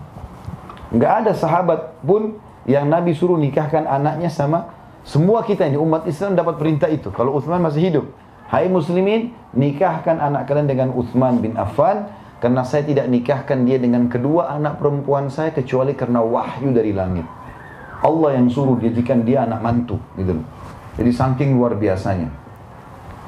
[0.94, 2.38] Enggak ada sahabat pun
[2.70, 4.72] yang Nabi suruh nikahkan anaknya sama
[5.06, 7.12] semua kita ini umat Islam dapat perintah itu.
[7.12, 8.06] Kalau Uthman masih hidup.
[8.46, 14.06] Hai muslimin, nikahkan anak kalian dengan Uthman bin Affan karena saya tidak nikahkan dia dengan
[14.06, 17.26] kedua anak perempuan saya kecuali karena wahyu dari langit.
[18.06, 20.46] Allah yang suruh jadikan dia anak mantu gitu loh.
[20.96, 22.30] Jadi saking luar biasanya.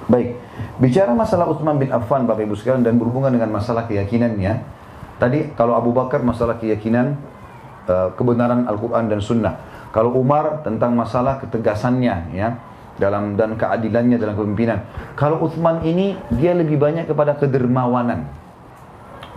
[0.08, 0.40] Baik,
[0.80, 4.64] bicara masalah Utsman bin Affan Bapak Ibu sekalian dan berhubungan dengan masalah keyakinannya.
[5.20, 7.18] Tadi kalau Abu Bakar masalah keyakinan
[7.90, 9.60] uh, kebenaran Al-Qur'an dan Sunnah.
[9.92, 12.56] Kalau Umar tentang masalah ketegasannya ya
[13.02, 14.80] dalam dan keadilannya dalam kepemimpinan.
[15.20, 18.30] Kalau Utsman ini dia lebih banyak kepada kedermawanan.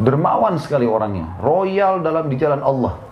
[0.01, 3.10] Dermawan sekali orangnya, royal dalam di jalan Allah.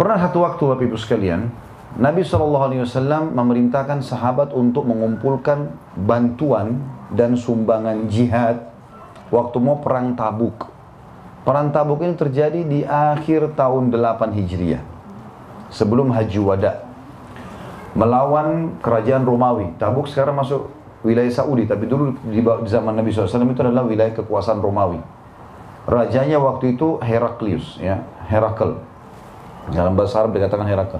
[0.00, 1.52] Pernah satu waktu Bapak Ibu sekalian,
[2.00, 2.72] Nabi SAW
[3.36, 6.80] memerintahkan sahabat untuk mengumpulkan bantuan
[7.12, 8.64] dan sumbangan jihad
[9.28, 10.72] waktu mau perang tabuk.
[11.44, 14.80] Perang tabuk ini terjadi di akhir tahun 8 Hijriah.
[15.68, 16.80] Sebelum Haji Wada.
[17.92, 19.76] Melawan kerajaan Romawi.
[19.76, 20.72] Tabuk sekarang masuk
[21.04, 22.40] wilayah Saudi, tapi dulu di
[22.72, 24.96] zaman Nabi SAW itu adalah wilayah kekuasaan Romawi.
[25.84, 28.00] Rajanya waktu itu Heraklius, ya,
[28.32, 28.88] Herakl.
[29.70, 30.98] Dalam bahasa Arab dikatakan Herakl.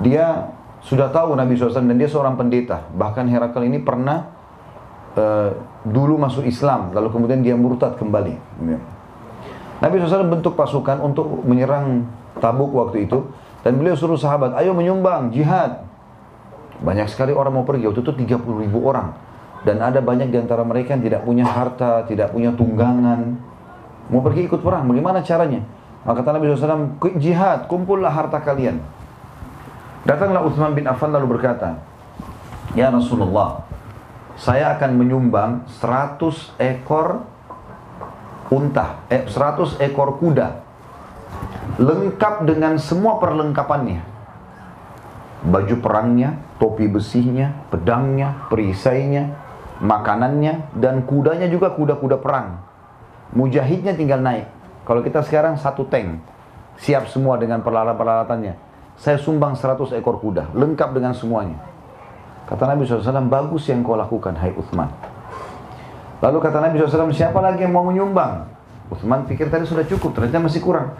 [0.00, 0.50] Dia
[0.82, 2.86] sudah tahu Nabi SAW dan dia seorang pendeta.
[2.94, 4.30] Bahkan Herakl ini pernah
[5.14, 5.50] uh,
[5.86, 8.34] dulu masuk Islam, lalu kemudian dia murtad kembali.
[9.82, 12.06] Nabi SAW bentuk pasukan untuk menyerang
[12.38, 13.28] Tabuk waktu itu.
[13.62, 15.86] Dan beliau suruh sahabat, ayo menyumbang, jihad.
[16.82, 19.14] Banyak sekali orang mau pergi, waktu itu 30 ribu orang.
[19.62, 23.38] Dan ada banyak di antara mereka yang tidak punya harta, tidak punya tunggangan.
[24.10, 25.62] Mau pergi ikut perang, bagaimana caranya?
[26.02, 28.82] Maka kata Nabi SAW, jihad, kumpullah harta kalian.
[30.02, 31.78] Datanglah Uthman bin Affan lalu berkata,
[32.74, 33.62] Ya Rasulullah,
[34.34, 37.22] saya akan menyumbang 100 ekor
[38.50, 40.58] unta, eh, 100 ekor kuda,
[41.78, 44.02] lengkap dengan semua perlengkapannya.
[45.46, 49.38] Baju perangnya, topi besinya, pedangnya, perisainya,
[49.78, 52.62] makanannya, dan kudanya juga kuda-kuda perang.
[53.34, 54.61] Mujahidnya tinggal naik.
[54.92, 56.20] Kalau kita sekarang satu tank,
[56.76, 58.52] siap semua dengan peralatan-peralatannya
[59.00, 61.56] saya sumbang 100 ekor kuda, lengkap dengan semuanya.
[62.44, 64.92] Kata Nabi SAW, bagus yang kau lakukan, hai Uthman.
[66.20, 68.44] Lalu kata Nabi SAW, siapa lagi yang mau menyumbang?
[68.92, 70.92] Uthman pikir tadi sudah cukup, ternyata masih kurang.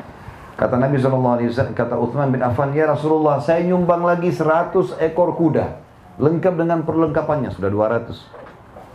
[0.57, 5.85] Kata Nabi SAW, kata Uthman bin Affan, Ya Rasulullah, saya nyumbang lagi 100 ekor kuda.
[6.17, 8.09] Lengkap dengan perlengkapannya, sudah 200.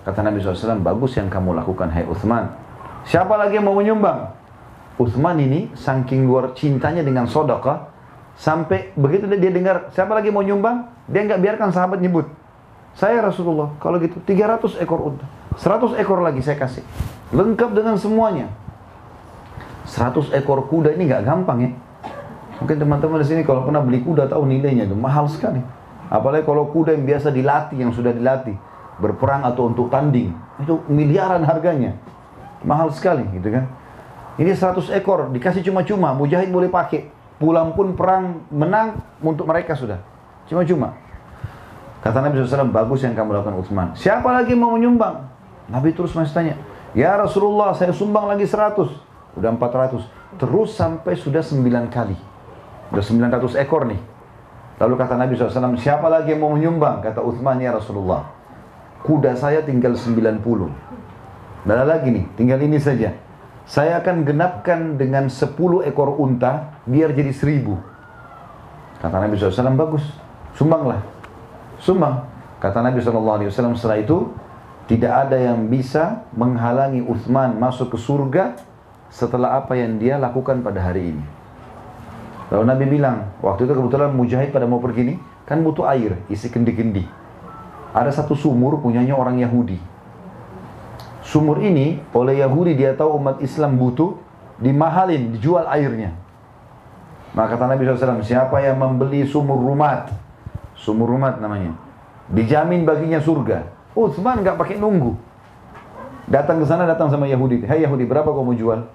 [0.09, 2.49] Kata Nabi SAW, bagus yang kamu lakukan, hai Uthman.
[3.05, 4.46] Siapa lagi yang mau menyumbang?
[4.97, 7.97] Uthman ini, saking luar cintanya dengan sodakah,
[8.37, 10.85] Sampai begitu dia dengar, siapa lagi mau nyumbang?
[11.09, 12.29] Dia nggak biarkan sahabat nyebut.
[12.93, 15.25] Saya Rasulullah, kalau gitu 300 ekor unta.
[15.57, 16.85] 100 ekor lagi saya kasih.
[17.33, 18.53] Lengkap dengan semuanya.
[19.89, 21.71] 100 ekor kuda ini nggak gampang ya.
[22.61, 25.61] Mungkin teman-teman di sini kalau pernah beli kuda tahu nilainya itu mahal sekali.
[26.13, 28.53] Apalagi kalau kuda yang biasa dilatih, yang sudah dilatih,
[29.01, 30.29] berperang atau untuk tanding,
[30.61, 31.97] itu miliaran harganya.
[32.61, 33.65] Mahal sekali gitu kan.
[34.37, 37.09] Ini 100 ekor dikasih cuma-cuma, mujahid boleh pakai
[37.41, 39.97] pulang pun perang menang untuk mereka sudah.
[40.45, 40.93] Cuma-cuma.
[42.05, 43.87] Kata Nabi SAW, bagus yang kamu lakukan Utsman.
[43.97, 45.25] Siapa lagi mau menyumbang?
[45.67, 46.55] Nabi terus masih tanya,
[46.93, 48.93] Ya Rasulullah, saya sumbang lagi 100.
[49.35, 50.05] Udah 400.
[50.37, 52.15] Terus sampai sudah 9 kali.
[52.93, 53.99] Udah 900 ekor nih.
[54.77, 57.01] Lalu kata Nabi SAW, siapa lagi yang mau menyumbang?
[57.01, 58.29] Kata Uthman, ya Rasulullah.
[59.01, 60.39] Kuda saya tinggal 90.
[61.65, 63.26] Dan lagi nih, tinggal ini saja
[63.67, 65.51] saya akan genapkan dengan 10
[65.83, 67.75] ekor unta biar jadi 1000.
[69.03, 70.07] Kata Nabi SAW, bagus,
[70.55, 71.03] sumbanglah.
[71.77, 72.23] Sumbang.
[72.57, 74.31] Kata Nabi SAW setelah itu,
[74.87, 78.55] tidak ada yang bisa menghalangi Uthman masuk ke surga
[79.11, 81.23] setelah apa yang dia lakukan pada hari ini.
[82.47, 86.47] Lalu Nabi bilang, waktu itu kebetulan Mujahid pada mau pergi nih, kan butuh air, isi
[86.47, 87.03] kendi-kendi.
[87.91, 89.96] Ada satu sumur punyanya orang Yahudi.
[91.27, 94.15] Sumur ini oleh Yahudi dia tahu umat Islam butuh,
[94.63, 96.15] dimahalin, dijual airnya.
[97.35, 100.07] Maka kata Nabi SAW, siapa yang membeli sumur rumat,
[100.79, 101.75] sumur rumat namanya,
[102.31, 103.67] dijamin baginya surga.
[103.91, 105.19] Utsman nggak pakai nunggu.
[106.31, 107.67] Datang ke sana, datang sama Yahudi.
[107.67, 108.87] Hei Yahudi, berapa kau mau jual?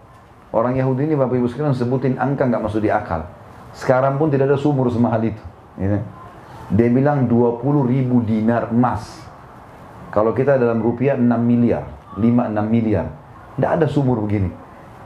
[0.56, 3.28] Orang Yahudi ini Bapak Ibu sekalian sebutin angka nggak masuk di akal.
[3.76, 5.42] Sekarang pun tidak ada sumur semahal itu.
[6.72, 9.20] Dia bilang 20 ribu dinar emas.
[10.08, 11.84] Kalau kita dalam rupiah 6 miliar.
[12.16, 13.06] 5-6 miliar.
[13.56, 14.50] Tidak ada sumur begini.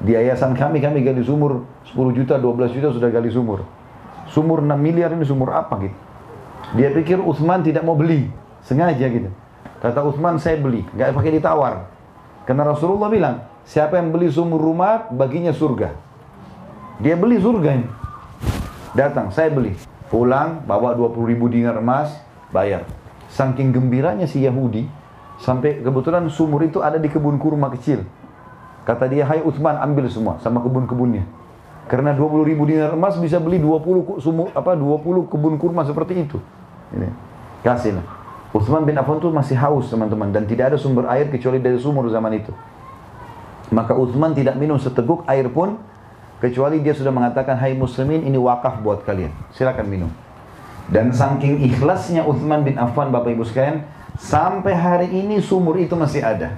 [0.03, 3.65] Di yayasan kami, kami gali sumur 10 juta, 12 juta sudah gali sumur.
[4.29, 5.97] Sumur 6 miliar ini sumur apa gitu.
[6.75, 8.27] Dia pikir Utsman tidak mau beli.
[8.67, 9.31] Sengaja gitu.
[9.79, 10.83] Kata Utsman saya beli.
[10.99, 11.87] Gak pakai ditawar.
[12.43, 15.95] Karena Rasulullah bilang, siapa yang beli sumur rumah, baginya surga.
[16.99, 17.89] Dia beli surga ini.
[18.95, 19.77] Datang, saya beli.
[20.09, 22.15] Pulang, bawa 20 ribu dinar emas,
[22.55, 22.87] bayar.
[23.31, 24.87] Saking gembiranya si Yahudi,
[25.37, 28.05] Sampai kebetulan sumur itu ada di kebun kurma kecil.
[28.87, 31.27] Kata dia, hai Utsman ambil semua sama kebun-kebunnya.
[31.87, 36.39] Karena 20 ribu dinar emas bisa beli 20 sumur, apa 20 kebun kurma seperti itu.
[36.95, 37.11] Ini.
[37.63, 38.03] Kasihlah.
[38.55, 42.09] Utsman bin Affan itu masih haus teman-teman dan tidak ada sumber air kecuali dari sumur
[42.09, 42.55] zaman itu.
[43.75, 45.77] Maka Utsman tidak minum seteguk air pun
[46.39, 49.35] kecuali dia sudah mengatakan hai muslimin ini wakaf buat kalian.
[49.53, 50.11] Silakan minum.
[50.87, 53.83] Dan saking ikhlasnya Utsman bin Affan Bapak Ibu sekalian
[54.19, 56.57] sampai hari ini sumur itu masih ada.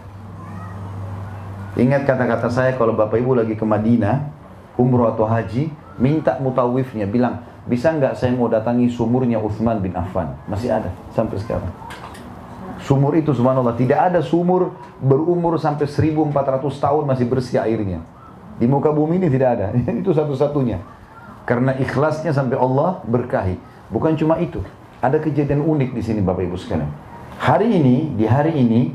[1.79, 4.27] Ingat kata-kata saya kalau Bapak Ibu lagi ke Madinah,
[4.75, 10.35] umroh atau haji, minta mutawifnya bilang, bisa nggak saya mau datangi sumurnya Uthman bin Affan?
[10.51, 11.71] Masih ada sampai sekarang.
[12.83, 16.33] Sumur itu subhanallah tidak ada sumur berumur sampai 1400
[16.79, 18.01] tahun masih bersih airnya.
[18.59, 19.67] Di muka bumi ini tidak ada.
[20.03, 20.83] itu satu-satunya.
[21.47, 23.55] Karena ikhlasnya sampai Allah berkahi.
[23.93, 24.65] Bukan cuma itu.
[24.99, 27.08] Ada kejadian unik di sini Bapak Ibu sekalian.
[27.39, 28.91] Hari ini, di hari ini,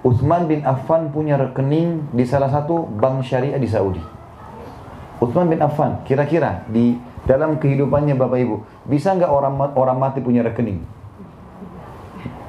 [0.00, 4.00] Uthman bin Affan punya rekening di salah satu bank syariah di Saudi.
[5.20, 6.96] Uthman bin Affan, kira-kira di
[7.28, 8.56] dalam kehidupannya Bapak Ibu,
[8.88, 10.82] bisa nggak orang orang mati punya rekening?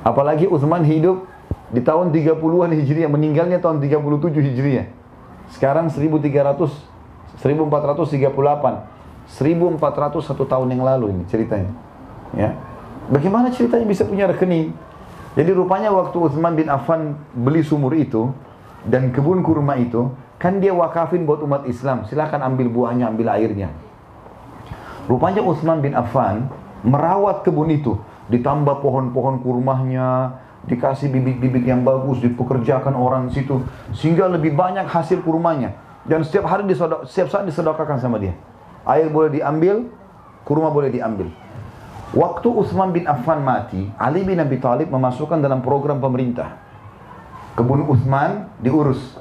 [0.01, 1.27] Apalagi Uthman hidup
[1.69, 3.99] di tahun 30-an Hijriah, meninggalnya tahun 37
[4.39, 4.87] Hijriah.
[5.51, 6.89] Sekarang 1300
[7.43, 8.39] 1438
[9.27, 11.71] 1401 tahun yang lalu ini ceritanya.
[12.33, 12.55] Ya.
[13.11, 14.71] Bagaimana ceritanya bisa punya rekening?
[15.33, 18.29] Jadi rupanya waktu Uthman bin Affan beli sumur itu
[18.85, 22.03] dan kebun kurma itu, Kan dia wakafin buat umat Islam.
[22.03, 23.71] Silahkan ambil buahnya, ambil airnya.
[25.07, 26.51] Rupanya Utsman bin Affan
[26.83, 27.95] merawat kebun itu.
[28.27, 30.35] Ditambah pohon-pohon kurmahnya,
[30.67, 33.63] dikasih bibit-bibit yang bagus, dipekerjakan orang situ.
[33.95, 35.79] Sehingga lebih banyak hasil kurmanya.
[36.03, 38.35] Dan setiap hari disodok, setiap saat disedekahkan sama dia.
[38.83, 39.87] Air boleh diambil,
[40.43, 41.31] kurma boleh diambil.
[42.13, 46.61] Waktu Utsman bin Affan mati, Ali bin Abi Thalib memasukkan dalam program pemerintah.
[47.57, 49.17] Kebun Utsman diurus.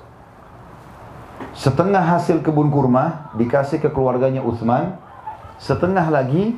[1.56, 5.00] Setengah hasil kebun kurma dikasih ke keluarganya Uthman,
[5.56, 6.56] setengah lagi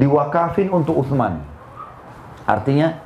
[0.00, 1.44] diwakafin untuk Uthman.
[2.48, 2.96] Artinya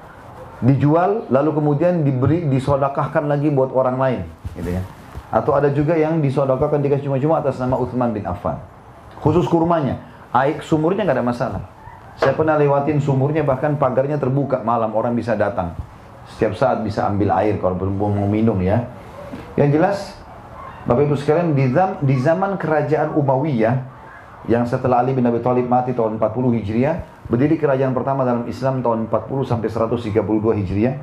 [0.62, 4.20] dijual lalu kemudian diberi disodakahkan lagi buat orang lain,
[4.54, 4.82] gitu ya.
[5.30, 8.62] Atau ada juga yang disodakahkan dikasih cuma-cuma atas nama Uthman bin Affan.
[9.22, 9.98] Khusus kurmanya,
[10.30, 11.62] air sumurnya nggak ada masalah.
[12.20, 15.72] Saya pernah lewatin sumurnya bahkan pagarnya terbuka malam orang bisa datang.
[16.28, 18.84] Setiap saat bisa ambil air kalau mau minum ya.
[19.56, 19.98] Yang jelas
[20.84, 23.76] Bapak Ibu sekalian, di, zam, di zaman kerajaan Umayyah
[24.48, 28.80] yang setelah Ali bin Abi Thalib mati tahun 40 Hijriah, berdiri kerajaan pertama dalam Islam
[28.80, 30.94] tahun 40 sampai 132 Hijriah.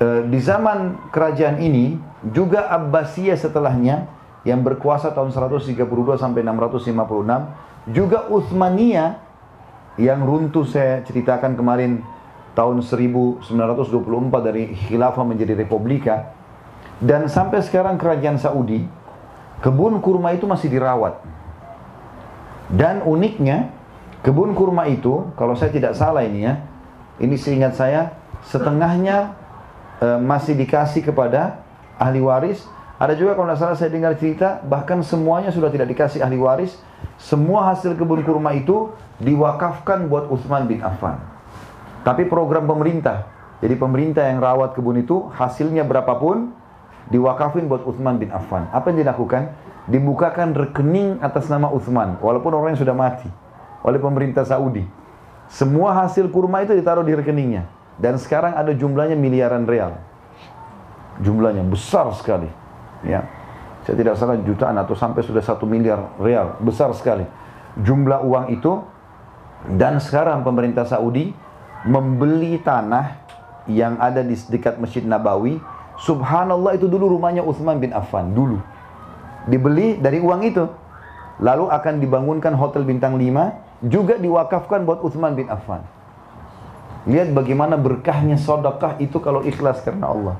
[0.00, 2.00] E, di zaman kerajaan ini
[2.32, 4.08] juga Abbasiyah setelahnya
[4.48, 5.76] yang berkuasa tahun 132
[6.16, 9.27] sampai 656, juga Uthmaniyah
[9.98, 12.06] yang runtuh saya ceritakan kemarin
[12.54, 13.44] tahun 1924
[14.42, 16.38] dari khilafah menjadi republika
[16.98, 18.82] dan sampai sekarang kerajaan Saudi,
[19.62, 21.22] kebun kurma itu masih dirawat.
[22.68, 23.70] Dan uniknya,
[24.26, 26.58] kebun kurma itu, kalau saya tidak salah ini ya,
[27.22, 28.18] ini seingat saya,
[28.50, 29.38] setengahnya
[30.02, 31.62] e, masih dikasih kepada
[32.02, 32.66] ahli waris.
[32.98, 36.74] Ada juga kalau tidak salah saya dengar cerita, bahkan semuanya sudah tidak dikasih ahli waris.
[37.14, 38.90] Semua hasil kebun kurma itu
[39.22, 41.22] diwakafkan buat Utsman bin Affan.
[42.02, 46.54] Tapi program pemerintah, jadi pemerintah yang rawat kebun itu, hasilnya berapapun,
[47.10, 48.70] diwakafin buat Uthman bin Affan.
[48.70, 49.50] Apa yang dilakukan?
[49.88, 53.26] Dibukakan rekening atas nama Uthman, walaupun orang yang sudah mati
[53.82, 54.84] oleh pemerintah Saudi.
[55.48, 57.64] Semua hasil kurma itu ditaruh di rekeningnya.
[57.98, 59.96] Dan sekarang ada jumlahnya miliaran real.
[61.18, 62.46] Jumlahnya besar sekali.
[63.06, 63.26] Ya.
[63.86, 66.58] Saya tidak salah jutaan atau sampai sudah satu miliar real.
[66.60, 67.24] Besar sekali.
[67.78, 68.82] Jumlah uang itu.
[69.68, 71.34] Dan sekarang pemerintah Saudi
[71.82, 73.26] membeli tanah
[73.66, 75.58] yang ada di dekat Masjid Nabawi
[75.98, 78.62] Subhanallah itu dulu rumahnya Uthman bin Affan dulu.
[79.50, 80.64] Dibeli dari uang itu.
[81.42, 85.82] Lalu akan dibangunkan hotel bintang 5 juga diwakafkan buat Uthman bin Affan.
[87.06, 90.36] Lihat bagaimana berkahnya sodakah itu kalau ikhlas karena Allah.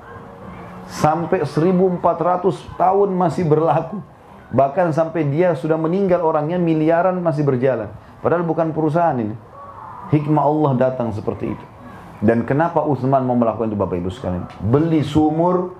[0.88, 2.00] Sampai 1400
[2.80, 4.00] tahun masih berlaku.
[4.48, 7.92] Bahkan sampai dia sudah meninggal orangnya miliaran masih berjalan.
[8.24, 9.36] Padahal bukan perusahaan ini.
[10.08, 11.64] Hikmah Allah datang seperti itu.
[12.24, 14.48] Dan kenapa Utsman mau melakukan itu Bapak Ibu sekalian?
[14.58, 15.76] Beli sumur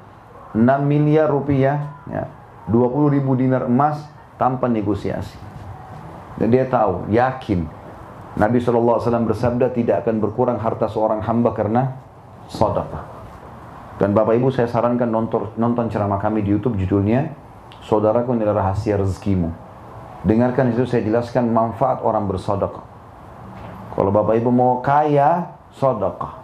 [0.53, 2.31] 6 miliar rupiah, ya,
[2.71, 4.05] 20 ribu dinar emas
[4.37, 5.35] tanpa negosiasi.
[6.39, 7.67] Dan dia tahu, yakin.
[8.39, 11.99] Nabi SAW bersabda tidak akan berkurang harta seorang hamba karena
[12.47, 13.18] sodapa.
[13.99, 17.35] Dan Bapak Ibu saya sarankan nonton, nonton ceramah kami di Youtube judulnya
[17.89, 19.49] Saudaraku adalah rahasia rezekimu.
[20.27, 22.85] Dengarkan itu saya jelaskan manfaat orang bersodakah.
[23.95, 26.43] Kalau Bapak Ibu mau kaya, sodakah.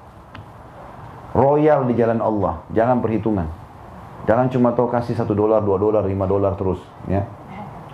[1.34, 3.50] Royal di jalan Allah, jangan perhitungan.
[4.24, 6.80] Jangan cuma tahu kasih satu dolar, dua dolar, lima dolar terus.
[7.10, 7.26] Ya.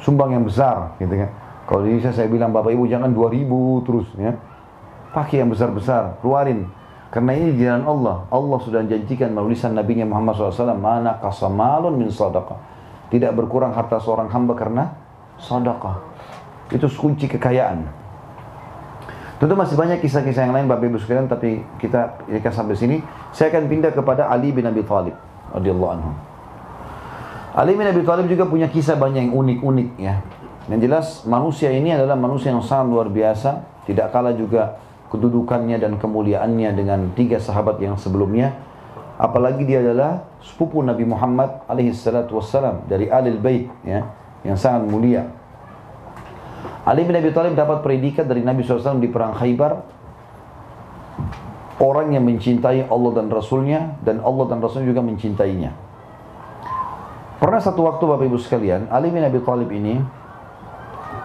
[0.00, 1.28] sumbang yang besar gitu kan.
[1.68, 4.32] Kalau di Indonesia saya bilang Bapak Ibu jangan 2000 terus ya.
[5.12, 6.70] Pakai yang besar-besar, keluarin.
[7.10, 8.16] Karena ini jalan Allah.
[8.30, 12.54] Allah sudah janjikan melalui lisan Nabi Muhammad SAW, mana kasamalun min sadaqah.
[13.10, 14.94] Tidak berkurang harta seorang hamba karena
[15.42, 15.98] sadaqah.
[16.70, 18.00] Itu kunci kekayaan.
[19.42, 23.00] Tentu masih banyak kisah-kisah yang lain Bapak Ibu sekalian tapi kita jika sampai sini
[23.32, 25.16] saya akan pindah kepada Ali bin Abi Thalib
[25.56, 26.12] radhiyallahu anhu.
[27.56, 30.20] Ali bin Abi Thalib juga punya kisah banyak yang unik-unik ya.
[30.68, 34.76] Yang jelas manusia ini adalah manusia yang sangat luar biasa, tidak kalah juga
[35.10, 38.54] kedudukannya dan kemuliaannya dengan tiga sahabat yang sebelumnya.
[39.20, 44.08] Apalagi dia adalah sepupu Nabi Muhammad alaihi salatu wassalam dari Alil Bait ya,
[44.46, 45.28] yang sangat mulia.
[46.88, 49.84] Ali bin Abi Thalib dapat predikat dari Nabi SAW di perang Khaybar
[51.80, 55.72] orang yang mencintai Allah dan Rasulnya dan Allah dan Rasulnya juga mencintainya.
[57.40, 59.96] Pernah satu waktu Bapak Ibu sekalian, Ali bin Abi Thalib ini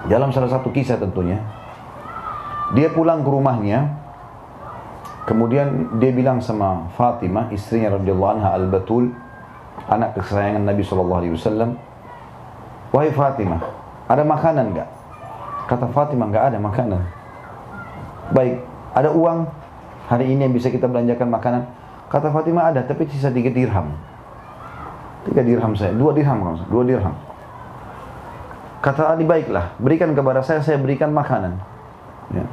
[0.07, 1.43] dalam salah satu kisah tentunya,
[2.73, 3.93] dia pulang ke rumahnya,
[5.29, 9.13] kemudian dia bilang sama Fatimah, istrinya radhiyallahu anha Al-Batul,
[9.85, 11.77] anak kesayangan Nabi SAW,
[12.89, 13.61] Wahai Fatimah,
[14.09, 14.89] ada makanan enggak?
[15.69, 17.01] Kata Fatimah, nggak ada makanan.
[18.33, 18.63] Baik,
[18.97, 19.45] ada uang
[20.09, 21.61] hari ini yang bisa kita belanjakan makanan.
[22.09, 23.93] Kata Fatimah ada, tapi sisa tiga dirham.
[25.25, 27.13] Tiga dirham saya, dua dirham kalau dua dirham.
[28.85, 31.57] Kata Ali, baiklah, berikan kepada saya, saya berikan makanan.
[32.33, 32.45] Ya.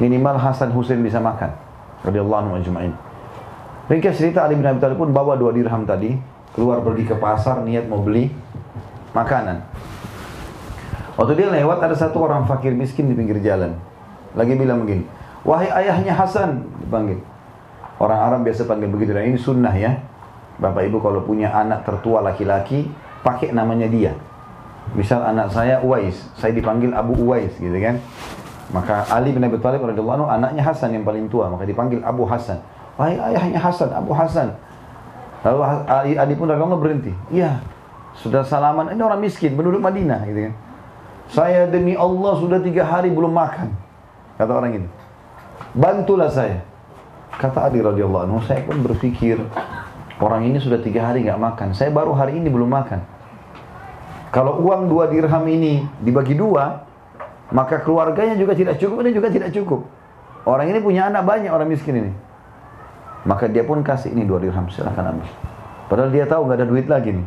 [0.00, 1.52] Minimal Hasan Hussein bisa makan.
[2.02, 2.94] Radiyallahu anhu ajma'in.
[3.86, 6.18] Ringkas cerita Ali bin Abi Thalib pun bawa dua dirham tadi,
[6.58, 8.34] keluar pergi ke pasar, niat mau beli
[9.14, 9.62] makanan.
[11.14, 13.78] Waktu dia lewat ada satu orang fakir miskin di pinggir jalan.
[14.34, 15.06] Lagi bilang begini,
[15.46, 17.22] wahai ayahnya Hasan, dipanggil.
[17.96, 19.96] Orang Arab biasa panggil begitu, dan ini sunnah ya.
[20.60, 22.90] Bapak ibu kalau punya anak tertua laki-laki,
[23.24, 24.12] pakai namanya dia.
[24.92, 27.96] Misal anak saya Uwais, saya dipanggil Abu Uwais gitu kan.
[28.74, 32.26] Maka Ali bin Abi Thalib radhiyallahu anhu anaknya Hasan yang paling tua, maka dipanggil Abu
[32.26, 32.58] Hasan.
[32.98, 34.58] Wahai ayahnya Hasan, Abu Hasan.
[35.46, 37.14] Lalu Ali, Ali pun radhiyallahu berhenti.
[37.30, 37.62] Iya,
[38.18, 38.90] sudah salaman.
[38.90, 40.54] Ini orang miskin, penduduk Madinah gitu kan.
[41.26, 43.70] Saya demi Allah sudah tiga hari belum makan.
[44.38, 44.88] Kata orang ini.
[45.74, 46.62] Bantulah saya.
[47.36, 49.38] Kata Ali radhiyallahu anhu, saya pun berpikir
[50.18, 51.68] orang ini sudah tiga hari nggak makan.
[51.76, 53.00] Saya baru hari ini belum makan.
[54.34, 56.85] Kalau uang dua dirham ini dibagi dua,
[57.54, 59.86] maka keluarganya juga tidak cukup, ini juga tidak cukup.
[60.46, 62.12] Orang ini punya anak banyak orang miskin ini.
[63.26, 65.26] Maka dia pun kasih ini dua dirham, silahkan ambil.
[65.90, 67.26] Padahal dia tahu nggak ada duit lagi nih.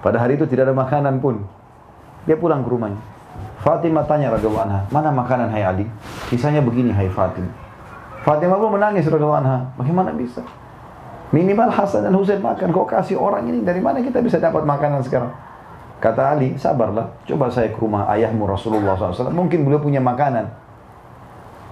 [0.00, 1.44] Pada hari itu tidak ada makanan pun.
[2.24, 3.00] Dia pulang ke rumahnya.
[3.60, 5.84] Fatimah tanya radhiyallahu anha, mana makanan hai Ali?
[6.32, 7.52] Kisahnya begini hai Fatimah.
[8.24, 9.72] Fatimah pun menangis radhiyallahu anha.
[9.76, 10.40] Bagaimana bisa?
[11.34, 12.70] Minimal Hasan dan Husain makan.
[12.70, 15.32] Kok kasih orang ini dari mana kita bisa dapat makanan sekarang?
[15.96, 17.08] Kata Ali, sabarlah.
[17.24, 19.32] Coba saya ke rumah ayahmu Rasulullah SAW.
[19.32, 20.44] Mungkin beliau punya makanan.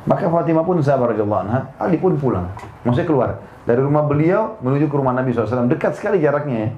[0.05, 1.72] Maka Fatimah pun sabar anha.
[1.80, 2.48] Ali pun pulang.
[2.84, 3.30] Maksudnya keluar
[3.64, 5.68] dari rumah beliau menuju ke rumah Nabi SAW.
[5.68, 6.70] Dekat sekali jaraknya ya.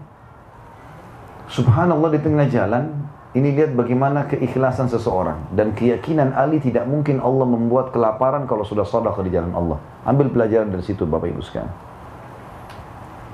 [1.46, 2.90] Subhanallah di tengah jalan
[3.38, 8.82] ini lihat bagaimana keikhlasan seseorang dan keyakinan Ali tidak mungkin Allah membuat kelaparan kalau sudah
[8.82, 9.78] sedekah di jalan Allah.
[10.02, 11.70] Ambil pelajaran dari situ Bapak Ibu sekalian.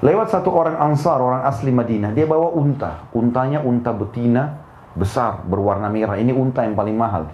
[0.03, 3.07] Lewat satu orang Ansar, orang asli Madinah, dia bawa unta.
[3.15, 4.59] Untanya unta betina
[4.99, 6.19] besar, berwarna merah.
[6.19, 7.31] Ini unta yang paling mahal.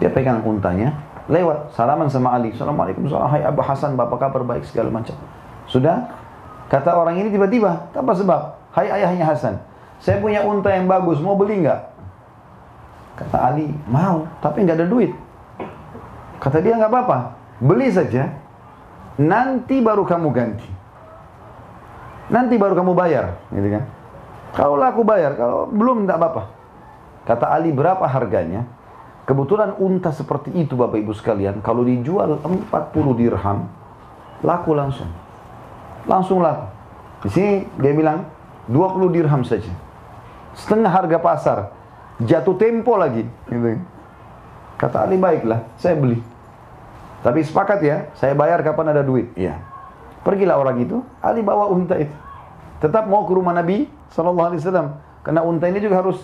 [0.00, 0.96] Dia pegang untanya,
[1.28, 2.56] lewat salaman sama Ali.
[2.56, 5.12] Assalamualaikum, hai Abu Hasan, bapak kabar baik segala macam.
[5.68, 6.16] Sudah?
[6.72, 8.40] Kata orang ini tiba-tiba, apa sebab?
[8.72, 9.60] Hai ayahnya Hasan,
[10.00, 11.80] saya punya unta yang bagus, mau beli nggak?
[13.20, 15.12] Kata Ali, mau, tapi nggak ada duit.
[16.40, 18.32] Kata dia nggak apa-apa, beli saja.
[19.18, 20.68] Nanti baru kamu ganti.
[22.30, 23.84] Nanti baru kamu bayar, gitu kan?
[24.54, 26.42] Kalau laku bayar, kalau belum nggak apa-apa.
[27.26, 28.66] Kata Ali, berapa harganya?
[29.26, 32.70] Kebetulan unta seperti itu Bapak Ibu sekalian, kalau dijual 40
[33.18, 33.66] dirham,
[34.42, 35.10] laku langsung.
[36.06, 36.66] Langsung laku.
[37.26, 38.26] Di sini dia bilang
[38.70, 39.70] 20 dirham saja
[40.54, 41.58] setengah harga pasar,
[42.22, 43.26] jatuh tempo lagi.
[43.46, 43.78] Gitu.
[44.80, 46.18] Kata Ali baiklah, saya beli.
[47.20, 49.28] Tapi sepakat ya, saya bayar kapan ada duit.
[49.36, 49.60] Iya.
[50.24, 52.12] Pergilah orang itu, Ali bawa unta itu.
[52.80, 56.16] Tetap mau ke rumah Nabi Sallallahu Alaihi Wasallam, karena unta ini juga harus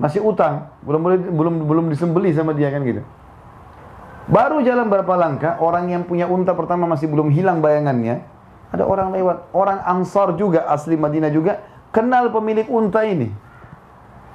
[0.00, 3.04] masih utang, belum boleh belum belum disembeli sama dia kan gitu.
[4.28, 8.24] Baru jalan berapa langkah, orang yang punya unta pertama masih belum hilang bayangannya.
[8.68, 13.32] Ada orang lewat, orang Ansar juga asli Madinah juga kenal pemilik unta ini.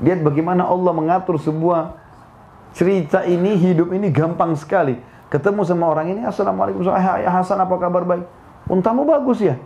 [0.01, 1.93] Lihat bagaimana Allah mengatur sebuah
[2.73, 4.97] cerita ini, hidup ini gampang sekali.
[5.33, 8.29] Ketemu sama orang ini, Assalamualaikum, ya Hasan apa kabar baik?
[8.69, 9.57] Untamu bagus ya?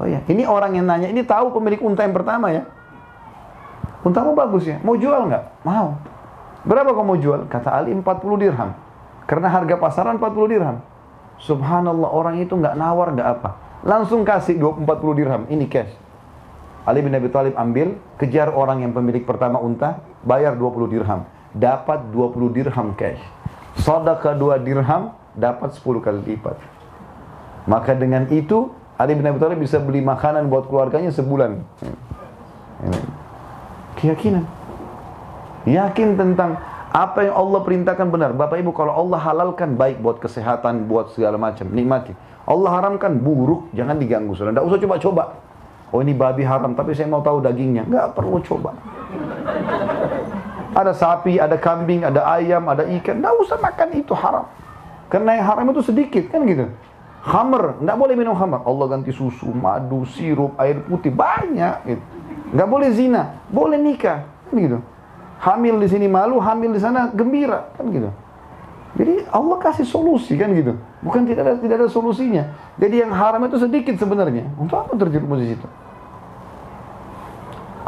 [0.00, 2.64] Oh ya, ini orang yang nanya, ini tahu pemilik unta yang pertama ya.
[4.00, 5.60] untamu bagus ya, mau jual nggak?
[5.60, 5.92] Mau.
[6.64, 7.44] Berapa kau mau jual?
[7.52, 8.00] Kata Ali 40
[8.40, 8.72] dirham.
[9.28, 10.80] Karena harga pasaran 40 dirham.
[11.36, 13.50] Subhanallah orang itu nggak nawar nggak apa.
[13.84, 14.88] Langsung kasih 40
[15.20, 15.44] dirham.
[15.52, 15.92] Ini cash.
[16.88, 21.28] Ali bin Abi Thalib ambil, kejar orang yang pemilik pertama unta, bayar 20 dirham.
[21.52, 23.20] Dapat 20 dirham cash.
[23.78, 26.58] Sedekah 2 dirham, dapat 10 kali lipat.
[27.70, 31.62] Maka dengan itu, Ali bin Abi Thalib bisa beli makanan buat keluarganya sebulan.
[34.00, 34.44] Keyakinan.
[35.68, 36.56] Yakin tentang
[36.90, 38.34] apa yang Allah perintahkan benar.
[38.34, 42.16] Bapak Ibu kalau Allah halalkan baik buat kesehatan, buat segala macam, nikmati.
[42.48, 44.34] Allah haramkan buruk, jangan diganggu.
[44.34, 45.24] Sudah tidak usah coba-coba.
[45.94, 47.86] Oh ini babi haram, tapi saya mau tahu dagingnya.
[47.86, 48.74] Nggak perlu coba.
[50.70, 53.18] Ada sapi, ada kambing, ada ayam, ada ikan.
[53.18, 54.46] Nggak usah makan itu haram.
[55.10, 56.70] Karena yang haram itu sedikit kan gitu.
[57.20, 58.62] Hammer, nggak boleh minum hammer.
[58.64, 61.74] Allah ganti susu, madu, sirup, air putih, banyak.
[61.84, 62.02] Gitu.
[62.54, 64.78] Nggak boleh zina, boleh nikah, kan gitu.
[65.40, 68.10] Hamil di sini malu, hamil di sana gembira, kan gitu.
[68.98, 70.74] Jadi Allah kasih solusi kan gitu.
[71.00, 72.50] Bukan tidak ada tidak ada solusinya.
[72.76, 74.50] Jadi yang haram itu sedikit sebenarnya.
[74.58, 75.66] Untuk apa terjerumus di situ?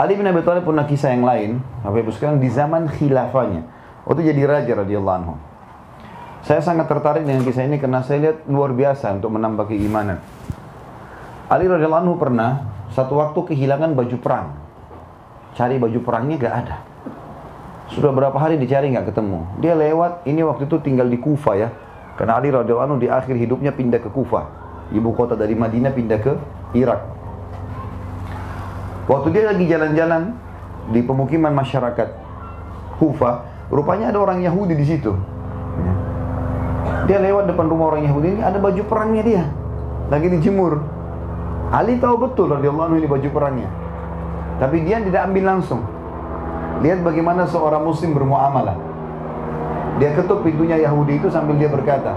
[0.02, 3.62] Ali bin Abi Thalib punya kisah yang lain, Ibu sekarang di zaman khilafahnya.
[4.02, 5.38] Waktu jadi raja radhiyallahu anhu.
[6.42, 10.18] Saya sangat tertarik dengan kisah ini karena saya lihat luar biasa untuk menambah keimanan.
[11.46, 14.58] Ali radhiyallahu anhu pernah satu waktu kehilangan baju perang.
[15.54, 16.76] Cari baju perangnya gak ada.
[17.94, 19.46] Sudah berapa hari dicari gak ketemu.
[19.62, 21.70] Dia lewat, ini waktu itu tinggal di Kufa ya.
[22.18, 24.50] Karena Ali radhiyallahu anhu di akhir hidupnya pindah ke Kufa.
[24.90, 26.34] Ibu kota dari Madinah pindah ke
[26.74, 27.21] Irak.
[29.10, 30.38] Waktu dia lagi jalan-jalan
[30.94, 32.08] di pemukiman masyarakat
[33.02, 33.30] Kufa,
[33.66, 35.10] rupanya ada orang Yahudi di situ.
[37.10, 39.44] Dia lewat depan rumah orang Yahudi ini ada baju perangnya dia.
[40.06, 40.78] Lagi dijemur.
[41.74, 43.68] Ali tahu betul radhiyallahu anhu ini baju perangnya.
[44.62, 45.82] Tapi dia tidak ambil langsung.
[46.84, 48.78] Lihat bagaimana seorang muslim bermuamalah.
[49.98, 52.14] Dia ketuk pintunya Yahudi itu sambil dia berkata,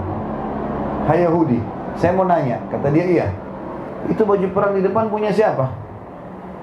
[1.10, 1.58] Hai Yahudi,
[1.98, 2.62] saya mau nanya.
[2.70, 3.26] Kata dia, iya.
[4.06, 5.85] Itu baju perang di depan punya siapa?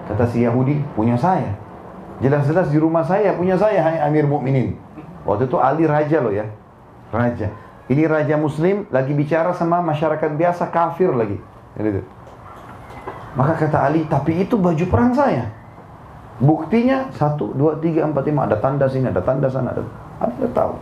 [0.07, 1.55] Kata si Yahudi, punya saya.
[2.19, 4.75] Jelas-jelas di rumah saya, punya saya, hai Amir Mukminin.
[5.23, 6.47] Waktu itu Ali raja loh ya.
[7.11, 7.47] Raja.
[7.88, 11.39] Ini raja muslim lagi bicara sama masyarakat biasa kafir lagi.
[13.34, 15.51] Maka kata Ali, tapi itu baju perang saya.
[16.39, 18.45] Buktinya satu, dua, tiga, empat, lima.
[18.47, 19.73] Ada tanda sini, ada tanda sana.
[19.73, 19.84] Ada,
[20.21, 20.73] ada tahu.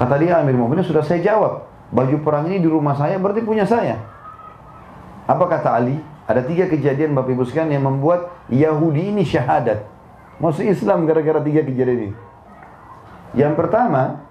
[0.00, 1.68] Kata dia Amir Mu'minin sudah saya jawab.
[1.90, 3.98] Baju perang ini di rumah saya berarti punya saya.
[5.26, 5.98] Apa kata Ali?
[6.30, 9.82] Ada tiga kejadian Bapak Ibu sekalian yang membuat Yahudi ini syahadat.
[10.38, 12.14] Masuk Islam gara-gara tiga kejadian ini.
[13.34, 14.22] Yang pertama,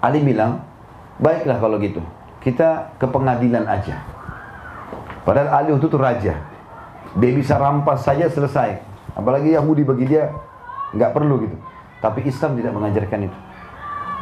[0.00, 0.64] Ali bilang,
[1.20, 2.00] baiklah kalau gitu.
[2.40, 4.00] Kita ke pengadilan aja.
[5.28, 6.40] Padahal Ali itu raja.
[7.12, 8.80] Dia bisa rampas saja selesai.
[9.12, 10.32] Apalagi Yahudi bagi dia
[10.96, 11.60] nggak perlu gitu.
[12.00, 13.38] Tapi Islam tidak mengajarkan itu.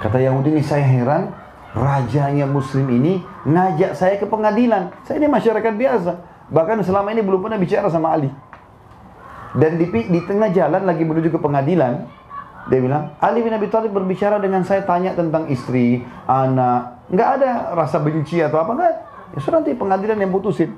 [0.02, 1.30] Kata Yahudi ini saya heran,
[1.70, 4.90] rajanya Muslim ini ngajak saya ke pengadilan.
[5.06, 6.37] Saya ini masyarakat biasa.
[6.48, 8.30] Bahkan selama ini belum pernah bicara sama Ali.
[9.56, 12.08] Dan di, di tengah jalan lagi menuju ke pengadilan,
[12.68, 17.08] dia bilang, Ali bin Abi Thalib berbicara dengan saya tanya tentang istri, anak.
[17.08, 18.94] Nggak ada rasa benci atau apa, enggak.
[19.32, 20.76] Ya sudah nanti pengadilan yang putusin.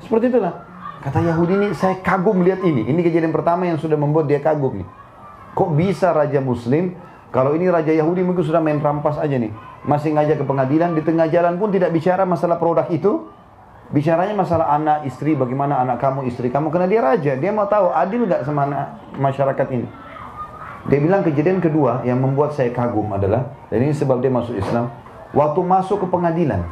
[0.00, 0.64] Seperti itulah.
[1.04, 2.88] Kata Yahudi ini, saya kagum lihat ini.
[2.88, 4.88] Ini kejadian pertama yang sudah membuat dia kagum nih.
[5.52, 6.96] Kok bisa Raja Muslim,
[7.28, 9.52] kalau ini Raja Yahudi mungkin sudah main rampas aja nih.
[9.84, 13.28] Masih ngajak ke pengadilan, di tengah jalan pun tidak bicara masalah produk itu.
[13.88, 16.68] Bicaranya masalah anak, istri, bagaimana anak kamu, istri kamu.
[16.68, 19.88] Karena dia raja, dia mau tahu adil nggak sama anak masyarakat ini.
[20.92, 24.92] Dia bilang kejadian kedua yang membuat saya kagum adalah, dan ini sebab dia masuk Islam,
[25.32, 26.64] waktu masuk ke pengadilan.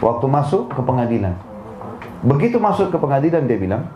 [0.00, 1.32] Waktu masuk ke pengadilan.
[2.24, 3.88] Begitu masuk ke pengadilan dia bilang,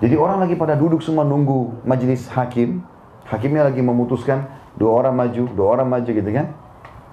[0.00, 2.82] jadi orang lagi pada duduk semua nunggu majelis hakim.
[3.22, 6.58] Hakimnya lagi memutuskan dua orang maju, dua orang maju gitu kan.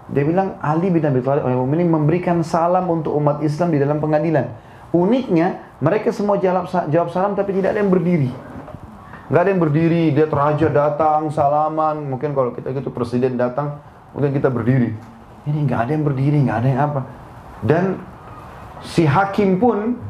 [0.10, 4.49] Dia bilang Ali bin Abi Thalib ini memberikan salam untuk umat Islam di dalam pengadilan.
[4.90, 8.31] Uniknya mereka semua jawab, jawab salam tapi tidak ada yang berdiri.
[9.30, 12.02] Gak ada yang berdiri, dia teraja datang, salaman.
[12.10, 13.77] Mungkin kalau kita gitu presiden datang,
[14.18, 14.98] mungkin kita berdiri.
[15.45, 17.02] Ini nggak ada yang berdiri, nggak ada yang apa.
[17.61, 17.84] Dan
[18.81, 20.10] si hakim pun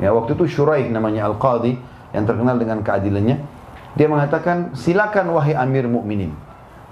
[0.00, 1.76] Ya, waktu itu Shuraih namanya Al-Qadhi
[2.16, 3.36] yang terkenal dengan keadilannya.
[3.92, 6.32] Dia mengatakan, silakan wahai Amir Mukminin.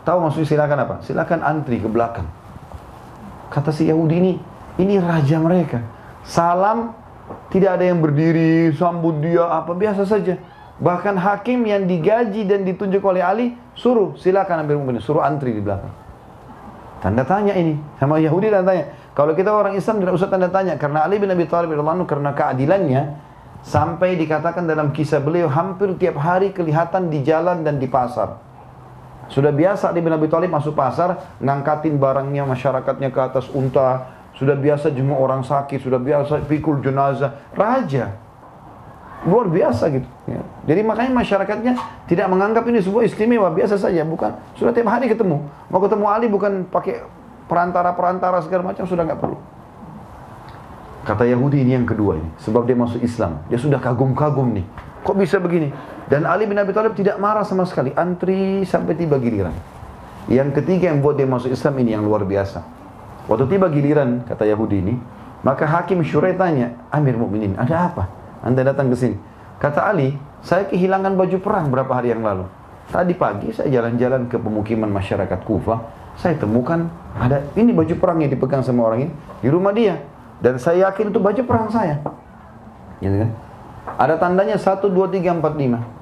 [0.05, 0.95] Tahu maksudnya silakan apa?
[1.01, 2.29] Silakan antri ke belakang.
[3.51, 4.33] Kata si Yahudi ini,
[4.79, 5.83] ini raja mereka.
[6.23, 6.95] Salam
[7.51, 10.39] tidak ada yang berdiri, sambut dia apa biasa saja.
[10.81, 13.47] Bahkan hakim yang digaji dan ditunjuk oleh Ali
[13.77, 15.93] suruh silakan Amir Mukminin, suruh antri di belakang.
[17.05, 20.77] Tanda tanya ini sama Yahudi dan tanya, kalau kita orang Islam tidak usah tanda tanya
[20.77, 23.03] karena Ali bin Abi Thalib radhiyallahu karena keadilannya
[23.61, 28.41] Sampai dikatakan dalam kisah beliau hampir tiap hari kelihatan di jalan dan di pasar.
[29.31, 34.19] Sudah biasa di bin Abi Thalib masuk pasar, ngangkatin barangnya masyarakatnya ke atas unta.
[34.35, 37.39] Sudah biasa jenguk orang sakit, sudah biasa pikul jenazah.
[37.55, 38.11] Raja.
[39.29, 40.09] Luar biasa gitu.
[40.27, 40.41] Ya.
[40.65, 41.73] Jadi makanya masyarakatnya
[42.09, 44.03] tidak menganggap ini sebuah istimewa, biasa saja.
[44.03, 45.45] Bukan, sudah tiap hari ketemu.
[45.45, 47.05] Mau ketemu Ali bukan pakai
[47.47, 49.39] perantara-perantara segala macam, sudah nggak perlu.
[51.05, 53.45] Kata Yahudi ini yang kedua ini, sebab dia masuk Islam.
[53.53, 54.67] Dia sudah kagum-kagum nih.
[55.01, 55.73] Kok bisa begini?
[56.11, 59.55] Dan Ali bin Abi Thalib tidak marah sama sekali, antri sampai tiba giliran.
[60.29, 62.61] Yang ketiga yang buat dia masuk Islam ini yang luar biasa.
[63.31, 64.95] Waktu tiba giliran, kata Yahudi ini,
[65.47, 68.11] maka Hakim Syurai tanya, Amir Mukminin, ada apa?
[68.45, 69.17] Anda datang ke sini.
[69.63, 72.45] Kata Ali, saya kehilangan baju perang berapa hari yang lalu.
[72.91, 75.79] Tadi pagi saya jalan-jalan ke pemukiman masyarakat Kufah,
[76.19, 80.01] saya temukan ada ini baju perang yang dipegang sama orang ini di rumah dia.
[80.41, 82.01] Dan saya yakin itu baju perang saya.
[82.99, 83.31] Gitu kan?
[84.01, 86.01] Ada tandanya 1, 2, 3, 4, 5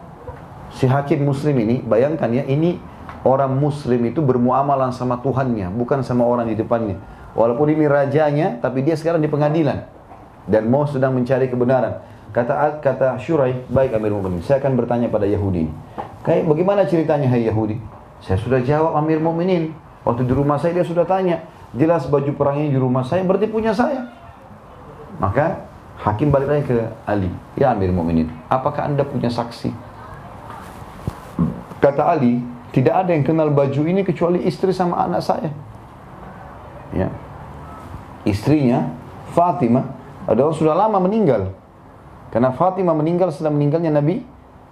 [0.72, 2.76] si hakim muslim ini, bayangkan ya, ini
[3.24, 7.00] orang muslim itu bermuamalah sama Tuhannya, bukan sama orang di depannya.
[7.32, 9.86] Walaupun ini rajanya, tapi dia sekarang di pengadilan
[10.48, 12.00] dan mau sedang mencari kebenaran.
[12.32, 15.68] Kata kata Syurai, baik Amir Mu'minin, saya akan bertanya pada Yahudi.
[16.24, 17.80] Kayak bagaimana ceritanya hai Yahudi?
[18.20, 19.72] Saya sudah jawab Amir Mu'minin.
[20.04, 23.72] Waktu di rumah saya dia sudah tanya, jelas baju perangnya di rumah saya berarti punya
[23.72, 24.08] saya.
[25.20, 25.67] Maka
[25.98, 29.74] hakim balik lagi ke Ali, ya Amir Mu'minin, apakah anda punya saksi?
[31.78, 32.42] Kata Ali,
[32.74, 35.50] tidak ada yang kenal baju ini kecuali istri sama anak saya.
[36.94, 37.10] Ya.
[38.26, 38.94] Istrinya,
[39.34, 39.86] Fatimah,
[40.26, 41.54] adalah sudah lama meninggal.
[42.28, 44.20] Karena Fatimah meninggal setelah meninggalnya Nabi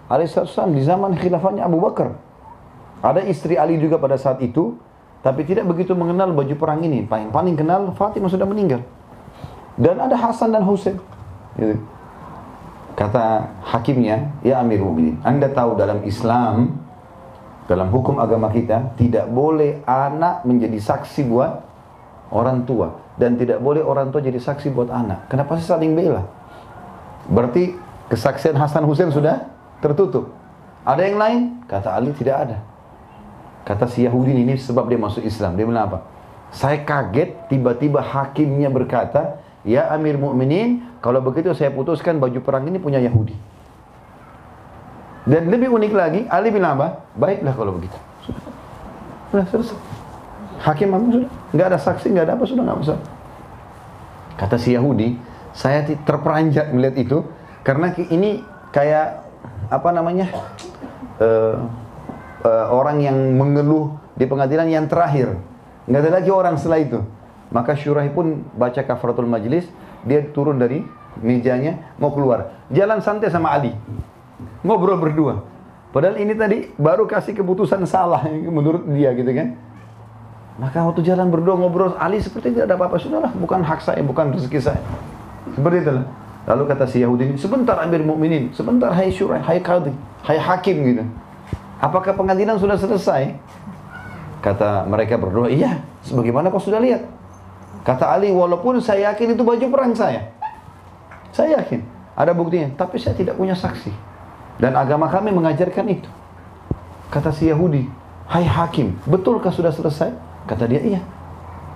[0.07, 2.15] Alaihissalam di zaman khilafahnya Abu Bakar.
[3.03, 4.79] Ada istri Ali juga pada saat itu,
[5.25, 7.03] tapi tidak begitu mengenal baju perang ini.
[7.03, 8.87] Paling paling kenal Fatimah sudah meninggal.
[9.77, 10.97] Dan ada Hasan dan Husain.
[11.57, 11.77] Gitu.
[12.97, 16.87] Kata hakimnya, ya Amir Mu'minin, Anda tahu dalam Islam
[17.67, 21.67] dalam hukum agama kita tidak boleh anak menjadi saksi buat
[22.31, 25.27] orang tua dan tidak boleh orang tua jadi saksi buat anak.
[25.27, 26.31] Kenapa sih saling bela?
[27.27, 27.75] Berarti
[28.07, 29.51] kesaksian Hasan Hussein sudah
[29.83, 30.31] tertutup.
[30.87, 31.41] Ada yang lain?
[31.67, 32.59] Kata Ali tidak ada.
[33.67, 35.59] Kata si Yahudi ini sebab dia masuk Islam.
[35.59, 35.99] Dia bilang apa?
[36.55, 42.79] Saya kaget tiba-tiba hakimnya berkata, "Ya Amir Mukminin, kalau begitu saya putuskan baju perang ini
[42.79, 43.35] punya Yahudi."
[45.27, 47.03] Dan lebih unik lagi, Ali bin apa?
[47.19, 47.99] Baiklah kalau begitu.
[48.23, 48.43] Sudah,
[49.35, 49.79] sudah selesai.
[50.63, 52.99] Hakim Abu sudah, nggak ada saksi, nggak ada apa, sudah nggak usah.
[54.39, 55.19] Kata si Yahudi,
[55.51, 57.19] saya terperanjat melihat itu
[57.67, 59.25] karena ini kayak
[59.73, 60.31] apa namanya
[61.19, 61.59] uh,
[62.45, 65.35] uh, orang yang mengeluh di pengadilan yang terakhir,
[65.91, 67.01] nggak ada lagi orang setelah itu.
[67.55, 69.71] Maka Syurahi pun baca kafaratul majlis,
[70.03, 70.83] dia turun dari
[71.23, 73.73] mejanya mau keluar, jalan santai sama Ali
[74.67, 75.47] ngobrol berdua.
[75.95, 79.57] Padahal ini tadi baru kasih keputusan salah menurut dia gitu kan.
[80.57, 82.97] Maka waktu jalan berdua ngobrol, Ali seperti tidak ada apa-apa.
[82.97, 84.81] Sudahlah, bukan hak saya, bukan rezeki saya.
[85.53, 85.93] Seperti itu.
[86.47, 89.93] Lalu kata si Yahudi sebentar Amir Mukminin, sebentar hai syurai, hai qadhi,
[90.25, 91.05] hai hakim gitu.
[91.77, 93.37] Apakah pengadilan sudah selesai?
[94.41, 97.05] Kata mereka berdua, iya, sebagaimana kau sudah lihat.
[97.87, 100.35] Kata Ali, walaupun saya yakin itu baju perang saya.
[101.31, 101.87] Saya yakin,
[102.19, 103.95] ada buktinya, tapi saya tidak punya saksi.
[104.59, 106.11] Dan agama kami mengajarkan itu.
[107.15, 107.87] Kata si Yahudi,
[108.27, 110.11] Hai hakim, betulkah sudah selesai?
[110.51, 111.01] Kata dia, iya.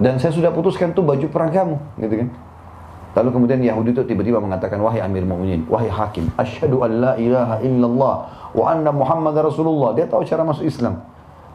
[0.02, 2.28] Dan saya sudah putuskan tuh baju perang kamu, gitu kan.
[3.14, 7.62] Lalu kemudian Yahudi itu tiba-tiba mengatakan, Wahai Amir Mu'minin, wahai hakim, Asyhadu an la ilaha
[7.62, 8.14] illallah
[8.50, 9.94] wa anna Muhammad Rasulullah.
[9.94, 11.06] Dia tahu cara masuk Islam.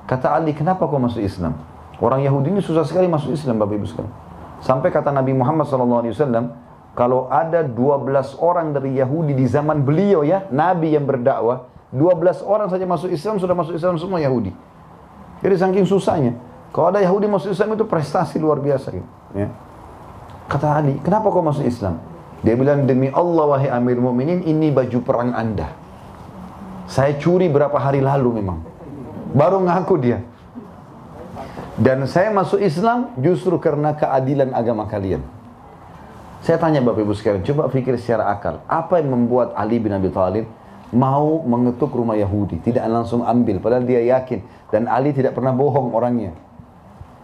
[0.08, 1.60] Kata Ali, kenapa kau masuk Islam?
[2.00, 4.25] Orang Yahudi ini susah sekali masuk Islam, Bapak Ibu sekalian.
[4.66, 6.10] Sampai kata Nabi Muhammad SAW,
[6.98, 12.74] kalau ada 12 orang dari Yahudi di zaman beliau ya, Nabi yang berdakwah, 12 orang
[12.74, 14.50] saja masuk Islam, sudah masuk Islam semua Yahudi.
[15.46, 16.34] Jadi saking susahnya.
[16.74, 19.06] Kalau ada Yahudi masuk Islam itu prestasi luar biasa gitu.
[19.38, 19.54] Ya.
[20.50, 22.02] Kata Ali, kenapa kau masuk Islam?
[22.42, 25.78] Dia bilang, demi Allah wahai Amir Mu'minin, ini baju perang anda.
[26.90, 28.66] Saya curi berapa hari lalu memang.
[29.34, 30.26] Baru ngaku dia.
[31.76, 35.20] Dan saya masuk Islam justru karena keadilan agama kalian.
[36.40, 38.64] Saya tanya Bapak Ibu sekalian, coba pikir secara akal.
[38.70, 40.48] Apa yang membuat Ali bin Abi Thalib
[40.96, 42.64] mau mengetuk rumah Yahudi?
[42.64, 44.40] Tidak langsung ambil, padahal dia yakin.
[44.72, 46.32] Dan Ali tidak pernah bohong orangnya.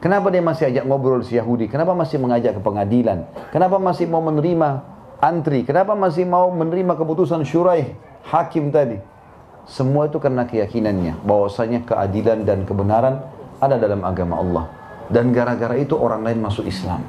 [0.02, 1.70] Kenapa dia masih ajak ngobrol si Yahudi?
[1.70, 3.30] Kenapa masih mengajak ke pengadilan?
[3.54, 4.82] Kenapa masih mau menerima
[5.22, 5.64] antri?
[5.64, 7.94] Kenapa masih mau menerima keputusan syurai
[8.28, 8.98] hakim tadi?
[9.70, 13.22] Semua itu karena keyakinannya bahwasanya keadilan dan kebenaran
[13.62, 14.66] ada dalam agama Allah.
[15.08, 17.04] Dan gara-gara itu orang lain masuk Islam.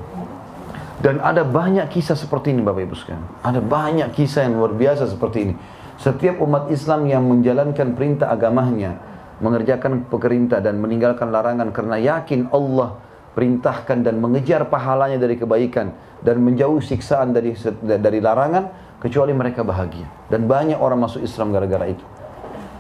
[1.03, 3.27] Dan ada banyak kisah seperti ini Bapak Ibu sekalian.
[3.43, 5.55] Ada banyak kisah yang luar biasa seperti ini.
[5.99, 9.03] Setiap umat Islam yang menjalankan perintah agamanya,
[9.43, 13.03] mengerjakan perintah dan meninggalkan larangan karena yakin Allah
[13.35, 15.91] perintahkan dan mengejar pahalanya dari kebaikan
[16.23, 18.71] dan menjauh siksaan dari dari larangan
[19.03, 20.07] kecuali mereka bahagia.
[20.31, 22.05] Dan banyak orang masuk Islam gara-gara itu.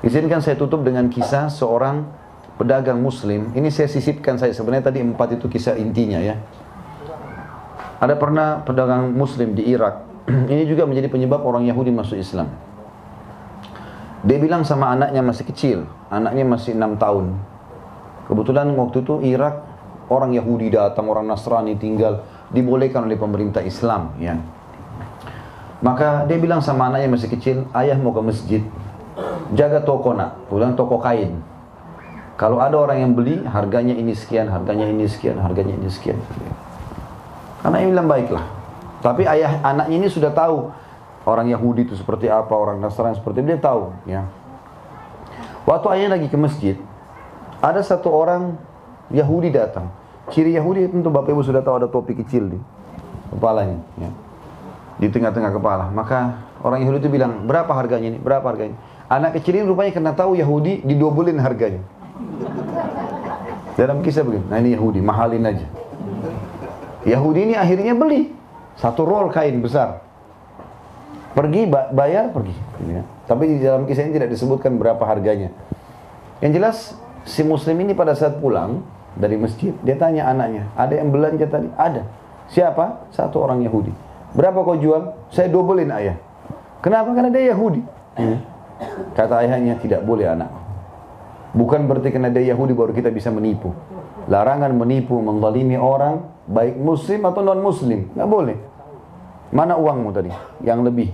[0.06, 2.21] Izinkan saya tutup dengan kisah seorang
[2.62, 3.50] pedagang muslim.
[3.58, 6.38] Ini saya sisipkan saya sebenarnya tadi empat itu kisah intinya ya.
[7.98, 10.06] Ada pernah pedagang muslim di Irak.
[10.52, 12.50] Ini juga menjadi penyebab orang Yahudi masuk Islam.
[14.22, 17.34] Dia bilang sama anaknya masih kecil, anaknya masih enam tahun.
[18.30, 19.66] Kebetulan waktu itu Irak
[20.06, 22.22] orang Yahudi datang, orang Nasrani tinggal,
[22.54, 24.38] dibolehkan oleh pemerintah Islam ya.
[25.82, 28.62] Maka dia bilang sama anaknya masih kecil, ayah mau ke masjid,
[29.58, 31.42] jaga toko nak, pulang toko kain.
[32.40, 36.18] Kalau ada orang yang beli, harganya ini sekian, harganya ini sekian, harganya ini sekian.
[37.62, 38.44] Anaknya bilang baiklah.
[39.02, 40.70] Tapi ayah anaknya ini sudah tahu
[41.26, 43.94] orang Yahudi itu seperti apa, orang Nasrani seperti dia tahu.
[44.06, 44.26] Ya.
[45.66, 46.74] Waktu ayah lagi ke masjid,
[47.62, 48.58] ada satu orang
[49.14, 49.90] Yahudi datang.
[50.30, 52.58] Ciri Yahudi tentu Bapak Ibu sudah tahu ada topi kecil di
[53.30, 53.78] kepalanya.
[53.98, 54.10] Ya.
[54.98, 55.90] Di tengah-tengah kepala.
[55.90, 58.18] Maka orang Yahudi itu bilang, berapa harganya ini?
[58.18, 58.78] Berapa harganya?
[59.10, 61.82] Anak kecil ini rupanya karena tahu Yahudi didobelin harganya.
[63.72, 65.66] Dalam kisah begini, nah ini Yahudi, mahalin aja.
[67.02, 68.30] Yahudi ini akhirnya beli
[68.78, 70.04] satu roll kain besar.
[71.32, 72.52] Pergi bayar pergi.
[72.84, 73.02] Ya.
[73.24, 75.48] Tapi di dalam kisah ini tidak disebutkan berapa harganya.
[76.44, 76.76] Yang jelas
[77.24, 78.84] si muslim ini pada saat pulang
[79.16, 81.68] dari masjid dia tanya anaknya, ada yang belanja tadi?
[81.74, 82.04] Ada.
[82.52, 83.08] Siapa?
[83.16, 83.92] Satu orang Yahudi.
[84.36, 85.16] Berapa kau jual?
[85.32, 86.16] Saya dobelin ayah.
[86.84, 87.16] Kenapa?
[87.16, 87.80] Karena dia Yahudi.
[88.20, 88.36] Ya.
[89.16, 90.50] Kata ayahnya tidak boleh anak.
[91.52, 93.76] Bukan berarti karena dia Yahudi baru kita bisa menipu.
[94.28, 98.56] Larangan menipu, menzalimi orang, baik muslim atau non muslim, nggak boleh.
[99.52, 100.32] Mana uangmu tadi?
[100.64, 101.08] Yang lebih.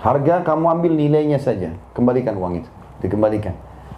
[0.00, 2.70] Harga kamu ambil nilainya saja, kembalikan uang itu,
[3.04, 3.52] dikembalikan.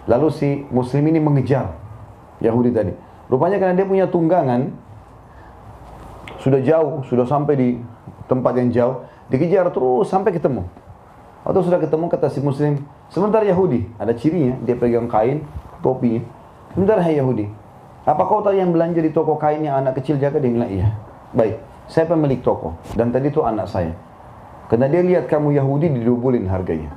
[0.09, 1.77] Lalu si muslim ini mengejar
[2.41, 2.91] Yahudi tadi.
[3.31, 4.75] Rupanya karena dia punya tunggangan,
[6.41, 7.69] sudah jauh, sudah sampai di
[8.25, 8.95] tempat yang jauh,
[9.29, 10.65] dikejar terus sampai ketemu.
[11.41, 15.41] Atau sudah ketemu kata si muslim, sebentar Yahudi, ada cirinya, dia pegang kain,
[15.81, 16.21] topinya.
[16.71, 17.49] Sebentar hai Yahudi,
[18.01, 20.41] apa kau tadi yang belanja di toko kain yang anak kecil jaga?
[20.41, 20.89] Dia bilang, iya.
[21.33, 22.73] Baik, saya pemilik toko.
[22.97, 23.93] Dan tadi itu anak saya.
[24.69, 26.89] Karena dia lihat kamu Yahudi didubulin harganya.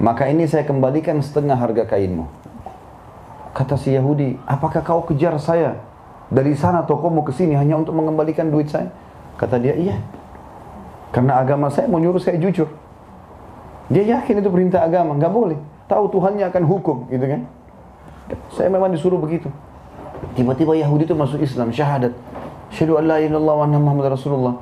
[0.00, 2.24] Maka ini saya kembalikan setengah harga kainmu.
[3.52, 5.76] Kata si Yahudi, apakah kau kejar saya?
[6.32, 8.88] Dari sana tokomu ke sini hanya untuk mengembalikan duit saya?
[9.36, 10.00] Kata dia, iya.
[11.12, 12.79] Karena agama saya mau nyuruh saya jujur.
[13.90, 15.58] Dia yakin itu perintah agama, nggak boleh.
[15.90, 17.42] Tahu Tuhannya akan hukum, gitu kan?
[18.54, 19.50] Saya memang disuruh begitu.
[20.38, 22.14] Tiba-tiba Yahudi itu masuk Islam, syahadat.
[22.70, 24.54] Syahadu an la wa Muhammad Rasulullah.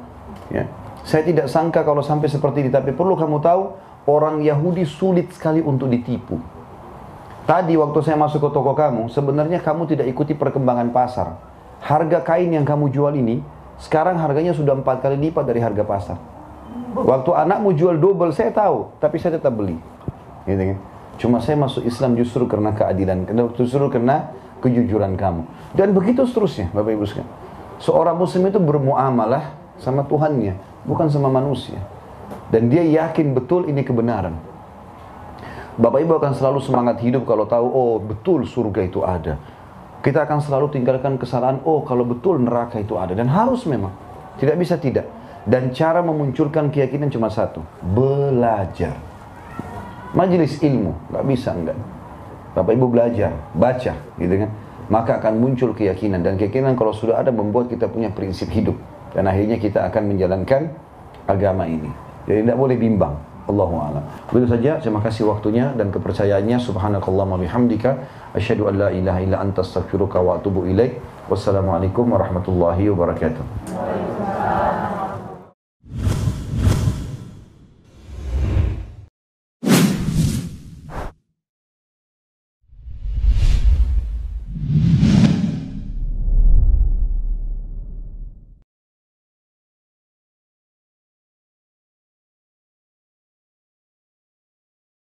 [0.48, 0.64] Ya.
[1.04, 3.76] Saya tidak sangka kalau sampai seperti ini, tapi perlu kamu tahu,
[4.08, 6.40] orang Yahudi sulit sekali untuk ditipu.
[7.44, 11.36] Tadi waktu saya masuk ke toko kamu, sebenarnya kamu tidak ikuti perkembangan pasar.
[11.84, 13.40] Harga kain yang kamu jual ini,
[13.76, 16.16] sekarang harganya sudah empat kali lipat dari harga pasar.
[17.04, 19.78] Waktu anakmu jual double, saya tahu, tapi saya tetap beli.
[20.48, 20.78] Gitu kan?
[21.18, 23.26] Cuma saya masuk Islam justru karena keadilan,
[23.58, 24.30] justru karena
[24.62, 25.42] kejujuran kamu.
[25.74, 27.30] Dan begitu seterusnya, Bapak Ibu sekalian.
[27.78, 31.78] Seorang muslim itu bermuamalah sama Tuhannya, bukan sama manusia.
[32.50, 34.34] Dan dia yakin betul ini kebenaran.
[35.78, 39.38] Bapak Ibu akan selalu semangat hidup kalau tahu, oh betul surga itu ada.
[40.02, 43.14] Kita akan selalu tinggalkan kesalahan, oh kalau betul neraka itu ada.
[43.14, 43.94] Dan harus memang.
[44.38, 45.17] Tidak bisa tidak.
[45.48, 47.64] Dan cara memunculkan keyakinan cuma satu.
[47.80, 49.00] Belajar.
[50.12, 50.92] Majelis ilmu.
[51.08, 51.76] Gak bisa enggak.
[52.58, 54.50] Bapak Ibu belajar, baca, gitu kan.
[54.88, 58.74] Maka akan muncul keyakinan dan keyakinan kalau sudah ada membuat kita punya prinsip hidup
[59.12, 60.72] dan akhirnya kita akan menjalankan
[61.28, 61.92] agama ini.
[62.24, 63.14] Jadi tidak boleh bimbang.
[63.48, 64.04] Allahu a'lam.
[64.28, 64.76] Begitu saja.
[64.76, 66.60] Terima kasih waktunya dan kepercayaannya.
[66.60, 67.96] Subhanakallahumma bihamdika
[68.36, 71.00] asyhadu an la ilaha illa anta astaghfiruka wa atubu ilaik.
[71.32, 73.44] Wassalamualaikum warahmatullahi wabarakatuh.